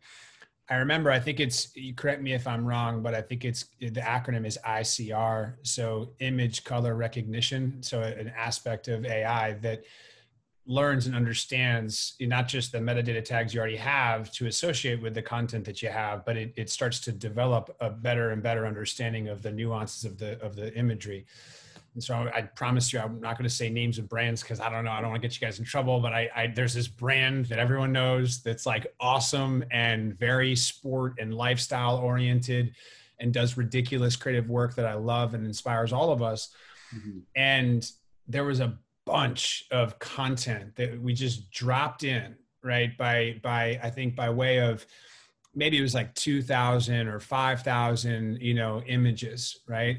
I 0.70 0.76
remember, 0.76 1.10
I 1.10 1.20
think 1.20 1.40
it's, 1.40 1.76
you 1.76 1.94
correct 1.94 2.22
me 2.22 2.32
if 2.32 2.46
I'm 2.46 2.64
wrong, 2.64 3.02
but 3.02 3.14
I 3.14 3.20
think 3.20 3.44
it's, 3.44 3.66
the 3.80 4.00
acronym 4.00 4.46
is 4.46 4.58
ICR. 4.66 5.56
So 5.62 6.12
image 6.20 6.64
color 6.64 6.94
recognition. 6.94 7.82
So 7.82 8.00
an 8.00 8.32
aspect 8.34 8.88
of 8.88 9.04
AI 9.04 9.52
that 9.54 9.84
learns 10.66 11.06
and 11.06 11.14
understands 11.14 12.14
not 12.20 12.48
just 12.48 12.72
the 12.72 12.78
metadata 12.78 13.22
tags 13.22 13.52
you 13.52 13.60
already 13.60 13.76
have 13.76 14.32
to 14.32 14.46
associate 14.46 15.02
with 15.02 15.12
the 15.12 15.20
content 15.20 15.66
that 15.66 15.82
you 15.82 15.90
have, 15.90 16.24
but 16.24 16.38
it, 16.38 16.54
it 16.56 16.70
starts 16.70 16.98
to 17.00 17.12
develop 17.12 17.76
a 17.80 17.90
better 17.90 18.30
and 18.30 18.42
better 18.42 18.66
understanding 18.66 19.28
of 19.28 19.42
the 19.42 19.52
nuances 19.52 20.06
of 20.06 20.16
the, 20.16 20.40
of 20.40 20.56
the 20.56 20.74
imagery. 20.74 21.26
And 21.94 22.02
so 22.02 22.28
I 22.34 22.42
promise 22.42 22.92
you, 22.92 22.98
I'm 22.98 23.20
not 23.20 23.38
going 23.38 23.48
to 23.48 23.54
say 23.54 23.70
names 23.70 23.98
of 23.98 24.08
brands 24.08 24.42
because 24.42 24.60
I 24.60 24.68
don't 24.68 24.84
know. 24.84 24.90
I 24.90 25.00
don't 25.00 25.10
want 25.10 25.22
to 25.22 25.28
get 25.28 25.40
you 25.40 25.46
guys 25.46 25.60
in 25.60 25.64
trouble. 25.64 26.00
But 26.00 26.12
I, 26.12 26.28
I, 26.34 26.46
there's 26.48 26.74
this 26.74 26.88
brand 26.88 27.46
that 27.46 27.58
everyone 27.58 27.92
knows 27.92 28.42
that's 28.42 28.66
like 28.66 28.86
awesome 29.00 29.64
and 29.70 30.18
very 30.18 30.56
sport 30.56 31.14
and 31.18 31.32
lifestyle 31.32 31.96
oriented, 31.98 32.74
and 33.20 33.32
does 33.32 33.56
ridiculous 33.56 34.16
creative 34.16 34.50
work 34.50 34.74
that 34.74 34.86
I 34.86 34.94
love 34.94 35.34
and 35.34 35.46
inspires 35.46 35.92
all 35.92 36.12
of 36.12 36.20
us. 36.20 36.50
Mm-hmm. 36.94 37.18
And 37.36 37.90
there 38.26 38.44
was 38.44 38.60
a 38.60 38.76
bunch 39.06 39.66
of 39.70 39.98
content 39.98 40.74
that 40.76 41.00
we 41.00 41.12
just 41.12 41.50
dropped 41.50 42.04
in 42.04 42.34
right 42.62 42.96
by 42.96 43.38
by 43.42 43.78
I 43.82 43.90
think 43.90 44.16
by 44.16 44.30
way 44.30 44.60
of 44.60 44.86
maybe 45.54 45.78
it 45.78 45.82
was 45.82 45.94
like 45.94 46.14
2000 46.14 47.06
or 47.06 47.20
5000 47.20 48.38
you 48.40 48.54
know 48.54 48.82
images 48.86 49.60
right 49.68 49.98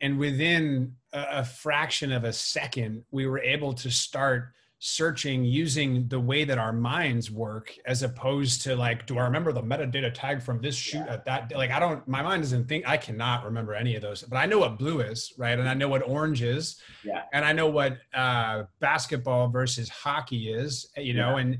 and 0.00 0.18
within 0.18 0.94
a, 1.12 1.44
fraction 1.44 2.12
of 2.12 2.24
a 2.24 2.32
second 2.32 3.04
we 3.10 3.26
were 3.26 3.40
able 3.40 3.72
to 3.72 3.90
start 3.90 4.52
searching 4.80 5.44
using 5.44 6.06
the 6.06 6.20
way 6.20 6.44
that 6.44 6.56
our 6.56 6.72
minds 6.72 7.32
work 7.32 7.74
as 7.86 8.04
opposed 8.04 8.62
to 8.62 8.76
like 8.76 9.06
do 9.06 9.18
i 9.18 9.24
remember 9.24 9.50
the 9.50 9.62
metadata 9.62 10.12
tag 10.14 10.40
from 10.40 10.60
this 10.60 10.76
shoot 10.76 10.98
yeah. 10.98 11.14
at 11.14 11.24
that 11.24 11.50
like 11.56 11.72
i 11.72 11.80
don't 11.80 12.06
my 12.06 12.22
mind 12.22 12.42
doesn't 12.42 12.68
think 12.68 12.86
i 12.86 12.96
cannot 12.96 13.44
remember 13.44 13.74
any 13.74 13.96
of 13.96 14.02
those 14.02 14.22
but 14.22 14.36
i 14.36 14.46
know 14.46 14.58
what 14.58 14.78
blue 14.78 15.00
is 15.00 15.32
right 15.36 15.58
and 15.58 15.68
i 15.68 15.74
know 15.74 15.88
what 15.88 16.06
orange 16.06 16.42
is 16.42 16.80
yeah 17.04 17.22
and 17.32 17.44
i 17.44 17.52
know 17.52 17.68
what 17.68 17.98
uh 18.14 18.62
basketball 18.78 19.48
versus 19.48 19.88
hockey 19.88 20.52
is 20.52 20.88
you 20.96 21.12
know 21.12 21.30
yeah. 21.30 21.42
and 21.42 21.58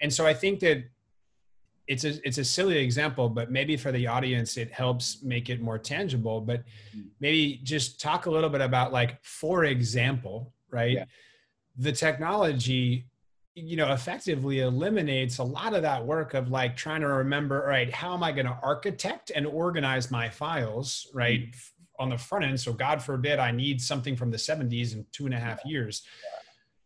and 0.00 0.10
so 0.12 0.26
i 0.26 0.32
think 0.32 0.58
that 0.58 0.84
it's 1.86 2.04
a 2.04 2.26
it's 2.26 2.38
a 2.38 2.44
silly 2.44 2.78
example, 2.78 3.28
but 3.28 3.50
maybe 3.50 3.76
for 3.76 3.92
the 3.92 4.06
audience 4.06 4.56
it 4.56 4.72
helps 4.72 5.22
make 5.22 5.50
it 5.50 5.60
more 5.60 5.78
tangible. 5.78 6.40
But 6.40 6.64
mm. 6.96 7.06
maybe 7.20 7.60
just 7.62 8.00
talk 8.00 8.26
a 8.26 8.30
little 8.30 8.50
bit 8.50 8.60
about 8.60 8.92
like, 8.92 9.22
for 9.22 9.64
example, 9.64 10.52
right? 10.70 10.92
Yeah. 10.92 11.04
The 11.76 11.92
technology, 11.92 13.06
you 13.54 13.76
know, 13.76 13.92
effectively 13.92 14.60
eliminates 14.60 15.38
a 15.38 15.44
lot 15.44 15.74
of 15.74 15.82
that 15.82 16.04
work 16.04 16.34
of 16.34 16.50
like 16.50 16.76
trying 16.76 17.02
to 17.02 17.08
remember, 17.08 17.64
right, 17.66 17.92
how 17.92 18.14
am 18.14 18.22
I 18.22 18.32
going 18.32 18.46
to 18.46 18.58
architect 18.62 19.30
and 19.34 19.46
organize 19.46 20.10
my 20.10 20.28
files, 20.28 21.08
right? 21.12 21.40
Mm. 21.40 21.70
On 22.00 22.08
the 22.08 22.18
front 22.18 22.44
end. 22.44 22.58
So 22.58 22.72
God 22.72 23.00
forbid 23.00 23.38
I 23.38 23.52
need 23.52 23.80
something 23.80 24.16
from 24.16 24.32
the 24.32 24.36
70s 24.36 24.94
in 24.94 25.06
two 25.12 25.26
and 25.26 25.34
a 25.34 25.38
half 25.38 25.64
years 25.64 26.02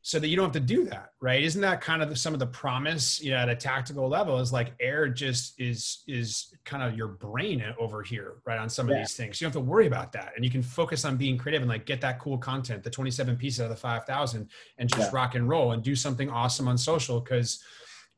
so 0.02 0.18
that 0.18 0.28
you 0.28 0.36
don't 0.36 0.46
have 0.46 0.52
to 0.52 0.60
do 0.60 0.84
that 0.84 1.08
right? 1.20 1.42
Isn't 1.42 1.60
that 1.62 1.80
kind 1.80 2.02
of 2.02 2.10
the, 2.10 2.16
some 2.16 2.32
of 2.32 2.38
the 2.38 2.46
promise 2.46 3.20
you 3.20 3.32
know 3.32 3.38
at 3.38 3.48
a 3.48 3.56
tactical 3.56 4.08
level 4.08 4.38
is 4.38 4.52
like 4.52 4.72
air 4.80 5.08
just 5.08 5.60
is 5.60 6.04
is 6.06 6.54
kind 6.64 6.82
of 6.82 6.96
your 6.96 7.08
brain 7.08 7.62
over 7.78 8.02
here 8.02 8.36
right 8.46 8.58
on 8.58 8.68
some 8.68 8.88
yeah. 8.88 8.94
of 8.94 9.00
these 9.00 9.16
things. 9.16 9.40
You 9.40 9.46
don't 9.46 9.54
have 9.54 9.62
to 9.62 9.68
worry 9.68 9.86
about 9.86 10.12
that. 10.12 10.32
And 10.36 10.44
you 10.44 10.50
can 10.50 10.62
focus 10.62 11.04
on 11.04 11.16
being 11.16 11.36
creative 11.36 11.62
and 11.62 11.68
like 11.68 11.86
get 11.86 12.00
that 12.02 12.20
cool 12.20 12.38
content 12.38 12.82
the 12.82 12.90
27 12.90 13.36
pieces 13.36 13.60
out 13.60 13.64
of 13.64 13.70
the 13.70 13.76
5000 13.76 14.48
and 14.78 14.88
just 14.88 15.10
yeah. 15.10 15.16
rock 15.16 15.34
and 15.34 15.48
roll 15.48 15.72
and 15.72 15.82
do 15.82 15.96
something 15.96 16.30
awesome 16.30 16.68
on 16.68 16.78
social 16.78 17.20
because 17.20 17.62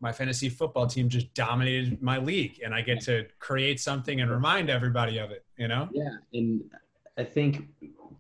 my 0.03 0.13
fantasy 0.13 0.49
football 0.49 0.87
team 0.87 1.09
just 1.09 1.33
dominated 1.35 2.01
my 2.03 2.17
league 2.19 2.61
and 2.65 2.75
i 2.75 2.81
get 2.81 3.01
to 3.03 3.27
create 3.39 3.79
something 3.79 4.23
and 4.23 4.31
remind 4.31 4.71
everybody 4.71 5.19
of 5.19 5.31
it 5.31 5.45
you 5.59 5.69
know? 5.69 5.89
Yeah 5.93 6.17
and 6.33 6.63
i 7.19 7.25
think 7.25 7.69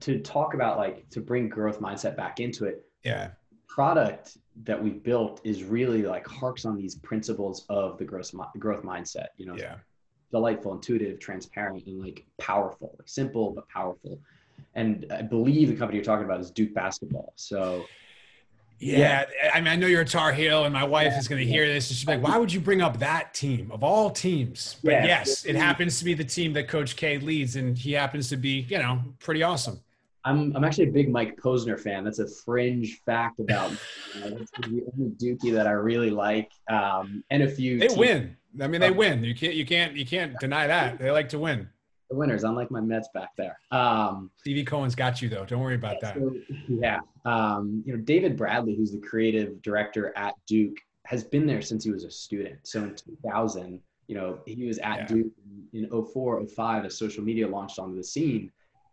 to 0.00 0.18
talk 0.20 0.52
about 0.54 0.76
like 0.76 1.08
to 1.10 1.20
bring 1.20 1.48
growth 1.48 1.80
mindset 1.80 2.16
back 2.16 2.38
into 2.38 2.66
it 2.66 2.84
yeah 3.02 3.30
product 3.70 4.36
that 4.64 4.82
we've 4.82 5.02
built 5.02 5.40
is 5.44 5.62
really 5.62 6.02
like 6.02 6.26
harks 6.26 6.64
on 6.64 6.76
these 6.76 6.96
principles 6.96 7.64
of 7.68 7.96
the 7.98 8.04
growth 8.04 8.34
growth 8.58 8.82
mindset. 8.82 9.28
You 9.36 9.46
know, 9.46 9.56
yeah. 9.56 9.76
delightful, 10.32 10.74
intuitive, 10.74 11.18
transparent, 11.20 11.86
and 11.86 12.00
like 12.00 12.26
powerful, 12.38 12.94
like 12.98 13.08
simple 13.08 13.52
but 13.52 13.68
powerful. 13.68 14.18
And 14.74 15.06
I 15.10 15.22
believe 15.22 15.68
the 15.68 15.76
company 15.76 15.96
you're 15.96 16.04
talking 16.04 16.24
about 16.24 16.40
is 16.40 16.50
Duke 16.50 16.74
Basketball. 16.74 17.32
So. 17.36 17.86
Yeah, 18.82 19.26
yeah. 19.42 19.50
I 19.52 19.60
mean, 19.60 19.68
I 19.68 19.76
know 19.76 19.86
you're 19.86 20.00
a 20.00 20.06
Tar 20.06 20.32
Heel, 20.32 20.64
and 20.64 20.72
my 20.72 20.84
wife 20.84 21.12
yeah, 21.12 21.18
is 21.18 21.28
going 21.28 21.38
to 21.38 21.46
hear 21.46 21.66
this. 21.66 21.88
She's 21.88 22.06
like, 22.06 22.22
"Why 22.22 22.38
would 22.38 22.50
you 22.50 22.60
bring 22.60 22.80
up 22.80 22.98
that 23.00 23.34
team 23.34 23.70
of 23.70 23.84
all 23.84 24.08
teams?" 24.08 24.76
But 24.82 24.92
yeah, 24.92 25.04
yes, 25.04 25.44
it 25.44 25.54
happens 25.54 25.98
to 25.98 26.04
be 26.06 26.14
the 26.14 26.24
team 26.24 26.54
that 26.54 26.66
Coach 26.66 26.96
K 26.96 27.18
leads, 27.18 27.56
and 27.56 27.76
he 27.76 27.92
happens 27.92 28.30
to 28.30 28.38
be, 28.38 28.60
you 28.70 28.78
know, 28.78 29.02
pretty 29.18 29.42
awesome. 29.42 29.80
I'm 30.24 30.54
I'm 30.54 30.64
actually 30.64 30.88
a 30.88 30.92
big 30.92 31.10
Mike 31.10 31.36
Posner 31.36 31.78
fan. 31.78 32.04
That's 32.04 32.18
a 32.18 32.28
fringe 32.28 33.00
fact 33.06 33.40
about 33.40 33.72
me. 33.72 33.78
that's 34.14 34.50
the 34.58 34.84
only 34.92 35.10
Dookie 35.16 35.52
that 35.52 35.66
I 35.66 35.72
really 35.72 36.10
like. 36.10 36.50
Um, 36.68 37.24
and 37.30 37.42
a 37.42 37.48
few. 37.48 37.78
They 37.78 37.88
teams. 37.88 37.98
win. 37.98 38.36
I 38.60 38.66
mean, 38.66 38.80
they 38.80 38.90
win. 38.90 39.24
You 39.24 39.34
can't 39.34 39.54
you 39.54 39.64
can't 39.64 39.96
you 39.96 40.04
can't 40.04 40.34
deny 40.40 40.66
that. 40.66 40.98
They 40.98 41.10
like 41.10 41.28
to 41.30 41.38
win. 41.38 41.68
The 42.10 42.16
winners, 42.16 42.42
unlike 42.42 42.72
my 42.72 42.80
Mets 42.80 43.08
back 43.14 43.30
there. 43.36 43.56
Um, 43.70 44.32
Stevie 44.38 44.64
Cohen's 44.64 44.96
got 44.96 45.22
you 45.22 45.28
though. 45.28 45.44
Don't 45.44 45.60
worry 45.60 45.76
about 45.76 46.00
that. 46.00 46.16
So, 46.16 46.34
yeah. 46.68 46.98
Um, 47.24 47.84
you 47.86 47.96
know, 47.96 48.02
David 48.02 48.36
Bradley, 48.36 48.74
who's 48.74 48.90
the 48.90 48.98
creative 48.98 49.62
director 49.62 50.12
at 50.16 50.34
Duke, 50.48 50.76
has 51.06 51.22
been 51.22 51.46
there 51.46 51.62
since 51.62 51.84
he 51.84 51.92
was 51.92 52.02
a 52.02 52.10
student. 52.10 52.58
So 52.64 52.82
in 52.82 52.96
2000, 52.96 53.80
you 54.08 54.16
know, 54.16 54.40
he 54.44 54.66
was 54.66 54.78
at 54.78 54.98
yeah. 54.98 55.06
Duke 55.06 55.32
in 55.72 55.88
04, 55.88 56.44
05 56.48 56.84
as 56.84 56.98
social 56.98 57.22
media 57.22 57.46
launched 57.46 57.78
onto 57.78 57.96
the 57.96 58.02
scene 58.02 58.50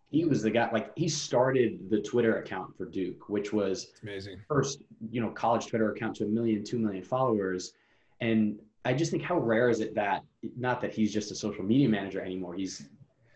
he 0.10 0.26
was 0.26 0.42
the 0.42 0.50
guy 0.50 0.70
like 0.72 0.92
he 0.96 1.10
started 1.10 1.90
the 1.90 2.02
twitter 2.02 2.38
account 2.38 2.76
for 2.78 2.86
duke 2.86 3.30
which 3.30 3.52
was 3.52 3.88
amazing. 4.04 4.40
first 4.48 4.82
you 5.12 5.22
know 5.22 5.30
college 5.32 5.68
twitter 5.68 5.92
account 5.92 6.16
to 6.16 6.24
a 6.24 6.28
million 6.28 6.64
two 6.64 6.80
million 6.80 7.04
followers. 7.04 7.74
And 8.22 8.60
i 8.86 8.94
just 8.94 9.12
think 9.12 9.24
how 9.24 9.38
rare 9.38 9.70
is 9.70 9.80
it 9.80 9.94
that 9.96 10.24
not 10.58 10.82
that 10.82 10.94
he's 10.94 11.14
just 11.14 11.32
a 11.32 11.36
social 11.36 11.64
media 11.64 11.90
manager 11.90 12.22
anymore 12.22 12.56
he's 12.56 12.88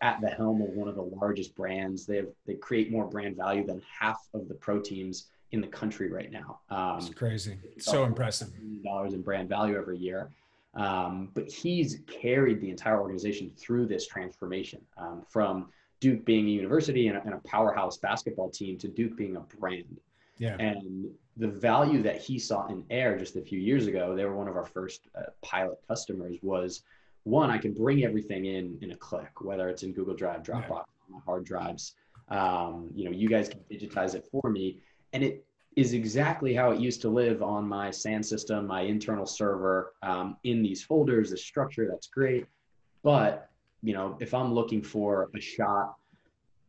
at 0.02 0.20
the 0.20 0.28
helm 0.28 0.60
of 0.60 0.68
one 0.70 0.88
of 0.88 0.96
the 0.96 1.02
largest 1.02 1.54
brands. 1.54 2.04
They 2.04 2.16
have 2.16 2.26
they 2.46 2.54
create 2.54 2.90
more 2.90 3.06
brand 3.06 3.36
value 3.36 3.64
than 3.64 3.80
half 4.00 4.18
of 4.34 4.48
the 4.48 4.54
pro 4.54 4.80
teams 4.80 5.28
in 5.52 5.60
the 5.60 5.66
country 5.68 6.10
right 6.10 6.30
now. 6.30 6.58
Um, 6.70 6.98
it's 6.98 7.10
crazy. 7.10 7.58
so 7.78 8.04
impressive. 8.04 8.48
dollars 8.84 9.14
in 9.14 9.22
brand 9.22 9.48
value 9.48 9.76
every 9.76 9.98
year. 9.98 10.30
Um, 10.74 11.30
but 11.34 11.50
he's 11.50 12.00
carried 12.06 12.60
the 12.60 12.70
entire 12.70 13.00
organization 13.00 13.52
through 13.56 13.86
this 13.86 14.06
transformation 14.06 14.80
um, 14.96 15.22
from 15.28 15.68
Duke 16.02 16.24
being 16.24 16.46
a 16.48 16.50
university 16.50 17.06
and 17.06 17.16
a, 17.16 17.22
and 17.22 17.34
a, 17.34 17.38
powerhouse 17.38 17.96
basketball 17.96 18.50
team 18.50 18.76
to 18.76 18.88
Duke 18.88 19.16
being 19.16 19.36
a 19.36 19.40
brand. 19.40 20.00
Yeah. 20.36 20.56
And 20.58 21.06
the 21.36 21.46
value 21.46 22.02
that 22.02 22.20
he 22.20 22.40
saw 22.40 22.66
in 22.66 22.84
Air 22.90 23.16
just 23.16 23.36
a 23.36 23.40
few 23.40 23.60
years 23.60 23.86
ago, 23.86 24.16
they 24.16 24.24
were 24.24 24.34
one 24.34 24.48
of 24.48 24.56
our 24.56 24.66
first 24.66 25.02
uh, 25.16 25.30
pilot 25.42 25.78
customers. 25.86 26.38
Was 26.42 26.82
one, 27.22 27.52
I 27.52 27.58
can 27.58 27.72
bring 27.72 28.02
everything 28.02 28.46
in 28.46 28.76
in 28.82 28.90
a 28.90 28.96
click, 28.96 29.40
whether 29.42 29.68
it's 29.68 29.84
in 29.84 29.92
Google 29.92 30.16
Drive, 30.16 30.42
Dropbox, 30.42 30.86
yeah. 31.08 31.20
hard 31.24 31.44
drives. 31.44 31.94
Um, 32.28 32.90
you 32.96 33.04
know, 33.04 33.12
you 33.12 33.28
guys 33.28 33.48
can 33.48 33.60
digitize 33.70 34.16
it 34.16 34.26
for 34.32 34.50
me, 34.50 34.80
and 35.12 35.22
it 35.22 35.46
is 35.76 35.92
exactly 35.92 36.52
how 36.52 36.72
it 36.72 36.80
used 36.80 37.00
to 37.02 37.08
live 37.08 37.44
on 37.44 37.68
my 37.68 37.92
SAN 37.92 38.24
system, 38.24 38.66
my 38.66 38.80
internal 38.80 39.24
server, 39.24 39.94
um, 40.02 40.36
in 40.42 40.64
these 40.64 40.82
folders. 40.82 41.30
The 41.30 41.36
structure 41.36 41.86
that's 41.88 42.08
great, 42.08 42.46
but 43.04 43.51
you 43.82 43.94
know, 43.94 44.16
if 44.20 44.32
I'm 44.32 44.54
looking 44.54 44.82
for 44.82 45.28
a 45.36 45.40
shot 45.40 45.96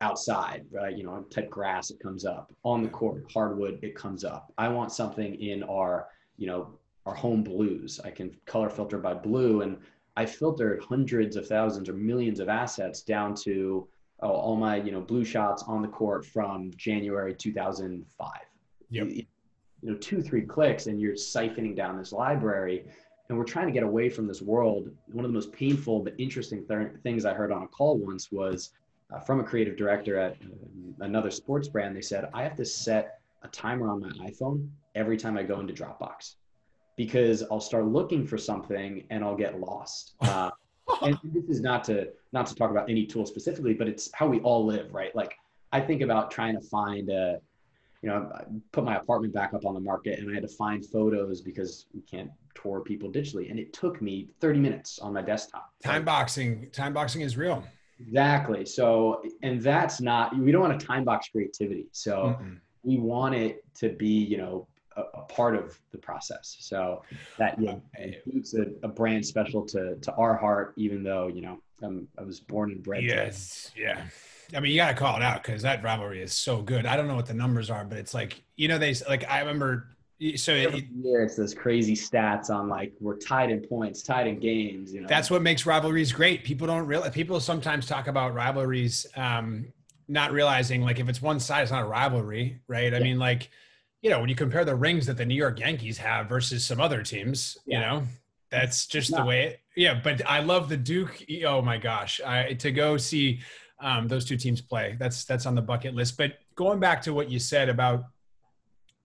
outside, 0.02 0.66
right, 0.72 0.98
you 0.98 1.04
know, 1.04 1.16
I 1.16 1.34
type 1.34 1.50
grass, 1.50 1.92
it 1.92 2.00
comes 2.00 2.26
up. 2.26 2.52
On 2.64 2.82
the 2.82 2.90
court, 2.90 3.24
hardwood, 3.32 3.80
it 3.82 3.96
comes 3.96 4.24
up. 4.24 4.52
I 4.58 4.68
want 4.68 4.92
something 4.92 5.36
in 5.36 5.64
our, 5.64 6.08
you 6.38 6.48
know, 6.48 6.78
our 7.06 7.14
home 7.14 7.44
blues. 7.44 8.00
I 8.04 8.10
can 8.10 8.36
color 8.46 8.70
filter 8.70 8.98
by 8.98 9.14
blue, 9.14 9.62
and 9.62 9.78
I 10.18 10.26
filtered 10.26 10.84
hundreds 10.84 11.36
of 11.36 11.48
thousands 11.48 11.90
or 11.90 11.94
millions 11.94 12.40
of 12.40 12.50
assets 12.50 13.02
down 13.02 13.36
to 13.44 13.88
oh, 14.22 14.30
all 14.30 14.56
my, 14.56 14.78
you 14.78 14.92
know, 14.92 15.02
blue 15.02 15.26
shots 15.26 15.64
on 15.68 15.82
the 15.82 15.88
court 15.88 16.26
from 16.26 16.72
January 16.76 17.36
2005. 17.36 18.30
Yep. 18.90 19.08
You, 19.08 19.26
you 19.82 19.92
know, 19.92 19.98
two, 19.98 20.22
three 20.22 20.44
clicks, 20.44 20.88
and 20.88 21.00
you're 21.00 21.14
siphoning 21.14 21.76
down 21.76 21.98
this 21.98 22.14
library 22.14 22.86
and 23.34 23.40
we're 23.40 23.46
trying 23.46 23.66
to 23.66 23.72
get 23.72 23.82
away 23.82 24.10
from 24.10 24.28
this 24.28 24.44
world. 24.44 24.92
One 25.12 25.26
of 25.26 25.32
the 25.32 25.34
most 25.34 25.52
painful 25.52 26.02
but 26.02 26.14
interesting 26.20 26.68
th- 26.68 26.90
things 27.02 27.26
I 27.26 27.34
heard 27.34 27.52
on 27.52 27.64
a 27.64 27.68
call 27.68 27.98
once 27.98 28.32
was 28.32 28.74
uh, 29.12 29.20
from 29.22 29.40
a 29.40 29.44
creative 29.44 29.76
director 29.76 30.20
at 30.20 30.34
uh, 30.34 31.04
another 31.04 31.32
sports 31.32 31.68
brand. 31.68 31.96
They 31.96 32.02
said, 32.02 32.30
I 32.32 32.44
have 32.44 32.56
to 32.58 32.66
set 32.66 33.22
a 33.42 33.48
timer 33.48 33.90
on 33.90 34.02
my 34.02 34.30
iPhone 34.30 34.70
every 34.94 35.18
time 35.18 35.36
I 35.36 35.42
go 35.42 35.60
into 35.60 35.74
Dropbox 35.74 36.36
because 36.96 37.42
I'll 37.52 37.60
start 37.60 37.88
looking 37.88 38.28
for 38.28 38.38
something 38.38 39.04
and 39.10 39.24
I'll 39.24 39.38
get 39.38 39.60
lost. 39.60 40.14
Uh, 40.24 40.52
and 41.02 41.18
this 41.24 41.46
is 41.46 41.62
not 41.62 41.86
to 41.86 42.10
not 42.34 42.46
to 42.46 42.56
talk 42.56 42.70
about 42.70 42.90
any 42.90 43.06
tool 43.06 43.26
specifically, 43.26 43.74
but 43.74 43.88
it's 43.88 44.10
how 44.14 44.28
we 44.28 44.42
all 44.42 44.66
live, 44.66 44.94
right? 44.94 45.16
Like 45.16 45.34
I 45.72 45.80
think 45.80 46.02
about 46.02 46.30
trying 46.30 46.60
to 46.60 46.62
find 46.62 47.10
a, 47.10 47.40
you 48.04 48.10
know, 48.10 48.30
I 48.36 48.44
put 48.74 48.84
my 48.84 48.98
apartment 48.98 49.34
back 49.34 49.54
up 49.54 49.66
on 49.66 49.74
the 49.74 49.80
market 49.80 50.20
and 50.20 50.30
I 50.30 50.34
had 50.34 50.44
to 50.44 50.54
find 50.56 50.86
photos 50.86 51.42
because 51.42 51.86
we 51.94 52.02
can't 52.02 52.30
tour 52.54 52.82
people 52.82 53.10
digitally, 53.10 53.50
and 53.50 53.58
it 53.58 53.74
took 53.74 54.02
me 54.02 54.30
30 54.42 54.60
minutes 54.60 55.00
on 55.00 55.14
my 55.14 55.22
desktop. 55.22 55.72
Time 55.84 56.04
boxing, 56.04 56.70
time 56.72 56.94
boxing 56.94 57.22
is 57.22 57.38
real. 57.38 57.64
Exactly. 58.00 58.66
So, 58.66 59.24
and 59.42 59.62
that's 59.62 60.02
not 60.02 60.38
we 60.38 60.52
don't 60.52 60.62
want 60.62 60.78
to 60.80 60.86
time 60.86 61.06
box 61.06 61.30
creativity. 61.30 61.88
So. 61.92 62.38
Mm-mm. 62.40 62.60
We 62.86 62.98
want 62.98 63.34
it 63.34 63.64
to 63.76 63.94
be, 63.94 64.10
you 64.10 64.36
know, 64.36 64.68
a, 64.96 65.02
a, 65.02 65.22
part 65.24 65.56
of 65.56 65.80
the 65.92 65.98
process. 65.98 66.58
So 66.60 67.04
that 67.38 67.60
yeah, 67.60 67.76
it's 67.98 68.54
a, 68.54 68.68
a, 68.84 68.88
brand 68.88 69.26
special 69.26 69.66
to 69.68 69.96
to 69.96 70.14
our 70.14 70.36
heart, 70.36 70.74
even 70.78 71.04
though 71.04 71.28
you 71.28 71.42
know 71.42 71.60
I'm, 71.82 72.08
I 72.18 72.24
was 72.24 72.40
born 72.40 72.72
and 72.72 72.84
bred. 72.84 73.04
Yes, 73.04 73.72
yeah. 73.76 74.02
I 74.56 74.60
mean, 74.60 74.72
you 74.72 74.78
got 74.78 74.90
to 74.90 74.96
call 74.96 75.18
it 75.18 75.24
out 75.24 75.44
because 75.44 75.62
that 75.64 75.84
rivalry 75.84 76.22
is 76.22 76.34
so 76.34 76.62
good. 76.62 76.86
I 76.86 76.96
don't 76.96 77.08
know 77.08 77.16
what 77.16 77.26
the 77.26 77.34
numbers 77.34 77.70
are, 77.70 77.84
but 77.86 77.98
it's 77.98 78.14
like 78.14 78.42
you 78.56 78.68
know 78.68 78.78
they 78.78 78.94
like 79.08 79.30
I 79.30 79.40
remember. 79.40 79.90
So 80.36 80.54
it, 80.54 80.86
it's 81.04 81.36
those 81.36 81.54
crazy 81.54 81.96
stats 81.96 82.50
on 82.50 82.70
like 82.70 82.94
we're 83.02 83.18
tied 83.18 83.50
in 83.50 83.62
points, 83.62 84.04
tied 84.04 84.28
in 84.28 84.40
games. 84.40 84.94
You 84.94 85.02
know, 85.02 85.08
that's 85.08 85.30
what 85.30 85.42
makes 85.42 85.66
rivalries 85.66 86.14
great. 86.14 86.44
People 86.44 86.68
don't 86.68 86.86
realize. 86.86 87.12
People 87.12 87.40
sometimes 87.40 87.88
talk 87.88 88.08
about 88.08 88.34
rivalries, 88.34 89.06
um, 89.18 89.66
not 90.08 90.32
realizing 90.32 90.82
like 90.82 91.00
if 91.00 91.10
it's 91.10 91.22
one 91.22 91.40
side, 91.40 91.64
it's 91.64 91.72
not 91.72 91.84
a 91.84 91.88
rivalry, 91.88 92.60
right? 92.68 92.94
Yeah. 92.94 93.00
I 93.00 93.02
mean, 93.02 93.20
like 93.20 93.50
you 94.04 94.10
know, 94.10 94.20
when 94.20 94.28
you 94.28 94.36
compare 94.36 94.66
the 94.66 94.76
rings 94.76 95.06
that 95.06 95.16
the 95.16 95.26
New 95.26 95.34
York 95.34 95.60
Yankees 95.60 95.98
have 95.98 96.28
versus 96.28 96.64
some 96.64 96.82
other 96.82 97.02
teams, 97.02 97.58
yeah. 97.66 97.76
you 97.76 97.86
know, 97.86 98.08
that's 98.52 98.86
just 98.86 99.16
the 99.16 99.24
way. 99.24 99.44
It, 99.46 99.60
yeah, 99.78 100.00
but 100.04 100.22
I 100.30 100.42
love 100.42 100.70
the 100.70 100.78
Duke. 100.78 101.26
Oh 101.46 101.62
my 101.62 101.78
gosh, 101.78 102.20
I, 102.22 102.54
to 102.54 102.72
go 102.72 102.98
see 102.98 103.40
um, 103.80 104.10
those 104.10 104.26
two 104.26 104.36
teams 104.36 104.62
play. 104.62 104.98
That's 105.00 105.24
that's 105.24 105.46
on 105.46 105.56
the 105.56 105.62
bucket 105.62 105.96
list. 105.96 106.18
But 106.18 106.34
going 106.54 106.82
back 106.82 107.02
to 107.04 107.14
what 107.14 107.32
you 107.32 107.40
said 107.40 107.70
about 107.70 108.04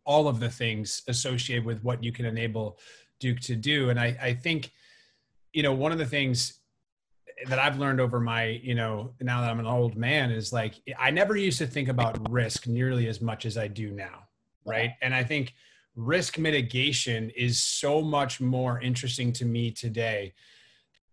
all 0.04 0.26
of 0.26 0.40
the 0.40 0.50
things 0.50 1.02
associated 1.06 1.64
with 1.64 1.82
what 1.84 2.02
you 2.02 2.10
can 2.10 2.26
enable 2.26 2.78
Duke 3.20 3.38
to 3.40 3.54
do, 3.54 3.90
and 3.90 4.00
I, 4.00 4.18
I 4.20 4.34
think, 4.34 4.72
you 5.52 5.62
know, 5.62 5.72
one 5.72 5.92
of 5.92 5.98
the 5.98 6.06
things 6.06 6.58
that 7.46 7.60
I've 7.60 7.78
learned 7.78 8.00
over 8.00 8.18
my, 8.18 8.46
you 8.46 8.74
know, 8.74 9.14
now 9.20 9.42
that 9.42 9.50
I'm 9.50 9.60
an 9.60 9.66
old 9.66 9.96
man 9.96 10.32
is 10.32 10.52
like 10.52 10.74
I 10.98 11.12
never 11.12 11.36
used 11.36 11.58
to 11.58 11.68
think 11.68 11.88
about 11.88 12.28
risk 12.28 12.66
nearly 12.66 13.06
as 13.06 13.20
much 13.20 13.46
as 13.46 13.56
I 13.56 13.68
do 13.68 13.92
now 13.92 14.27
right? 14.68 14.92
And 15.02 15.14
I 15.14 15.24
think 15.24 15.54
risk 15.96 16.38
mitigation 16.38 17.30
is 17.30 17.60
so 17.60 18.00
much 18.00 18.40
more 18.40 18.80
interesting 18.80 19.32
to 19.32 19.44
me 19.44 19.70
today 19.70 20.32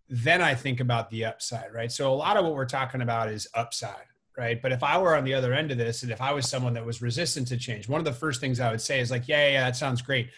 than 0.08 0.40
I 0.40 0.54
think 0.54 0.80
about 0.80 1.10
the 1.10 1.24
upside, 1.24 1.72
right? 1.72 1.90
So 1.90 2.12
a 2.12 2.14
lot 2.14 2.36
of 2.36 2.44
what 2.44 2.54
we're 2.54 2.66
talking 2.66 3.00
about 3.00 3.28
is 3.28 3.48
upside, 3.54 4.04
right? 4.38 4.60
But 4.62 4.70
if 4.70 4.84
I 4.84 4.98
were 4.98 5.16
on 5.16 5.24
the 5.24 5.34
other 5.34 5.52
end 5.52 5.72
of 5.72 5.78
this 5.78 6.04
and 6.04 6.12
if 6.12 6.20
I 6.20 6.32
was 6.32 6.48
someone 6.48 6.74
that 6.74 6.86
was 6.86 7.02
resistant 7.02 7.48
to 7.48 7.56
change, 7.56 7.88
one 7.88 7.98
of 7.98 8.04
the 8.04 8.12
first 8.12 8.40
things 8.40 8.60
I 8.60 8.70
would 8.70 8.80
say 8.80 9.00
is 9.00 9.10
like, 9.10 9.26
yeah, 9.26 9.46
yeah, 9.46 9.52
yeah 9.52 9.64
that 9.64 9.76
sounds 9.76 10.02
great. 10.02 10.30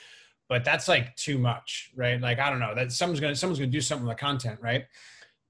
But 0.48 0.64
that's 0.64 0.88
like 0.88 1.14
too 1.16 1.36
much, 1.36 1.90
right? 1.94 2.18
Like, 2.18 2.38
I 2.38 2.48
don't 2.48 2.60
know, 2.60 2.74
that 2.74 2.90
someone's 2.92 3.20
gonna 3.20 3.36
someone's 3.36 3.58
gonna 3.58 3.70
do 3.70 3.82
something 3.82 4.06
with 4.06 4.16
the 4.16 4.20
content, 4.20 4.58
right? 4.62 4.86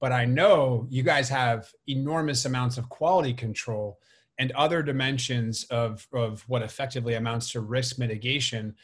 But 0.00 0.10
I 0.10 0.24
know 0.24 0.86
you 0.90 1.04
guys 1.04 1.28
have 1.28 1.70
enormous 1.86 2.44
amounts 2.44 2.78
of 2.78 2.88
quality 2.88 3.32
control 3.32 3.98
and 4.38 4.52
other 4.52 4.82
dimensions 4.82 5.64
of, 5.64 6.06
of 6.12 6.44
what 6.48 6.62
effectively 6.62 7.14
amounts 7.14 7.50
to 7.52 7.60
risk 7.60 7.98
mitigation. 7.98 8.74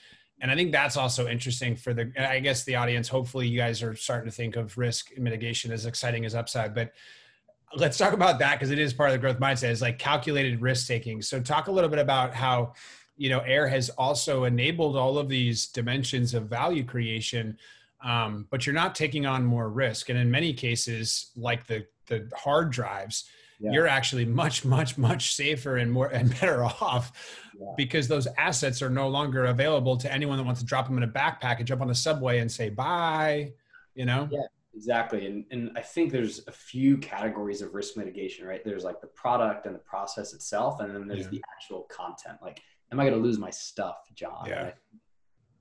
And 0.40 0.50
I 0.50 0.56
think 0.56 0.72
that's 0.72 0.96
also 0.96 1.28
interesting 1.28 1.76
for 1.76 1.94
the, 1.94 2.12
I 2.18 2.40
guess 2.40 2.64
the 2.64 2.74
audience, 2.74 3.08
hopefully 3.08 3.46
you 3.46 3.56
guys 3.56 3.82
are 3.82 3.94
starting 3.94 4.28
to 4.28 4.34
think 4.34 4.56
of 4.56 4.76
risk 4.76 5.16
mitigation 5.16 5.70
as 5.70 5.86
exciting 5.86 6.24
as 6.24 6.34
upside, 6.34 6.74
but 6.74 6.92
let's 7.76 7.96
talk 7.96 8.12
about 8.12 8.38
that 8.40 8.54
because 8.54 8.70
it 8.70 8.78
is 8.78 8.92
part 8.92 9.10
of 9.10 9.14
the 9.14 9.18
growth 9.18 9.38
mindset 9.38 9.70
is 9.70 9.82
like 9.82 9.98
calculated 9.98 10.60
risk 10.60 10.86
taking. 10.86 11.22
So 11.22 11.40
talk 11.40 11.68
a 11.68 11.72
little 11.72 11.90
bit 11.90 11.98
about 11.98 12.34
how, 12.34 12.74
you 13.16 13.30
know, 13.30 13.40
air 13.40 13.68
has 13.68 13.90
also 13.90 14.44
enabled 14.44 14.96
all 14.96 15.18
of 15.18 15.28
these 15.28 15.68
dimensions 15.68 16.34
of 16.34 16.48
value 16.48 16.84
creation, 16.84 17.56
um, 18.02 18.46
but 18.50 18.66
you're 18.66 18.74
not 18.74 18.94
taking 18.94 19.24
on 19.24 19.44
more 19.44 19.70
risk. 19.70 20.08
And 20.08 20.18
in 20.18 20.30
many 20.30 20.52
cases, 20.52 21.30
like 21.36 21.66
the, 21.66 21.86
the 22.06 22.28
hard 22.36 22.70
drives, 22.70 23.24
yeah. 23.64 23.72
you're 23.72 23.86
actually 23.86 24.24
much 24.24 24.64
much 24.64 24.98
much 24.98 25.34
safer 25.34 25.78
and 25.78 25.90
more 25.90 26.08
and 26.08 26.30
better 26.38 26.64
off 26.80 27.12
yeah. 27.58 27.66
because 27.76 28.08
those 28.08 28.26
assets 28.36 28.82
are 28.82 28.90
no 28.90 29.08
longer 29.08 29.46
available 29.46 29.96
to 29.96 30.12
anyone 30.12 30.36
that 30.36 30.44
wants 30.44 30.60
to 30.60 30.66
drop 30.66 30.86
them 30.86 30.96
in 30.96 31.02
a 31.02 31.08
backpack 31.08 31.58
and 31.58 31.66
jump 31.66 31.80
on 31.80 31.88
the 31.88 31.94
subway 31.94 32.38
and 32.38 32.50
say 32.50 32.68
bye 32.68 33.50
you 33.94 34.04
know 34.04 34.28
yeah 34.30 34.42
exactly 34.74 35.26
and, 35.26 35.44
and 35.50 35.70
i 35.76 35.80
think 35.80 36.12
there's 36.12 36.46
a 36.48 36.52
few 36.52 36.98
categories 36.98 37.62
of 37.62 37.74
risk 37.74 37.96
mitigation 37.96 38.46
right 38.46 38.64
there's 38.64 38.84
like 38.84 39.00
the 39.00 39.06
product 39.06 39.66
and 39.66 39.74
the 39.74 39.80
process 39.80 40.34
itself 40.34 40.80
and 40.80 40.94
then 40.94 41.06
there's 41.06 41.24
yeah. 41.24 41.30
the 41.30 41.42
actual 41.56 41.86
content 41.90 42.36
like 42.42 42.60
am 42.92 43.00
i 43.00 43.04
going 43.04 43.14
to 43.14 43.22
lose 43.22 43.38
my 43.38 43.50
stuff 43.50 43.96
john 44.14 44.44
yeah. 44.46 44.72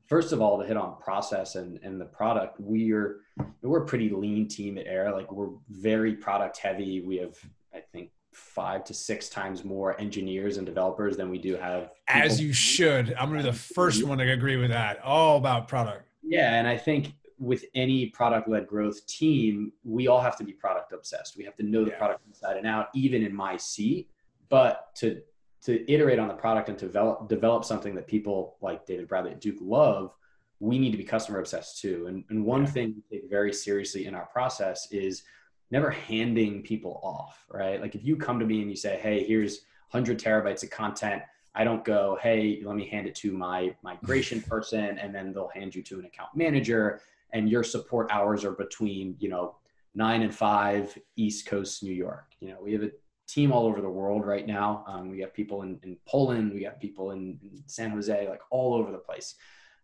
first 0.07 0.33
of 0.33 0.41
all 0.41 0.59
to 0.59 0.65
hit 0.65 0.75
on 0.75 0.97
process 0.97 1.55
and, 1.55 1.79
and 1.83 2.01
the 2.01 2.05
product 2.05 2.59
we're 2.59 3.19
we're 3.61 3.83
a 3.83 3.85
pretty 3.85 4.09
lean 4.09 4.47
team 4.47 4.79
at 4.79 4.87
air 4.87 5.13
like 5.13 5.31
we're 5.31 5.51
very 5.69 6.15
product 6.15 6.57
heavy 6.57 7.01
we 7.01 7.17
have 7.17 7.37
I 7.73 7.79
think 7.79 8.11
five 8.33 8.83
to 8.85 8.93
six 8.93 9.29
times 9.29 9.63
more 9.63 9.99
engineers 9.99 10.57
and 10.57 10.65
developers 10.65 11.17
than 11.17 11.29
we 11.29 11.37
do 11.37 11.55
have. 11.55 11.91
As 12.07 12.41
you 12.41 12.53
should. 12.53 13.13
I'm 13.13 13.29
gonna 13.29 13.43
be 13.43 13.49
the 13.49 13.53
first 13.53 14.03
one 14.03 14.17
to 14.17 14.31
agree 14.31 14.57
with 14.57 14.69
that. 14.69 15.03
All 15.03 15.37
about 15.37 15.67
product. 15.67 16.07
Yeah, 16.21 16.55
and 16.55 16.67
I 16.67 16.77
think 16.77 17.13
with 17.39 17.65
any 17.75 18.07
product-led 18.07 18.67
growth 18.67 19.05
team, 19.05 19.73
we 19.83 20.07
all 20.07 20.21
have 20.21 20.37
to 20.37 20.43
be 20.43 20.53
product 20.53 20.93
obsessed. 20.93 21.37
We 21.37 21.43
have 21.43 21.55
to 21.57 21.63
know 21.63 21.83
the 21.83 21.91
yeah. 21.91 21.97
product 21.97 22.25
inside 22.27 22.57
and 22.57 22.65
out, 22.65 22.87
even 22.95 23.23
in 23.23 23.35
my 23.35 23.57
seat. 23.57 24.09
But 24.49 24.95
to 24.95 25.21
to 25.63 25.89
iterate 25.91 26.19
on 26.19 26.27
the 26.27 26.33
product 26.33 26.69
and 26.69 26.77
develop 26.77 27.29
develop 27.29 27.65
something 27.65 27.95
that 27.95 28.07
people 28.07 28.57
like 28.61 28.85
David 28.85 29.07
Bradley 29.07 29.31
at 29.31 29.41
Duke 29.41 29.57
love, 29.61 30.13
we 30.59 30.77
need 30.77 30.91
to 30.91 30.97
be 30.97 31.03
customer 31.03 31.39
obsessed 31.39 31.81
too. 31.81 32.05
And 32.07 32.23
and 32.29 32.45
one 32.45 32.63
yeah. 32.63 32.69
thing 32.69 32.95
we 33.09 33.19
take 33.19 33.29
very 33.29 33.53
seriously 33.53 34.05
in 34.05 34.15
our 34.15 34.25
process 34.27 34.87
is 34.91 35.23
never 35.71 35.89
handing 35.89 36.61
people 36.61 36.99
off, 37.03 37.45
right? 37.49 37.81
Like 37.81 37.95
if 37.95 38.03
you 38.03 38.15
come 38.15 38.39
to 38.39 38.45
me 38.45 38.61
and 38.61 38.69
you 38.69 38.75
say, 38.75 38.99
"Hey, 39.01 39.23
here's 39.23 39.61
100 39.91 40.19
terabytes 40.19 40.63
of 40.63 40.69
content," 40.69 41.23
I 41.55 41.63
don't 41.63 41.83
go, 41.83 42.17
"Hey, 42.21 42.61
let 42.63 42.75
me 42.75 42.87
hand 42.87 43.07
it 43.07 43.15
to 43.15 43.31
my 43.31 43.75
migration 43.83 44.41
person," 44.49 44.97
and 44.97 45.13
then 45.13 45.33
they'll 45.33 45.49
hand 45.49 45.75
you 45.75 45.83
to 45.83 45.99
an 45.99 46.05
account 46.05 46.29
manager, 46.35 47.01
and 47.31 47.49
your 47.49 47.63
support 47.63 48.11
hours 48.11 48.43
are 48.43 48.51
between, 48.51 49.15
you 49.19 49.29
know, 49.29 49.55
nine 49.95 50.21
and 50.21 50.33
five, 50.33 50.97
East 51.15 51.45
Coast, 51.45 51.83
New 51.83 51.93
York. 51.93 52.33
You 52.39 52.49
know, 52.49 52.57
we 52.61 52.73
have 52.73 52.83
a 52.83 52.91
team 53.27 53.51
all 53.51 53.65
over 53.65 53.81
the 53.81 53.89
world 53.89 54.25
right 54.25 54.45
now. 54.45 54.83
Um, 54.87 55.09
we 55.09 55.19
have 55.19 55.33
people 55.33 55.61
in, 55.61 55.79
in 55.83 55.97
Poland, 56.05 56.53
we 56.53 56.61
got 56.61 56.79
people 56.79 57.11
in, 57.11 57.39
in, 57.41 57.63
San 57.67 57.91
Jose, 57.91 58.27
like 58.27 58.41
all 58.51 58.73
over 58.73 58.91
the 58.91 58.97
place. 58.97 59.35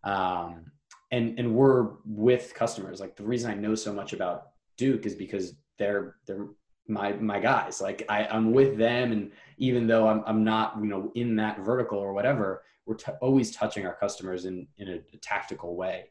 Um, 0.04 0.70
and 1.10 1.38
and 1.38 1.54
we're 1.54 1.90
with 2.04 2.54
customers. 2.54 3.00
Like 3.00 3.16
the 3.16 3.24
reason 3.24 3.50
I 3.50 3.54
know 3.54 3.74
so 3.74 3.92
much 3.92 4.12
about 4.12 4.50
Duke 4.76 5.06
is 5.06 5.14
because 5.14 5.54
they're 5.80 6.16
they're 6.26 6.46
my 6.86 7.12
my 7.14 7.40
guys. 7.40 7.80
Like 7.80 8.04
I, 8.08 8.26
I'm 8.26 8.52
with 8.52 8.76
them, 8.78 9.10
and 9.10 9.32
even 9.58 9.88
though 9.88 10.06
I'm 10.06 10.22
I'm 10.26 10.44
not 10.44 10.76
you 10.80 10.86
know 10.86 11.10
in 11.16 11.34
that 11.36 11.60
vertical 11.60 11.98
or 11.98 12.12
whatever, 12.12 12.62
we're 12.86 12.94
t- 12.94 13.12
always 13.20 13.50
touching 13.50 13.86
our 13.86 13.94
customers 13.94 14.44
in 14.44 14.68
in 14.78 14.88
a, 14.88 15.00
a, 15.12 15.16
tactical 15.22 15.74
way. 15.74 16.04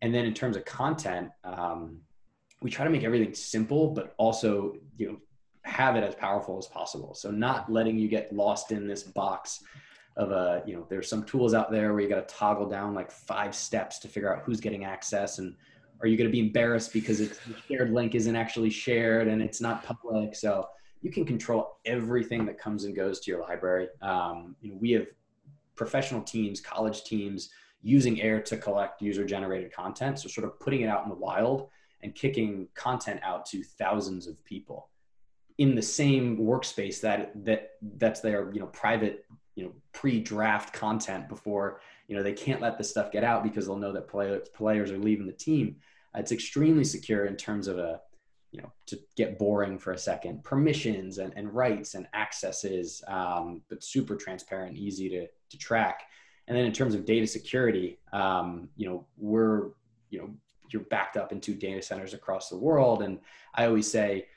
And 0.00 0.14
then 0.14 0.24
in 0.24 0.32
terms 0.32 0.56
of 0.56 0.64
content, 0.64 1.30
um, 1.44 2.00
we 2.62 2.70
try 2.70 2.84
to 2.84 2.90
make 2.90 3.04
everything 3.04 3.34
simple, 3.34 3.90
but 3.90 4.14
also 4.16 4.74
you 4.96 5.08
know 5.08 5.16
have 5.64 5.96
it 5.96 6.04
as 6.04 6.14
powerful 6.14 6.56
as 6.56 6.66
possible. 6.66 7.14
So 7.14 7.30
not 7.30 7.70
letting 7.70 7.98
you 7.98 8.08
get 8.08 8.32
lost 8.32 8.70
in 8.72 8.86
this 8.86 9.02
box 9.02 9.62
of 10.16 10.30
a 10.30 10.62
you 10.64 10.74
know 10.74 10.86
there's 10.88 11.08
some 11.08 11.24
tools 11.24 11.54
out 11.54 11.70
there 11.72 11.92
where 11.92 12.02
you 12.02 12.08
got 12.08 12.28
to 12.28 12.34
toggle 12.34 12.68
down 12.68 12.94
like 12.94 13.10
five 13.10 13.54
steps 13.54 13.98
to 14.00 14.08
figure 14.08 14.34
out 14.34 14.42
who's 14.44 14.60
getting 14.60 14.84
access 14.84 15.38
and 15.38 15.54
are 16.00 16.06
you 16.06 16.16
going 16.16 16.28
to 16.28 16.32
be 16.32 16.40
embarrassed 16.40 16.92
because 16.92 17.20
it's 17.20 17.38
the 17.46 17.54
shared 17.68 17.92
link 17.92 18.14
isn't 18.14 18.36
actually 18.36 18.70
shared 18.70 19.28
and 19.28 19.42
it's 19.42 19.60
not 19.60 19.84
public? 19.84 20.34
So 20.34 20.68
you 21.00 21.10
can 21.10 21.24
control 21.24 21.78
everything 21.84 22.44
that 22.46 22.58
comes 22.58 22.84
and 22.84 22.94
goes 22.94 23.20
to 23.20 23.30
your 23.30 23.40
library. 23.40 23.88
Um, 24.02 24.56
you 24.60 24.70
know, 24.70 24.78
we 24.80 24.92
have 24.92 25.06
professional 25.74 26.22
teams 26.22 26.60
college 26.60 27.04
teams 27.04 27.50
using 27.82 28.20
air 28.20 28.40
to 28.42 28.56
collect 28.56 29.00
user 29.00 29.24
generated 29.24 29.72
content. 29.72 30.18
So 30.18 30.28
sort 30.28 30.46
of 30.46 30.58
putting 30.58 30.82
it 30.82 30.88
out 30.88 31.04
in 31.04 31.08
the 31.08 31.16
wild 31.16 31.68
and 32.02 32.14
kicking 32.14 32.68
content 32.74 33.20
out 33.22 33.46
to 33.46 33.62
thousands 33.62 34.26
of 34.26 34.44
people 34.44 34.88
in 35.58 35.74
the 35.74 35.82
same 35.82 36.38
workspace 36.38 37.00
that 37.00 37.32
that 37.44 37.72
that's 37.96 38.20
their 38.20 38.52
you 38.52 38.60
know 38.60 38.66
private 38.66 39.26
you 39.56 39.64
know 39.64 39.72
pre-draft 39.92 40.72
content 40.72 41.28
before 41.28 41.80
you 42.08 42.16
know 42.16 42.22
they 42.22 42.32
can't 42.32 42.60
let 42.60 42.78
this 42.78 42.90
stuff 42.90 43.12
get 43.12 43.22
out 43.22 43.44
because 43.44 43.66
they'll 43.66 43.76
know 43.76 43.92
that 43.92 44.08
play, 44.08 44.38
players 44.54 44.90
are 44.90 44.98
leaving 44.98 45.26
the 45.26 45.32
team. 45.32 45.76
It's 46.14 46.32
extremely 46.32 46.84
secure 46.84 47.26
in 47.26 47.36
terms 47.36 47.68
of 47.68 47.78
a 47.78 48.00
you 48.50 48.60
know 48.60 48.72
to 48.86 48.98
get 49.16 49.38
boring 49.38 49.78
for 49.78 49.92
a 49.92 49.98
second. 49.98 50.42
Permissions 50.42 51.18
and, 51.18 51.32
and 51.36 51.52
rights 51.52 51.94
and 51.94 52.08
accesses 52.14 53.02
um, 53.06 53.62
but 53.68 53.84
super 53.84 54.16
transparent 54.16 54.76
easy 54.76 55.08
to, 55.10 55.26
to 55.50 55.58
track. 55.58 56.02
And 56.48 56.56
then 56.56 56.64
in 56.64 56.72
terms 56.72 56.94
of 56.94 57.04
data 57.04 57.26
security, 57.26 57.98
um, 58.12 58.70
you 58.74 58.88
know, 58.88 59.06
we're, 59.18 59.68
you 60.08 60.18
know, 60.18 60.30
you're 60.70 60.82
backed 60.82 61.18
up 61.18 61.30
into 61.30 61.54
data 61.54 61.82
centers 61.82 62.14
across 62.14 62.48
the 62.48 62.56
world. 62.56 63.02
And 63.02 63.18
I 63.54 63.66
always 63.66 63.90
say, 63.90 64.28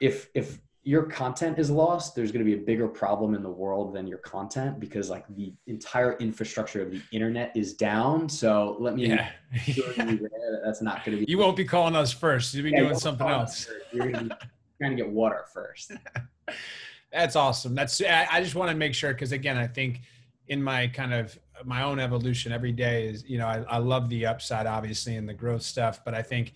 if 0.00 0.28
if 0.34 0.60
your 0.84 1.04
content 1.04 1.58
is 1.58 1.70
lost, 1.70 2.16
there's 2.16 2.32
going 2.32 2.44
to 2.44 2.50
be 2.50 2.60
a 2.60 2.64
bigger 2.64 2.88
problem 2.88 3.34
in 3.34 3.42
the 3.42 3.50
world 3.50 3.94
than 3.94 4.06
your 4.06 4.18
content 4.18 4.80
because 4.80 5.08
like 5.08 5.24
the 5.36 5.54
entire 5.68 6.16
infrastructure 6.18 6.82
of 6.82 6.90
the 6.90 7.00
internet 7.12 7.56
is 7.56 7.74
down. 7.74 8.28
So 8.28 8.76
let 8.80 8.94
me 8.94 9.06
yeah. 9.06 9.30
that's 10.64 10.82
not 10.82 11.04
going 11.04 11.18
to 11.18 11.24
be. 11.24 11.30
You 11.30 11.38
won't 11.38 11.56
be 11.56 11.64
calling 11.64 11.94
us 11.94 12.12
first. 12.12 12.52
You'll 12.54 12.64
be 12.64 12.70
yeah, 12.70 12.80
doing 12.80 12.98
something 12.98 13.28
else. 13.28 13.68
You're 13.92 14.10
going 14.10 14.28
to 14.28 14.34
be 14.34 14.40
trying 14.80 14.96
to 14.96 14.96
get 14.96 15.08
water 15.08 15.44
first. 15.52 15.92
That's 17.12 17.36
awesome. 17.36 17.74
That's 17.74 18.00
I 18.00 18.42
just 18.42 18.54
want 18.54 18.70
to 18.70 18.76
make 18.76 18.94
sure 18.94 19.12
because 19.12 19.32
again, 19.32 19.58
I 19.58 19.66
think 19.66 20.00
in 20.48 20.62
my 20.62 20.88
kind 20.88 21.12
of 21.12 21.38
my 21.64 21.82
own 21.82 22.00
evolution 22.00 22.52
every 22.52 22.72
day 22.72 23.06
is 23.06 23.22
you 23.28 23.38
know 23.38 23.46
I, 23.46 23.62
I 23.68 23.78
love 23.78 24.08
the 24.08 24.26
upside 24.26 24.66
obviously 24.66 25.16
and 25.16 25.28
the 25.28 25.34
growth 25.34 25.62
stuff, 25.62 26.02
but 26.04 26.14
I 26.14 26.22
think 26.22 26.54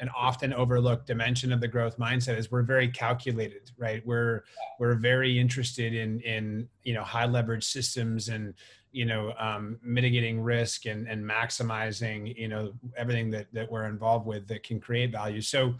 an 0.00 0.08
often 0.16 0.52
overlooked 0.52 1.06
dimension 1.06 1.52
of 1.52 1.60
the 1.60 1.68
growth 1.68 1.98
mindset 1.98 2.36
is 2.36 2.50
we're 2.50 2.62
very 2.62 2.88
calculated 2.88 3.70
right? 3.78 4.04
We're 4.06 4.44
we're 4.78 4.94
very 4.94 5.38
interested 5.38 5.94
in 5.94 6.20
in 6.20 6.68
you 6.82 6.94
know 6.94 7.02
high 7.02 7.26
leverage 7.26 7.64
systems 7.64 8.28
and 8.28 8.54
you 8.92 9.04
know 9.04 9.32
um, 9.38 9.78
mitigating 9.82 10.40
risk 10.40 10.86
and 10.86 11.08
and 11.08 11.24
maximizing 11.24 12.36
you 12.36 12.48
know 12.48 12.72
everything 12.96 13.30
that 13.30 13.46
that 13.52 13.70
we're 13.70 13.86
involved 13.86 14.26
with 14.26 14.46
that 14.48 14.62
can 14.62 14.80
create 14.80 15.10
value. 15.12 15.40
So 15.40 15.74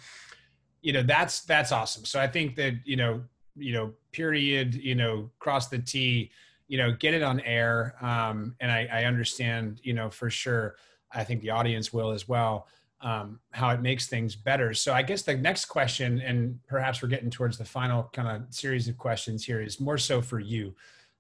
you 0.81 0.93
know 0.93 1.03
that's 1.03 1.43
that's 1.43 1.73
awesome. 1.73 2.05
So 2.05 2.21
i 2.21 2.27
think 2.27 2.57
that 2.57 2.75
you 2.85 2.97
know 2.97 3.23
you 3.57 3.73
know 3.73 3.93
period 4.13 4.75
you 4.75 4.95
know 4.95 5.31
cross 5.39 5.69
the 5.69 5.79
t 5.79 6.31
you 6.69 6.79
know 6.79 6.93
get 6.93 7.15
it 7.15 7.23
on 7.23 7.41
air. 7.41 7.95
Um, 8.01 8.57
and 8.61 8.71
I, 8.71 8.89
I 8.91 9.05
understand 9.05 9.81
you 9.85 9.93
know 9.93 10.11
for 10.11 10.31
sure 10.31 10.77
i 11.15 11.23
think 11.23 11.43
the 11.43 11.51
audience 11.51 11.93
will 11.93 12.11
as 12.11 12.27
well 12.27 12.67
um, 13.03 13.41
how 13.51 13.71
it 13.71 13.83
makes 13.83 14.07
things 14.07 14.37
better. 14.37 14.73
So 14.73 14.95
I 14.95 15.03
guess 15.03 15.23
the 15.23 15.37
next 15.37 15.67
question, 15.67 16.21
and 16.21 16.59
perhaps 16.69 17.03
we're 17.03 17.09
getting 17.09 17.31
towards 17.31 17.59
the 17.59 17.65
final 17.65 18.09
kind 18.13 18.29
of 18.29 18.55
series 18.55 18.89
of 18.89 18.97
questions 18.97 19.45
here, 19.45 19.61
is 19.61 19.81
more 19.81 19.99
so 19.99 20.23
for 20.23 20.39
you 20.39 20.75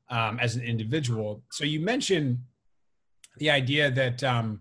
um, 0.09 0.39
as 0.39 0.55
an 0.55 0.63
individual. 0.63 1.43
So 1.51 1.65
you 1.65 1.81
mentioned 1.81 2.39
the 3.39 3.51
idea 3.51 3.91
that 3.91 4.23
um, 4.23 4.61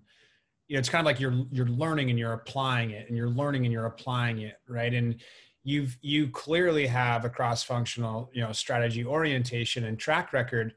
you 0.68 0.76
know 0.76 0.80
it's 0.80 0.90
kind 0.90 1.02
of 1.02 1.06
like 1.06 1.20
you're 1.20 1.46
you're 1.52 1.68
learning 1.68 2.10
and 2.10 2.18
you're 2.18 2.34
applying 2.34 2.92
it, 2.92 3.08
and 3.08 3.16
you're 3.16 3.30
learning 3.30 3.66
and 3.66 3.72
you're 3.72 3.86
applying 3.86 4.40
it, 4.40 4.56
right? 4.68 4.94
And 4.94 5.22
you've 5.64 5.98
you 6.02 6.28
clearly 6.30 6.88
have 6.88 7.24
a 7.24 7.30
cross-functional 7.30 8.32
you 8.34 8.42
know 8.42 8.52
strategy 8.52 9.06
orientation 9.06 9.86
and 9.86 10.00
track 10.00 10.34
record. 10.34 10.74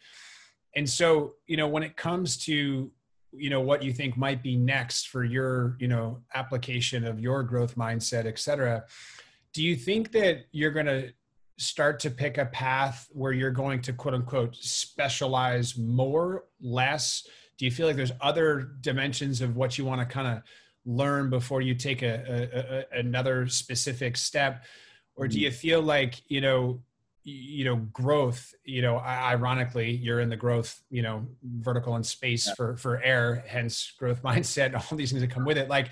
And 0.76 0.88
so 0.88 1.34
you 1.46 1.56
know 1.56 1.68
when 1.68 1.82
it 1.82 1.96
comes 1.96 2.36
to 2.44 2.90
you 3.36 3.50
know 3.50 3.60
what 3.60 3.82
you 3.82 3.92
think 3.92 4.16
might 4.16 4.42
be 4.42 4.56
next 4.56 5.08
for 5.08 5.24
your 5.24 5.76
you 5.78 5.88
know 5.88 6.20
application 6.34 7.04
of 7.04 7.20
your 7.20 7.42
growth 7.42 7.76
mindset 7.76 8.26
et 8.26 8.38
cetera. 8.38 8.84
Do 9.52 9.62
you 9.62 9.76
think 9.76 10.12
that 10.12 10.46
you're 10.52 10.72
going 10.72 10.86
to 10.86 11.12
start 11.56 12.00
to 12.00 12.10
pick 12.10 12.38
a 12.38 12.46
path 12.46 13.08
where 13.12 13.32
you're 13.32 13.50
going 13.50 13.80
to 13.82 13.92
quote 13.92 14.14
unquote 14.14 14.56
specialize 14.56 15.78
more 15.78 16.44
less? 16.60 17.26
Do 17.58 17.64
you 17.64 17.70
feel 17.70 17.86
like 17.86 17.96
there's 17.96 18.12
other 18.20 18.72
dimensions 18.80 19.40
of 19.40 19.56
what 19.56 19.78
you 19.78 19.84
want 19.84 20.00
to 20.00 20.06
kind 20.06 20.26
of 20.26 20.42
learn 20.84 21.30
before 21.30 21.62
you 21.62 21.74
take 21.74 22.02
a, 22.02 22.84
a, 22.92 22.98
a, 22.98 23.00
another 23.00 23.46
specific 23.46 24.16
step? 24.16 24.64
Or 25.16 25.28
do 25.28 25.36
mm-hmm. 25.36 25.44
you 25.44 25.50
feel 25.52 25.80
like 25.80 26.22
you 26.28 26.40
know 26.40 26.82
you 27.24 27.64
know 27.64 27.76
growth 27.76 28.54
you 28.64 28.82
know 28.82 28.98
ironically 28.98 29.90
you're 29.90 30.20
in 30.20 30.28
the 30.28 30.36
growth 30.36 30.82
you 30.90 31.00
know 31.00 31.26
vertical 31.42 31.96
and 31.96 32.04
space 32.04 32.46
yeah. 32.46 32.54
for 32.54 32.76
for 32.76 33.02
air 33.02 33.42
hence 33.46 33.94
growth 33.98 34.22
mindset 34.24 34.74
all 34.74 34.96
these 34.96 35.10
things 35.10 35.22
that 35.22 35.30
come 35.30 35.44
with 35.44 35.56
it 35.56 35.68
like 35.68 35.90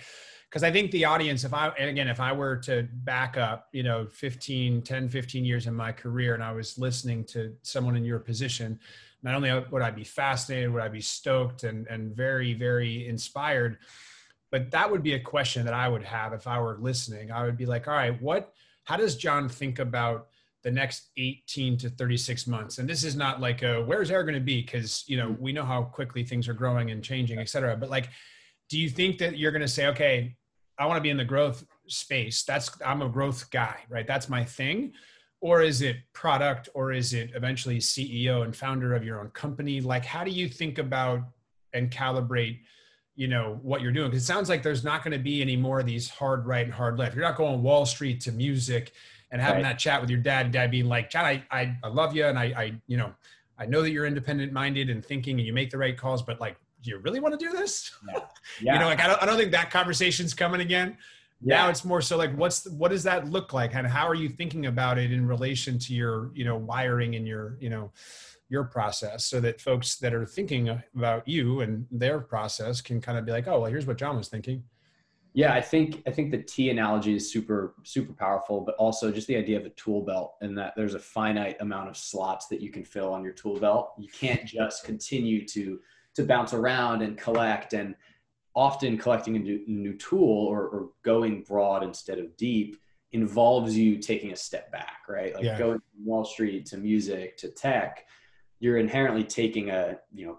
because 0.48 0.62
i 0.62 0.70
think 0.70 0.90
the 0.90 1.06
audience 1.06 1.44
if 1.44 1.54
i 1.54 1.68
and 1.78 1.88
again 1.88 2.06
if 2.06 2.20
i 2.20 2.32
were 2.32 2.56
to 2.56 2.86
back 3.04 3.38
up 3.38 3.68
you 3.72 3.82
know 3.82 4.06
15 4.06 4.82
10 4.82 5.08
15 5.08 5.44
years 5.44 5.66
in 5.66 5.74
my 5.74 5.90
career 5.90 6.34
and 6.34 6.44
i 6.44 6.52
was 6.52 6.78
listening 6.78 7.24
to 7.24 7.54
someone 7.62 7.96
in 7.96 8.04
your 8.04 8.18
position 8.18 8.78
not 9.22 9.34
only 9.34 9.50
would 9.70 9.82
i 9.82 9.90
be 9.90 10.04
fascinated 10.04 10.70
would 10.70 10.82
i 10.82 10.88
be 10.88 11.00
stoked 11.00 11.64
and 11.64 11.86
and 11.86 12.14
very 12.14 12.52
very 12.52 13.08
inspired 13.08 13.78
but 14.50 14.70
that 14.70 14.90
would 14.90 15.02
be 15.02 15.14
a 15.14 15.20
question 15.20 15.64
that 15.64 15.72
i 15.72 15.88
would 15.88 16.04
have 16.04 16.34
if 16.34 16.46
i 16.46 16.60
were 16.60 16.76
listening 16.78 17.30
i 17.30 17.42
would 17.42 17.56
be 17.56 17.64
like 17.64 17.88
all 17.88 17.94
right 17.94 18.20
what 18.20 18.52
how 18.84 18.98
does 18.98 19.16
john 19.16 19.48
think 19.48 19.78
about 19.78 20.28
the 20.62 20.70
next 20.70 21.10
18 21.16 21.76
to 21.78 21.90
36 21.90 22.46
months. 22.46 22.78
And 22.78 22.88
this 22.88 23.04
is 23.04 23.16
not 23.16 23.40
like 23.40 23.62
a 23.62 23.82
where's 23.82 24.10
air 24.10 24.22
going 24.22 24.34
to 24.34 24.40
be? 24.40 24.62
Because 24.62 25.04
you 25.06 25.16
know 25.16 25.36
we 25.38 25.52
know 25.52 25.64
how 25.64 25.82
quickly 25.82 26.24
things 26.24 26.48
are 26.48 26.54
growing 26.54 26.90
and 26.90 27.02
changing 27.02 27.38
et 27.38 27.48
cetera. 27.48 27.76
But 27.76 27.90
like 27.90 28.08
do 28.68 28.78
you 28.78 28.88
think 28.88 29.18
that 29.18 29.36
you're 29.36 29.52
going 29.52 29.62
to 29.62 29.68
say 29.68 29.86
okay 29.88 30.34
i 30.78 30.86
want 30.86 30.96
to 30.96 31.02
be 31.02 31.10
in 31.10 31.16
the 31.16 31.24
growth 31.24 31.64
space. 31.88 32.44
That's 32.44 32.70
i'm 32.84 33.02
a 33.02 33.08
growth 33.08 33.50
guy 33.50 33.76
right? 33.88 34.06
That's 34.06 34.28
my 34.28 34.44
thing? 34.44 34.92
Or 35.40 35.60
is 35.60 35.82
it 35.82 35.96
product 36.12 36.68
or 36.74 36.92
is 36.92 37.12
it 37.12 37.30
eventually 37.34 37.78
ceo 37.78 38.44
and 38.44 38.54
founder 38.54 38.94
of 38.94 39.04
your 39.04 39.20
own 39.20 39.30
company? 39.30 39.80
Like 39.80 40.04
how 40.04 40.22
do 40.22 40.30
you 40.30 40.48
think 40.48 40.78
about 40.78 41.20
and 41.74 41.90
calibrate 41.90 42.60
you 43.14 43.28
know 43.28 43.58
what 43.62 43.82
you're 43.82 43.92
doing? 43.92 44.08
Because 44.08 44.22
it 44.22 44.26
sounds 44.26 44.48
like 44.48 44.62
there's 44.62 44.84
not 44.84 45.04
going 45.04 45.12
to 45.12 45.22
be 45.22 45.42
any 45.42 45.56
more 45.56 45.80
of 45.80 45.86
these 45.86 46.08
hard 46.08 46.46
right 46.46 46.64
and 46.64 46.72
hard 46.72 46.98
left. 46.98 47.14
You're 47.14 47.24
not 47.24 47.36
going 47.36 47.62
wall 47.62 47.84
street 47.84 48.22
to 48.22 48.32
music 48.32 48.92
and 49.32 49.40
having 49.40 49.62
right. 49.64 49.70
that 49.70 49.78
chat 49.78 50.00
with 50.00 50.10
your 50.10 50.20
dad, 50.20 50.52
dad 50.52 50.70
being 50.70 50.84
like, 50.84 51.08
Chad, 51.10 51.24
I, 51.24 51.42
I, 51.50 51.76
I 51.82 51.88
love 51.88 52.14
you. 52.14 52.26
And 52.26 52.38
I, 52.38 52.44
I, 52.44 52.72
you 52.86 52.98
know, 52.98 53.12
I 53.58 53.64
know 53.64 53.80
that 53.80 53.90
you're 53.90 54.04
independent 54.04 54.52
minded 54.52 54.90
and 54.90 55.04
thinking 55.04 55.38
and 55.38 55.46
you 55.46 55.54
make 55.54 55.70
the 55.70 55.78
right 55.78 55.96
calls, 55.96 56.22
but 56.22 56.38
like, 56.38 56.56
do 56.82 56.90
you 56.90 56.98
really 56.98 57.18
want 57.18 57.38
to 57.38 57.44
do 57.44 57.50
this? 57.50 57.90
Yeah. 58.06 58.20
yeah. 58.60 58.72
you 58.74 58.78
know, 58.80 58.86
like, 58.86 59.00
I 59.00 59.06
don't, 59.06 59.22
I 59.22 59.26
don't 59.26 59.38
think 59.38 59.52
that 59.52 59.70
conversation's 59.70 60.34
coming 60.34 60.60
again. 60.60 60.98
Yeah. 61.40 61.56
Now 61.56 61.70
it's 61.70 61.84
more 61.84 62.02
so 62.02 62.18
like, 62.18 62.36
what's, 62.36 62.60
the, 62.60 62.72
what 62.72 62.90
does 62.90 63.02
that 63.04 63.30
look 63.30 63.54
like? 63.54 63.74
And 63.74 63.86
how 63.86 64.06
are 64.06 64.14
you 64.14 64.28
thinking 64.28 64.66
about 64.66 64.98
it 64.98 65.10
in 65.10 65.26
relation 65.26 65.78
to 65.78 65.94
your, 65.94 66.30
you 66.34 66.44
know, 66.44 66.56
wiring 66.56 67.16
and 67.16 67.26
your, 67.26 67.56
you 67.58 67.70
know, 67.70 67.90
your 68.50 68.64
process 68.64 69.24
so 69.24 69.40
that 69.40 69.62
folks 69.62 69.96
that 69.96 70.12
are 70.12 70.26
thinking 70.26 70.68
about 70.94 71.26
you 71.26 71.62
and 71.62 71.86
their 71.90 72.20
process 72.20 72.82
can 72.82 73.00
kind 73.00 73.16
of 73.16 73.24
be 73.24 73.32
like, 73.32 73.48
oh, 73.48 73.60
well, 73.60 73.70
here's 73.70 73.86
what 73.86 73.96
John 73.96 74.16
was 74.16 74.28
thinking. 74.28 74.62
Yeah, 75.34 75.54
I 75.54 75.62
think 75.62 76.02
I 76.06 76.10
think 76.10 76.30
the 76.30 76.42
T 76.42 76.68
analogy 76.70 77.14
is 77.14 77.32
super 77.32 77.74
super 77.84 78.12
powerful, 78.12 78.60
but 78.60 78.74
also 78.76 79.10
just 79.10 79.26
the 79.26 79.36
idea 79.36 79.58
of 79.58 79.64
a 79.64 79.70
tool 79.70 80.02
belt 80.02 80.34
and 80.42 80.56
that 80.58 80.74
there's 80.76 80.94
a 80.94 80.98
finite 80.98 81.56
amount 81.60 81.88
of 81.88 81.96
slots 81.96 82.48
that 82.48 82.60
you 82.60 82.70
can 82.70 82.84
fill 82.84 83.12
on 83.12 83.24
your 83.24 83.32
tool 83.32 83.58
belt. 83.58 83.94
You 83.98 84.08
can't 84.08 84.44
just 84.44 84.84
continue 84.84 85.46
to 85.48 85.80
to 86.14 86.24
bounce 86.24 86.52
around 86.52 87.00
and 87.00 87.16
collect 87.16 87.72
and 87.72 87.94
often 88.54 88.98
collecting 88.98 89.36
a 89.36 89.38
new, 89.38 89.64
new 89.66 89.94
tool 89.94 90.46
or, 90.46 90.66
or, 90.68 90.90
going 91.02 91.42
broad 91.42 91.82
instead 91.82 92.18
of 92.18 92.36
deep 92.36 92.76
involves 93.12 93.74
you 93.74 93.96
taking 93.96 94.32
a 94.32 94.36
step 94.36 94.70
back, 94.70 95.04
right? 95.08 95.34
Like 95.34 95.42
yeah. 95.42 95.58
going 95.58 95.78
from 95.78 96.04
Wall 96.04 96.22
Street 96.22 96.66
to 96.66 96.76
music 96.76 97.38
to 97.38 97.48
tech, 97.48 98.04
you're 98.60 98.76
inherently 98.76 99.24
taking 99.24 99.70
a, 99.70 99.98
you 100.12 100.26
know, 100.26 100.38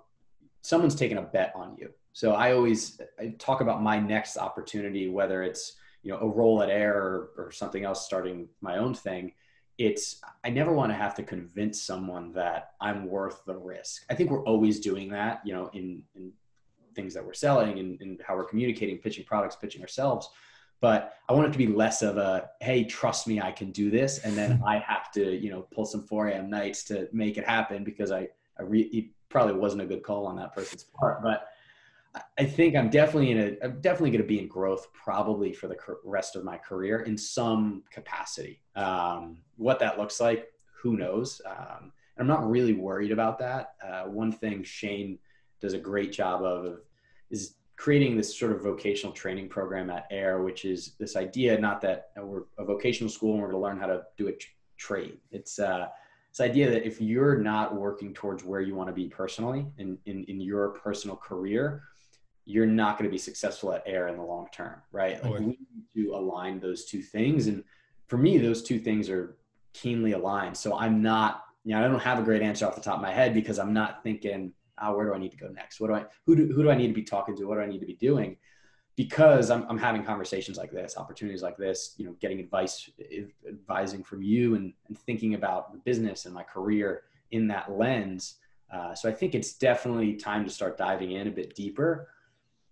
someone's 0.61 0.93
taking 0.93 1.17
a 1.17 1.23
bet 1.23 1.53
on 1.55 1.75
you 1.79 1.89
so 2.13 2.33
I 2.33 2.53
always 2.53 3.01
I 3.19 3.33
talk 3.39 3.61
about 3.61 3.81
my 3.81 3.99
next 3.99 4.37
opportunity, 4.37 5.09
whether 5.09 5.43
it's 5.43 5.73
you 6.03 6.11
know 6.11 6.19
a 6.19 6.27
role 6.27 6.61
at 6.61 6.69
Air 6.69 6.95
or, 6.95 7.29
or 7.37 7.51
something 7.51 7.83
else, 7.83 8.05
starting 8.05 8.47
my 8.61 8.77
own 8.77 8.93
thing. 8.93 9.33
It's 9.79 10.21
I 10.43 10.51
never 10.51 10.71
want 10.71 10.91
to 10.91 10.95
have 10.95 11.15
to 11.15 11.23
convince 11.23 11.81
someone 11.81 12.31
that 12.33 12.73
I'm 12.79 13.07
worth 13.07 13.43
the 13.45 13.57
risk. 13.57 14.05
I 14.11 14.13
think 14.13 14.29
we're 14.29 14.45
always 14.45 14.79
doing 14.79 15.09
that, 15.09 15.41
you 15.43 15.53
know, 15.53 15.71
in, 15.73 16.03
in 16.15 16.31
things 16.93 17.15
that 17.15 17.25
we're 17.25 17.33
selling 17.33 17.79
and, 17.79 17.99
and 17.99 18.21
how 18.25 18.35
we're 18.35 18.45
communicating, 18.45 18.99
pitching 18.99 19.25
products, 19.25 19.55
pitching 19.55 19.81
ourselves. 19.81 20.29
But 20.79 21.15
I 21.27 21.33
want 21.33 21.47
it 21.47 21.51
to 21.53 21.57
be 21.57 21.67
less 21.67 22.03
of 22.03 22.17
a 22.17 22.51
hey, 22.61 22.83
trust 22.83 23.25
me, 23.25 23.41
I 23.41 23.51
can 23.51 23.71
do 23.71 23.89
this, 23.89 24.19
and 24.19 24.37
then 24.37 24.61
I 24.67 24.77
have 24.77 25.11
to 25.13 25.35
you 25.35 25.49
know 25.49 25.63
pull 25.73 25.85
some 25.85 26.03
4 26.03 26.27
a.m. 26.27 26.51
nights 26.51 26.83
to 26.85 27.09
make 27.11 27.39
it 27.39 27.45
happen 27.45 27.83
because 27.83 28.11
I 28.11 28.27
I 28.59 28.61
re- 28.61 28.81
it 28.81 29.05
probably 29.29 29.55
wasn't 29.55 29.81
a 29.81 29.87
good 29.87 30.03
call 30.03 30.27
on 30.27 30.35
that 30.35 30.53
person's 30.53 30.83
part, 30.83 31.23
but 31.23 31.47
I 32.37 32.45
think 32.45 32.75
I'm 32.75 32.89
definitely 32.89 33.31
in 33.31 33.39
a, 33.39 33.65
I'm 33.65 33.81
definitely 33.81 34.11
going 34.11 34.21
to 34.21 34.27
be 34.27 34.39
in 34.39 34.47
growth 34.47 34.87
probably 34.93 35.51
for 35.51 35.67
the 35.67 35.77
rest 36.03 36.35
of 36.35 36.43
my 36.43 36.57
career 36.57 37.01
in 37.01 37.17
some 37.17 37.83
capacity. 37.89 38.61
Um, 38.75 39.37
what 39.57 39.79
that 39.79 39.97
looks 39.97 40.19
like, 40.19 40.51
who 40.81 40.95
knows? 40.95 41.41
Um, 41.45 41.91
I'm 42.19 42.27
not 42.27 42.47
really 42.47 42.73
worried 42.73 43.11
about 43.11 43.39
that. 43.39 43.73
Uh, 43.83 44.03
one 44.03 44.31
thing 44.31 44.63
Shane 44.63 45.17
does 45.59 45.73
a 45.73 45.79
great 45.79 46.11
job 46.11 46.43
of 46.43 46.81
is 47.31 47.55
creating 47.77 48.15
this 48.15 48.37
sort 48.37 48.51
of 48.51 48.61
vocational 48.61 49.11
training 49.11 49.49
program 49.49 49.89
at 49.89 50.05
Air, 50.11 50.43
which 50.43 50.65
is 50.65 50.93
this 50.99 51.15
idea 51.15 51.59
not 51.59 51.81
that 51.81 52.11
we're 52.17 52.43
a 52.59 52.65
vocational 52.65 53.09
school 53.09 53.33
and 53.33 53.41
we're 53.41 53.49
going 53.51 53.59
to 53.59 53.67
learn 53.67 53.79
how 53.79 53.87
to 53.87 54.03
do 54.17 54.27
a 54.27 54.33
trade. 54.77 55.17
It's 55.31 55.57
uh, 55.57 55.87
this 56.29 56.41
idea 56.41 56.69
that 56.69 56.85
if 56.85 57.01
you're 57.01 57.37
not 57.37 57.75
working 57.75 58.13
towards 58.13 58.43
where 58.43 58.61
you 58.61 58.75
want 58.75 58.89
to 58.89 58.93
be 58.93 59.07
personally 59.07 59.65
in, 59.77 59.97
in, 60.05 60.23
in 60.25 60.39
your 60.39 60.69
personal 60.69 61.15
career, 61.15 61.83
you're 62.45 62.65
not 62.65 62.97
going 62.97 63.09
to 63.09 63.11
be 63.11 63.17
successful 63.17 63.73
at 63.73 63.83
air 63.85 64.07
in 64.07 64.17
the 64.17 64.23
long 64.23 64.47
term, 64.51 64.81
right? 64.91 65.23
Like 65.23 65.39
we 65.39 65.45
need 65.45 65.57
to 65.95 66.15
align 66.15 66.59
those 66.59 66.85
two 66.85 67.01
things. 67.01 67.47
And 67.47 67.63
for 68.07 68.17
me, 68.17 68.37
those 68.37 68.63
two 68.63 68.79
things 68.79 69.09
are 69.09 69.37
keenly 69.73 70.11
aligned. 70.11 70.57
So 70.57 70.77
I'm 70.77 71.01
not, 71.01 71.45
you 71.63 71.73
know, 71.73 71.83
I 71.83 71.87
don't 71.87 71.99
have 72.01 72.19
a 72.19 72.23
great 72.23 72.41
answer 72.41 72.65
off 72.65 72.75
the 72.75 72.81
top 72.81 72.95
of 72.97 73.01
my 73.01 73.11
head 73.11 73.33
because 73.33 73.59
I'm 73.59 73.73
not 73.73 74.03
thinking 74.03 74.53
ah, 74.77 74.93
where 74.93 75.05
do 75.05 75.13
I 75.13 75.17
need 75.17 75.31
to 75.31 75.37
go 75.37 75.47
next? 75.47 75.79
What 75.79 75.87
do 75.87 75.95
I, 75.95 76.05
who 76.25 76.35
do, 76.35 76.47
who 76.53 76.63
do 76.63 76.69
I 76.69 76.75
need 76.75 76.87
to 76.87 76.93
be 76.93 77.03
talking 77.03 77.35
to? 77.37 77.45
What 77.45 77.55
do 77.55 77.61
I 77.61 77.65
need 77.65 77.79
to 77.79 77.85
be 77.85 77.93
doing? 77.93 78.37
Because 78.95 79.49
I'm, 79.49 79.65
I'm 79.69 79.77
having 79.77 80.03
conversations 80.03 80.57
like 80.57 80.71
this, 80.71 80.97
opportunities 80.97 81.41
like 81.41 81.57
this, 81.57 81.95
you 81.97 82.05
know, 82.05 82.15
getting 82.19 82.39
advice, 82.39 82.89
advising 83.47 84.03
from 84.03 84.21
you 84.21 84.55
and, 84.55 84.73
and 84.87 84.97
thinking 84.97 85.33
about 85.33 85.71
the 85.71 85.79
business 85.79 86.25
and 86.25 86.33
my 86.33 86.43
career 86.43 87.03
in 87.31 87.47
that 87.47 87.71
lens. 87.71 88.35
Uh, 88.71 88.93
so 88.93 89.09
I 89.09 89.11
think 89.11 89.33
it's 89.33 89.53
definitely 89.53 90.15
time 90.15 90.43
to 90.43 90.51
start 90.51 90.77
diving 90.77 91.11
in 91.11 91.27
a 91.27 91.31
bit 91.31 91.55
deeper. 91.55 92.09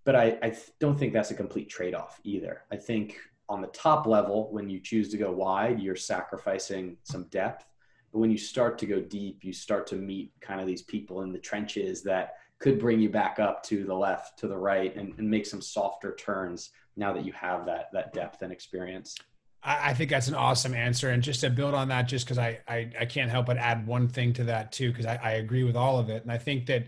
But 0.04 0.16
I, 0.16 0.38
I 0.42 0.58
don't 0.80 0.98
think 0.98 1.14
that's 1.14 1.32
a 1.32 1.36
complete 1.36 1.70
trade 1.70 1.94
off 1.94 2.20
either. 2.24 2.64
I 2.72 2.78
think 2.78 3.18
on 3.48 3.62
the 3.62 3.68
top 3.68 4.08
level, 4.08 4.52
when 4.52 4.70
you 4.70 4.80
choose 4.80 5.10
to 5.10 5.18
go 5.18 5.32
wide, 5.32 5.80
you're 5.80 5.96
sacrificing 5.96 6.98
some 7.04 7.26
depth 7.26 7.66
but 8.12 8.20
when 8.20 8.32
you 8.32 8.38
start 8.38 8.78
to 8.80 8.86
go 8.86 9.00
deep, 9.00 9.44
you 9.44 9.54
start 9.54 9.88
to 9.88 9.96
meet 9.96 10.34
kind 10.42 10.60
of 10.60 10.68
these 10.68 10.82
people 10.82 11.22
in 11.22 11.32
the 11.32 11.40
trenches 11.40 12.04
that 12.04 12.36
could 12.60 12.80
bring 12.80 13.00
you 13.00 13.10
back 13.10 13.40
up 13.40 13.64
to 13.64 13.86
the 13.86 13.94
left, 13.94 14.38
to 14.40 14.48
the 14.48 14.58
right, 14.58 14.96
and, 14.96 15.18
and 15.18 15.30
make 15.30 15.46
some 15.46 15.62
softer 15.62 16.16
turns 16.16 16.72
now 16.98 17.14
that 17.14 17.26
you 17.26 17.32
have 17.32 17.66
that 17.66 17.88
that 17.94 18.14
depth 18.14 18.42
and 18.42 18.52
experience. 18.52 19.16
I 19.64 19.94
think 19.94 20.10
that's 20.10 20.28
an 20.28 20.34
awesome 20.34 20.74
answer. 20.74 21.12
And 21.12 21.22
just 21.22 21.42
to 21.42 21.52
build 21.52 21.76
on 21.76 21.90
that, 21.90 22.08
just 22.08 22.26
because 22.26 22.40
I, 22.40 22.62
I, 22.68 22.90
I 23.02 23.06
can't 23.06 23.30
help 23.30 23.46
but 23.46 23.58
add 23.58 23.86
one 23.86 24.08
thing 24.08 24.34
to 24.34 24.46
that 24.46 24.72
too, 24.72 24.90
because 24.90 25.06
I, 25.06 25.20
I 25.22 25.32
agree 25.34 25.64
with 25.64 25.76
all 25.76 26.00
of 26.00 26.10
it. 26.10 26.24
And 26.24 26.32
I 26.32 26.40
think 26.40 26.66
that 26.66 26.88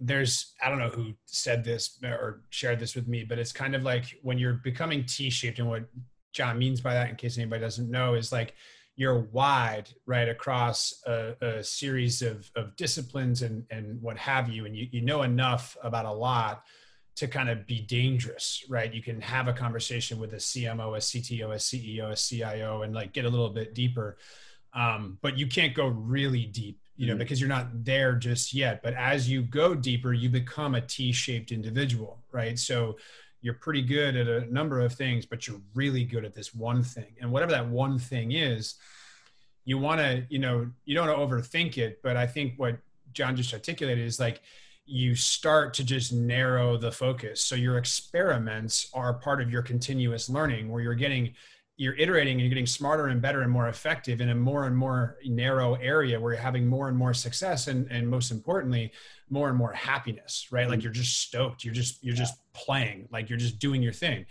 there's 0.00 0.54
I 0.62 0.68
don't 0.68 0.78
know 0.78 0.88
who 0.88 1.12
said 1.26 1.64
this 1.64 1.98
or 2.02 2.42
shared 2.50 2.78
this 2.78 2.94
with 2.94 3.08
me, 3.08 3.24
but 3.24 3.38
it's 3.38 3.52
kind 3.52 3.74
of 3.74 3.82
like 3.82 4.18
when 4.22 4.38
you're 4.38 4.54
becoming 4.54 5.04
T-shaped, 5.04 5.58
and 5.58 5.68
what 5.68 5.84
John 6.32 6.58
means 6.58 6.80
by 6.80 6.94
that, 6.94 7.10
in 7.10 7.16
case 7.16 7.38
anybody 7.38 7.60
doesn't 7.60 7.90
know, 7.90 8.14
is 8.14 8.32
like 8.32 8.54
you're 8.98 9.20
wide 9.32 9.88
right 10.06 10.28
across 10.28 11.02
a, 11.06 11.34
a, 11.40 11.62
series 11.62 12.20
of, 12.20 12.50
of 12.56 12.74
disciplines 12.74 13.42
and, 13.42 13.64
and 13.70 14.02
what 14.02 14.18
have 14.18 14.48
you 14.48 14.66
and 14.66 14.76
you, 14.76 14.88
you 14.90 15.00
know 15.00 15.22
enough 15.22 15.76
about 15.84 16.04
a 16.04 16.12
lot 16.12 16.64
to 17.14 17.28
kind 17.28 17.48
of 17.48 17.64
be 17.64 17.80
dangerous 17.80 18.64
right? 18.68 18.92
You 18.92 19.00
can 19.00 19.20
have 19.20 19.46
a 19.46 19.52
conversation 19.52 20.18
with 20.18 20.32
a 20.32 20.38
cmo 20.38 20.96
a 20.96 21.00
cto 21.00 21.52
a 21.52 21.58
ceo 21.58 22.10
a 22.10 22.16
cio 22.16 22.82
and 22.82 22.92
like 22.92 23.12
get 23.12 23.24
a 23.24 23.28
little 23.28 23.50
bit 23.50 23.72
deeper. 23.72 24.18
Um, 24.74 25.18
but 25.22 25.38
you 25.38 25.46
can't 25.46 25.74
go 25.74 25.86
really 25.86 26.44
deep 26.44 26.80
you 26.98 27.06
know 27.06 27.12
mm-hmm. 27.12 27.20
because 27.20 27.40
you're 27.40 27.48
not 27.48 27.68
there 27.84 28.12
just 28.12 28.52
yet 28.52 28.82
but 28.82 28.92
as 28.94 29.30
you 29.30 29.40
go 29.40 29.74
deeper 29.74 30.12
you 30.12 30.28
become 30.28 30.74
a 30.74 30.80
t-shaped 30.82 31.52
individual 31.52 32.18
right 32.32 32.58
so 32.58 32.96
you're 33.40 33.54
pretty 33.54 33.82
good 33.82 34.16
at 34.16 34.26
a 34.26 34.52
number 34.52 34.80
of 34.80 34.92
things, 34.92 35.24
but 35.24 35.46
you're 35.46 35.60
really 35.74 36.04
good 36.04 36.24
at 36.24 36.34
this 36.34 36.54
one 36.54 36.82
thing. 36.82 37.14
And 37.20 37.30
whatever 37.30 37.52
that 37.52 37.68
one 37.68 37.98
thing 37.98 38.32
is, 38.32 38.74
you 39.64 39.78
want 39.78 40.00
to, 40.00 40.24
you 40.28 40.38
know, 40.38 40.68
you 40.84 40.94
don't 40.94 41.06
want 41.06 41.30
to 41.30 41.36
overthink 41.36 41.78
it. 41.78 42.00
But 42.02 42.16
I 42.16 42.26
think 42.26 42.54
what 42.56 42.78
John 43.12 43.36
just 43.36 43.52
articulated 43.52 44.04
is 44.04 44.18
like 44.18 44.42
you 44.86 45.14
start 45.14 45.74
to 45.74 45.84
just 45.84 46.12
narrow 46.12 46.76
the 46.76 46.90
focus. 46.90 47.42
So 47.42 47.54
your 47.54 47.78
experiments 47.78 48.88
are 48.94 49.14
part 49.14 49.40
of 49.40 49.50
your 49.50 49.62
continuous 49.62 50.28
learning 50.28 50.70
where 50.70 50.82
you're 50.82 50.94
getting 50.94 51.34
you're 51.78 51.94
iterating 51.94 52.32
and 52.32 52.40
you're 52.40 52.48
getting 52.48 52.66
smarter 52.66 53.06
and 53.06 53.22
better 53.22 53.42
and 53.42 53.50
more 53.50 53.68
effective 53.68 54.20
in 54.20 54.30
a 54.30 54.34
more 54.34 54.66
and 54.66 54.76
more 54.76 55.16
narrow 55.24 55.74
area 55.76 56.20
where 56.20 56.32
you're 56.32 56.42
having 56.42 56.66
more 56.66 56.88
and 56.88 56.96
more 56.96 57.14
success 57.14 57.68
and, 57.68 57.90
and 57.90 58.06
most 58.06 58.32
importantly 58.32 58.92
more 59.30 59.48
and 59.48 59.56
more 59.56 59.72
happiness 59.72 60.48
right? 60.50 60.68
Like 60.68 60.78
mm-hmm. 60.78 60.84
you're 60.84 60.92
just 60.92 61.20
stoked. 61.20 61.64
You're 61.64 61.74
just 61.74 62.02
you're 62.02 62.16
just 62.16 62.34
playing. 62.52 63.08
Like 63.12 63.30
you're 63.30 63.38
just 63.38 63.58
doing 63.58 63.80
your 63.80 63.92
thing. 63.92 64.26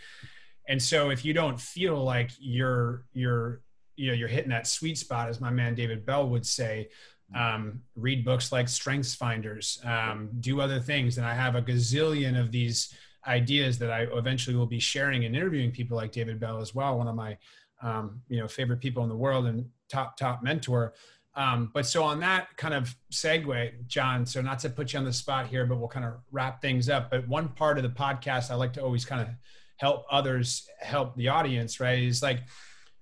And 0.67 0.81
so 0.81 1.09
if 1.09 1.23
you 1.23 1.33
don't 1.33 1.59
feel 1.59 2.03
like 2.03 2.31
you're 2.37 3.05
you're 3.13 3.61
you 3.95 4.07
know 4.07 4.13
you're 4.13 4.27
hitting 4.27 4.49
that 4.49 4.67
sweet 4.67 4.97
spot 4.97 5.29
as 5.29 5.41
my 5.41 5.49
man 5.49 5.73
david 5.73 6.05
bell 6.05 6.29
would 6.29 6.45
say 6.45 6.89
um, 7.35 7.81
read 7.95 8.23
books 8.23 8.51
like 8.51 8.69
strengths 8.69 9.15
finders 9.15 9.81
um, 9.83 10.29
do 10.39 10.59
other 10.59 10.79
things. 10.81 11.17
And 11.17 11.25
i 11.25 11.33
have 11.33 11.55
a 11.55 11.61
gazillion 11.61 12.39
of 12.39 12.51
these 12.51 12.93
ideas 13.27 13.77
that 13.79 13.91
I 13.91 14.03
eventually 14.13 14.55
will 14.55 14.65
be 14.65 14.79
sharing 14.79 15.25
and 15.25 15.35
interviewing 15.35 15.71
people 15.71 15.97
like 15.97 16.11
David 16.11 16.39
Bell 16.39 16.59
as 16.59 16.73
well, 16.73 16.97
one 16.97 17.07
of 17.07 17.15
my 17.15 17.37
um, 17.81 18.21
you 18.27 18.39
know 18.39 18.47
favorite 18.47 18.79
people 18.79 19.03
in 19.03 19.09
the 19.09 19.15
world 19.15 19.45
and 19.45 19.65
top 19.89 20.17
top 20.17 20.41
mentor. 20.41 20.93
Um, 21.35 21.69
but 21.71 21.85
so 21.85 22.03
on 22.03 22.19
that 22.21 22.47
kind 22.57 22.73
of 22.73 22.95
segue, 23.11 23.85
John. 23.85 24.25
So 24.25 24.41
not 24.41 24.57
to 24.59 24.69
put 24.69 24.93
you 24.93 24.99
on 24.99 25.05
the 25.05 25.13
spot 25.13 25.45
here, 25.47 25.67
but 25.67 25.77
we'll 25.77 25.87
kind 25.87 26.05
of 26.05 26.13
wrap 26.31 26.61
things 26.61 26.89
up. 26.89 27.11
But 27.11 27.27
one 27.27 27.49
part 27.49 27.77
of 27.77 27.83
the 27.83 27.89
podcast 27.89 28.49
I 28.49 28.55
like 28.55 28.73
to 28.73 28.83
always 28.83 29.05
kind 29.05 29.21
of 29.21 29.27
help 29.75 30.05
others, 30.09 30.67
help 30.79 31.15
the 31.15 31.27
audience, 31.27 31.79
right? 31.79 31.99
Is 31.99 32.23
like, 32.23 32.39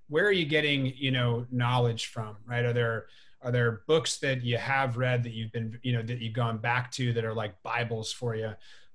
where 0.10 0.26
are 0.26 0.34
you 0.34 0.46
getting 0.46 0.94
you 0.98 1.12
know 1.12 1.46
knowledge 1.52 2.08
from, 2.08 2.36
right? 2.46 2.66
Are 2.66 2.74
there 2.74 3.06
are 3.42 3.52
there 3.52 3.82
books 3.88 4.18
that 4.18 4.44
you 4.44 4.58
have 4.58 4.98
read 4.98 5.24
that 5.24 5.32
you've 5.32 5.52
been 5.52 5.80
you 5.84 5.94
know 5.94 6.02
that 6.02 6.20
you've 6.20 6.34
gone 6.34 6.58
back 6.58 6.92
to 6.92 7.14
that 7.14 7.24
are 7.24 7.34
like 7.34 7.62
bibles 7.64 8.12
for 8.12 8.36
you 8.36 8.52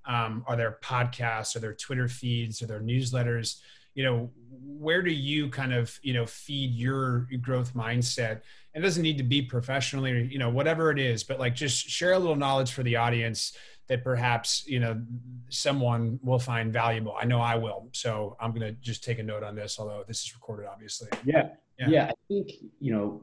um, 0.06 0.44
are 0.46 0.56
there 0.56 0.78
podcasts 0.82 1.56
are 1.56 1.60
there 1.60 1.74
twitter 1.74 2.08
feeds 2.08 2.62
are 2.62 2.66
there 2.66 2.80
newsletters? 2.80 3.60
You 3.94 4.04
know 4.04 4.30
where 4.50 5.02
do 5.02 5.10
you 5.10 5.48
kind 5.48 5.72
of 5.72 5.98
you 6.02 6.14
know 6.14 6.26
feed 6.26 6.74
your 6.74 7.28
growth 7.40 7.74
mindset? 7.74 8.40
It 8.74 8.80
doesn't 8.80 9.02
need 9.02 9.18
to 9.18 9.24
be 9.24 9.42
professionally 9.42 10.12
or 10.12 10.18
you 10.18 10.38
know 10.38 10.50
whatever 10.50 10.90
it 10.90 10.98
is 10.98 11.24
but 11.24 11.38
like 11.38 11.54
just 11.54 11.88
share 11.88 12.12
a 12.12 12.18
little 12.18 12.36
knowledge 12.36 12.72
for 12.72 12.82
the 12.82 12.96
audience 12.96 13.56
that 13.88 14.04
perhaps 14.04 14.64
you 14.66 14.78
know 14.78 15.02
someone 15.48 16.20
will 16.22 16.38
find 16.38 16.72
valuable. 16.72 17.16
I 17.20 17.24
know 17.24 17.40
i 17.40 17.56
will 17.56 17.88
so 17.92 18.36
i'm 18.40 18.52
going 18.52 18.62
to 18.62 18.72
just 18.80 19.02
take 19.02 19.18
a 19.18 19.22
note 19.22 19.42
on 19.42 19.56
this 19.56 19.78
although 19.78 20.04
this 20.06 20.22
is 20.22 20.34
recorded 20.34 20.66
obviously. 20.66 21.08
Yeah. 21.24 21.48
Yeah, 21.78 21.88
yeah 21.88 22.04
i 22.06 22.12
think 22.28 22.50
you 22.78 22.92
know 22.92 23.22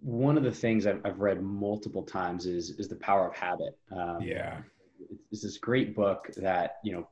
one 0.00 0.36
of 0.36 0.44
the 0.44 0.52
things 0.52 0.86
I've, 0.86 1.00
I've 1.04 1.18
read 1.18 1.42
multiple 1.42 2.02
times 2.02 2.46
is 2.46 2.70
is 2.70 2.86
the 2.88 2.96
power 2.96 3.28
of 3.28 3.34
habit. 3.34 3.76
Um, 3.90 4.18
yeah 4.22 4.58
it's 5.30 5.42
this 5.42 5.58
great 5.58 5.94
book 5.94 6.30
that 6.36 6.78
you 6.82 6.92
know 6.92 7.08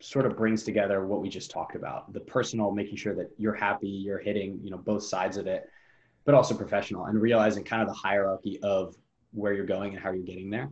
sort 0.00 0.24
of 0.24 0.36
brings 0.36 0.62
together 0.62 1.04
what 1.06 1.20
we 1.20 1.28
just 1.28 1.50
talked 1.50 1.76
about 1.76 2.12
the 2.12 2.20
personal 2.20 2.70
making 2.70 2.96
sure 2.96 3.14
that 3.14 3.30
you're 3.36 3.54
happy 3.54 3.88
you're 3.88 4.18
hitting 4.18 4.58
you 4.62 4.70
know 4.70 4.78
both 4.78 5.02
sides 5.02 5.36
of 5.36 5.46
it 5.46 5.68
but 6.24 6.34
also 6.34 6.54
professional 6.54 7.06
and 7.06 7.20
realizing 7.20 7.64
kind 7.64 7.82
of 7.82 7.88
the 7.88 7.94
hierarchy 7.94 8.58
of 8.62 8.96
where 9.32 9.52
you're 9.52 9.66
going 9.66 9.94
and 9.94 10.02
how 10.02 10.10
you're 10.10 10.24
getting 10.24 10.50
there. 10.50 10.70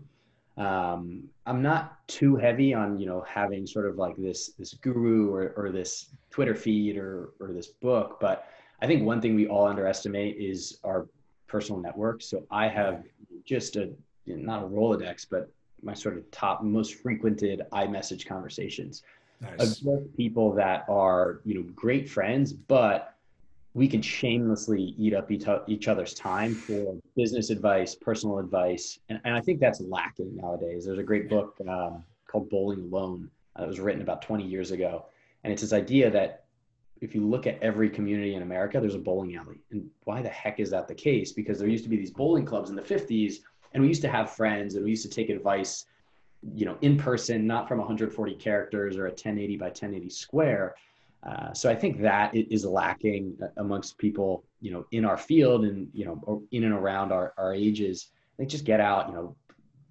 Um, 0.56 1.28
i'm 1.46 1.62
not 1.62 2.06
too 2.08 2.34
heavy 2.34 2.74
on 2.74 2.98
you 2.98 3.06
know 3.06 3.24
having 3.28 3.64
sort 3.64 3.86
of 3.86 3.96
like 3.96 4.16
this 4.16 4.48
this 4.58 4.74
guru 4.74 5.32
or, 5.32 5.54
or 5.56 5.70
this 5.70 6.16
twitter 6.30 6.56
feed 6.56 6.96
or 6.96 7.34
or 7.38 7.52
this 7.52 7.68
book 7.68 8.18
but 8.20 8.48
i 8.82 8.86
think 8.86 9.04
one 9.04 9.20
thing 9.20 9.36
we 9.36 9.46
all 9.46 9.68
underestimate 9.68 10.36
is 10.36 10.80
our 10.82 11.06
personal 11.46 11.80
network. 11.80 12.22
So 12.22 12.44
i 12.50 12.66
have 12.66 13.04
just 13.44 13.76
a 13.76 13.92
not 14.26 14.64
a 14.64 14.66
rolodex 14.66 15.26
but 15.30 15.48
my 15.82 15.94
sort 15.94 16.16
of 16.16 16.30
top 16.30 16.62
most 16.62 16.94
frequented 16.94 17.62
iMessage 17.72 18.26
conversations 18.26 19.02
nice. 19.40 19.82
of 19.86 20.16
people 20.16 20.52
that 20.54 20.84
are 20.88 21.40
you 21.44 21.54
know 21.54 21.62
great 21.74 22.08
friends, 22.08 22.52
but 22.52 23.14
we 23.74 23.86
can 23.86 24.02
shamelessly 24.02 24.94
eat 24.98 25.14
up 25.14 25.30
each, 25.30 25.44
each 25.68 25.88
other's 25.88 26.14
time 26.14 26.54
for 26.54 26.96
business 27.14 27.50
advice, 27.50 27.94
personal 27.94 28.38
advice, 28.38 28.98
and, 29.08 29.20
and 29.24 29.34
I 29.34 29.40
think 29.40 29.60
that's 29.60 29.80
lacking 29.80 30.36
nowadays. 30.36 30.84
There's 30.84 30.98
a 30.98 31.02
great 31.02 31.28
book 31.28 31.56
um, 31.68 32.02
called 32.26 32.50
Bowling 32.50 32.80
Alone 32.80 33.30
uh, 33.54 33.60
that 33.60 33.68
was 33.68 33.78
written 33.78 34.02
about 34.02 34.22
20 34.22 34.44
years 34.44 34.70
ago, 34.72 35.06
and 35.44 35.52
it's 35.52 35.62
this 35.62 35.72
idea 35.72 36.10
that 36.10 36.44
if 37.00 37.14
you 37.14 37.24
look 37.24 37.46
at 37.46 37.62
every 37.62 37.88
community 37.88 38.34
in 38.34 38.42
America, 38.42 38.80
there's 38.80 38.96
a 38.96 38.98
bowling 38.98 39.36
alley. 39.36 39.60
And 39.70 39.88
why 40.04 40.20
the 40.20 40.28
heck 40.28 40.58
is 40.58 40.70
that 40.70 40.88
the 40.88 40.94
case? 40.94 41.30
Because 41.30 41.60
there 41.60 41.68
used 41.68 41.84
to 41.84 41.90
be 41.90 41.96
these 41.96 42.10
bowling 42.10 42.44
clubs 42.44 42.70
in 42.70 42.76
the 42.76 42.82
50s 42.82 43.36
and 43.72 43.82
we 43.82 43.88
used 43.88 44.02
to 44.02 44.08
have 44.08 44.30
friends 44.30 44.74
and 44.74 44.84
we 44.84 44.90
used 44.90 45.02
to 45.02 45.10
take 45.10 45.30
advice 45.30 45.84
you 46.54 46.64
know 46.64 46.76
in 46.82 46.96
person 46.96 47.46
not 47.46 47.66
from 47.68 47.78
140 47.78 48.34
characters 48.34 48.96
or 48.96 49.06
a 49.06 49.10
1080 49.10 49.56
by 49.56 49.66
1080 49.66 50.10
square. 50.10 50.74
Uh, 51.24 51.52
so 51.52 51.68
i 51.68 51.74
think 51.74 52.00
that 52.00 52.34
is 52.34 52.64
lacking 52.64 53.36
amongst 53.56 53.98
people 53.98 54.44
you 54.60 54.70
know 54.70 54.86
in 54.92 55.04
our 55.04 55.16
field 55.16 55.64
and 55.64 55.88
you 55.92 56.04
know 56.04 56.42
in 56.52 56.64
and 56.64 56.72
around 56.72 57.12
our, 57.12 57.34
our 57.36 57.54
ages. 57.54 58.10
They 58.38 58.46
just 58.46 58.64
get 58.64 58.80
out 58.80 59.08
you 59.08 59.14
know 59.14 59.36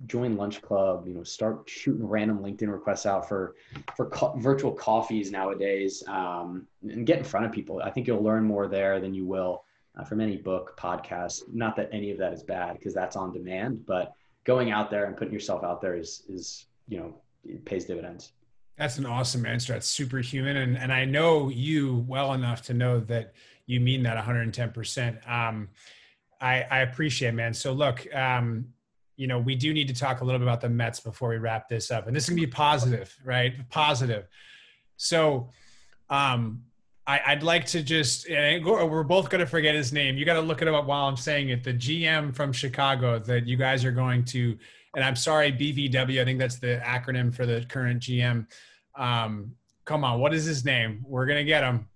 join 0.05 0.37
lunch 0.37 0.61
club 0.61 1.07
you 1.07 1.13
know 1.13 1.23
start 1.23 1.67
shooting 1.67 2.07
random 2.07 2.39
linkedin 2.39 2.71
requests 2.71 3.05
out 3.05 3.27
for 3.27 3.55
for 3.95 4.05
co- 4.09 4.37
virtual 4.37 4.71
coffees 4.71 5.31
nowadays 5.31 6.03
um, 6.07 6.67
and 6.83 7.05
get 7.05 7.17
in 7.17 7.23
front 7.25 7.45
of 7.45 7.51
people. 7.51 7.81
I 7.83 7.89
think 7.89 8.07
you'll 8.07 8.23
learn 8.23 8.43
more 8.43 8.67
there 8.67 9.01
than 9.01 9.13
you 9.13 9.25
will 9.25 9.63
uh, 9.97 10.03
from 10.03 10.21
any 10.21 10.37
book, 10.37 10.77
podcast. 10.77 11.43
Not 11.51 11.75
that 11.75 11.89
any 11.91 12.11
of 12.11 12.17
that 12.19 12.33
is 12.33 12.43
bad 12.43 12.77
because 12.77 12.93
that's 12.93 13.15
on 13.15 13.33
demand, 13.33 13.85
but 13.85 14.13
going 14.43 14.71
out 14.71 14.89
there 14.89 15.05
and 15.05 15.17
putting 15.17 15.33
yourself 15.33 15.63
out 15.63 15.81
there 15.81 15.95
is 15.95 16.23
is 16.29 16.65
you 16.87 16.99
know 16.99 17.15
pays 17.65 17.85
dividends. 17.85 18.31
That's 18.77 18.97
an 18.99 19.05
awesome 19.05 19.45
answer. 19.45 19.73
That's 19.73 19.87
superhuman, 19.87 20.57
and 20.57 20.77
and 20.77 20.93
I 20.93 21.05
know 21.05 21.49
you 21.49 22.05
well 22.07 22.33
enough 22.33 22.61
to 22.63 22.73
know 22.73 22.99
that 23.01 23.33
you 23.65 23.79
mean 23.79 24.03
that 24.03 24.15
110. 24.15 24.71
percent 24.71 25.17
um, 25.27 25.69
I 26.39 26.63
I 26.69 26.79
appreciate, 26.79 27.29
it, 27.29 27.33
man. 27.33 27.53
So 27.53 27.73
look, 27.73 28.07
um, 28.15 28.67
you 29.15 29.25
know, 29.25 29.39
we 29.39 29.55
do 29.55 29.73
need 29.73 29.87
to 29.87 29.95
talk 29.95 30.21
a 30.21 30.23
little 30.23 30.39
bit 30.39 30.45
about 30.45 30.61
the 30.61 30.69
Mets 30.69 30.99
before 30.99 31.29
we 31.29 31.37
wrap 31.37 31.67
this 31.67 31.89
up, 31.89 32.07
and 32.07 32.15
this 32.15 32.27
can 32.27 32.35
be 32.35 32.47
positive, 32.47 33.15
right? 33.25 33.67
Positive. 33.69 34.27
So, 34.95 35.49
um, 36.09 36.63
I, 37.09 37.35
would 37.35 37.43
like 37.43 37.65
to 37.67 37.81
just, 37.81 38.29
we're 38.29 39.03
both 39.03 39.29
going 39.29 39.39
to 39.39 39.47
forget 39.47 39.73
his 39.73 39.93
name. 39.93 40.17
You 40.17 40.25
got 40.25 40.33
to 40.33 40.41
look 40.41 40.61
it 40.61 40.67
up 40.67 40.85
while 40.85 41.07
I'm 41.07 41.15
saying 41.15 41.49
it. 41.49 41.63
The 41.63 41.73
GM 41.73 42.35
from 42.35 42.51
Chicago 42.51 43.17
that 43.19 43.47
you 43.47 43.55
guys 43.55 43.85
are 43.85 43.93
going 43.93 44.25
to 44.25 44.57
and 44.97 45.05
I'm 45.05 45.15
sorry, 45.15 45.51
BVW. 45.51 46.19
I 46.19 46.25
think 46.25 46.39
that's 46.39 46.57
the 46.57 46.81
acronym 46.83 47.33
for 47.33 47.45
the 47.45 47.63
current 47.69 48.01
GM. 48.01 48.47
Um, 48.95 49.51
come 49.85 50.03
on, 50.03 50.19
what 50.19 50.33
is 50.33 50.43
his 50.43 50.65
name? 50.65 51.05
We're 51.07 51.27
gonna 51.27 51.43
get 51.43 51.63
him. 51.63 51.87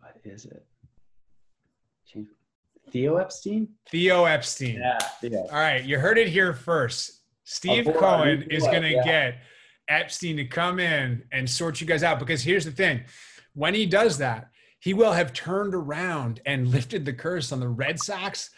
What 0.00 0.16
is 0.24 0.44
it? 0.44 0.64
Theo 2.90 3.18
Epstein. 3.18 3.68
Theo 3.90 4.24
Epstein. 4.24 4.80
Yeah, 4.80 4.98
yeah. 5.22 5.38
All 5.38 5.60
right, 5.60 5.84
you 5.84 5.98
heard 5.98 6.18
it 6.18 6.28
here 6.28 6.54
first. 6.54 7.20
Steve 7.44 7.84
Cohen 7.84 8.42
is 8.50 8.64
going 8.64 8.82
to 8.82 8.90
yeah. 8.90 9.04
get 9.04 9.38
Epstein 9.88 10.36
to 10.38 10.44
come 10.44 10.80
in 10.80 11.22
and 11.30 11.48
sort 11.48 11.80
you 11.80 11.86
guys 11.86 12.02
out 12.02 12.18
because 12.18 12.42
here's 12.42 12.64
the 12.64 12.70
thing: 12.70 13.02
when 13.58 13.74
he 13.74 13.86
does 13.86 14.18
that, 14.18 14.50
he 14.78 14.94
will 14.94 15.12
have 15.12 15.32
turned 15.32 15.74
around 15.74 16.40
and 16.46 16.68
lifted 16.76 17.04
the 17.04 17.12
curse 17.12 17.50
on 17.50 17.58
the 17.58 17.68
Red 17.68 17.98
Sox, 17.98 18.50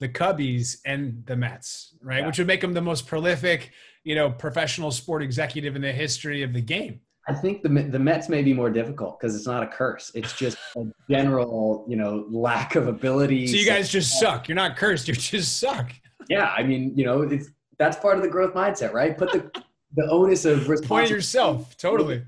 the 0.00 0.08
Cubbies, 0.08 0.78
and 0.84 1.22
the 1.26 1.36
Mets, 1.36 1.94
right? 2.02 2.20
Yeah. 2.20 2.26
Which 2.26 2.38
would 2.38 2.48
make 2.48 2.62
him 2.62 2.74
the 2.74 2.82
most 2.82 3.06
prolific, 3.06 3.70
you 4.02 4.16
know, 4.16 4.30
professional 4.30 4.90
sport 4.90 5.22
executive 5.22 5.76
in 5.76 5.82
the 5.82 5.92
history 5.92 6.42
of 6.42 6.52
the 6.52 6.60
game. 6.60 7.00
I 7.28 7.34
think 7.34 7.62
the 7.62 7.68
the 7.68 7.98
Mets 7.98 8.30
may 8.30 8.42
be 8.42 8.54
more 8.54 8.70
difficult 8.70 9.20
because 9.20 9.36
it's 9.36 9.46
not 9.46 9.62
a 9.62 9.66
curse. 9.66 10.10
It's 10.14 10.32
just 10.32 10.56
a 10.76 10.84
general, 11.10 11.84
you 11.86 11.96
know, 11.96 12.24
lack 12.30 12.74
of 12.74 12.88
ability. 12.88 13.46
So 13.48 13.56
you 13.56 13.66
guys 13.66 13.90
just 13.90 14.18
suck. 14.18 14.48
You're 14.48 14.56
not 14.56 14.76
cursed. 14.76 15.08
You 15.08 15.14
just 15.14 15.58
suck. 15.58 15.92
Yeah, 16.30 16.54
I 16.56 16.62
mean, 16.62 16.96
you 16.96 17.04
know, 17.04 17.20
it's 17.20 17.50
that's 17.76 17.98
part 17.98 18.16
of 18.16 18.22
the 18.22 18.30
growth 18.30 18.54
mindset, 18.54 18.94
right? 18.94 19.16
Put 19.16 19.32
the 19.32 19.62
the 19.94 20.10
onus 20.10 20.46
of 20.46 20.70
responsibility. 20.70 20.86
Point 20.88 21.10
yourself. 21.10 21.76
Totally. 21.76 22.22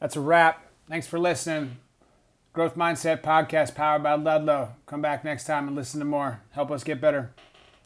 That's 0.00 0.16
a 0.16 0.20
wrap. 0.20 0.66
Thanks 0.92 1.06
for 1.06 1.18
listening. 1.18 1.78
Growth 2.52 2.76
Mindset 2.76 3.22
Podcast 3.22 3.74
powered 3.74 4.02
by 4.02 4.12
Ludlow. 4.12 4.74
Come 4.84 5.00
back 5.00 5.24
next 5.24 5.46
time 5.46 5.66
and 5.66 5.74
listen 5.74 6.00
to 6.00 6.04
more. 6.04 6.42
Help 6.50 6.70
us 6.70 6.84
get 6.84 7.00
better. 7.00 7.34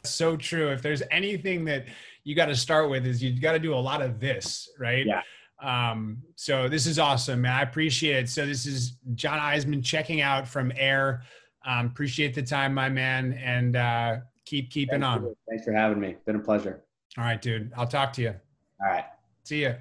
So 0.03 0.35
true. 0.35 0.67
If 0.73 0.81
there's 0.81 1.01
anything 1.09 1.63
that 1.63 1.85
you 2.25 2.35
got 2.35 2.47
to 2.47 2.55
start 2.57 2.89
with, 2.89 3.05
is 3.05 3.23
you 3.23 3.39
got 3.39 3.53
to 3.53 3.59
do 3.59 3.73
a 3.73 3.79
lot 3.79 4.01
of 4.01 4.19
this, 4.19 4.69
right? 4.77 5.05
Yeah. 5.05 5.21
Um, 5.63 6.17
so 6.35 6.67
this 6.67 6.85
is 6.85 6.99
awesome, 6.99 7.43
man. 7.43 7.53
I 7.53 7.61
appreciate 7.61 8.25
it. 8.25 8.29
So 8.29 8.45
this 8.45 8.65
is 8.65 8.97
John 9.15 9.39
Isemann 9.39 9.85
checking 9.85 10.19
out 10.19 10.45
from 10.45 10.73
air. 10.75 11.21
Um, 11.65 11.85
appreciate 11.85 12.35
the 12.35 12.43
time, 12.43 12.73
my 12.73 12.89
man, 12.89 13.39
and 13.41 13.77
uh, 13.77 14.17
keep 14.43 14.69
keeping 14.69 14.99
Thanks 14.99 15.05
on. 15.05 15.21
For, 15.21 15.33
thanks 15.47 15.63
for 15.63 15.71
having 15.71 16.01
me. 16.01 16.17
Been 16.25 16.35
a 16.35 16.39
pleasure. 16.39 16.83
All 17.17 17.23
right, 17.23 17.41
dude. 17.41 17.71
I'll 17.77 17.87
talk 17.87 18.11
to 18.13 18.21
you. 18.21 18.35
All 18.81 18.91
right. 18.91 19.05
See 19.45 19.61
ya. 19.63 19.75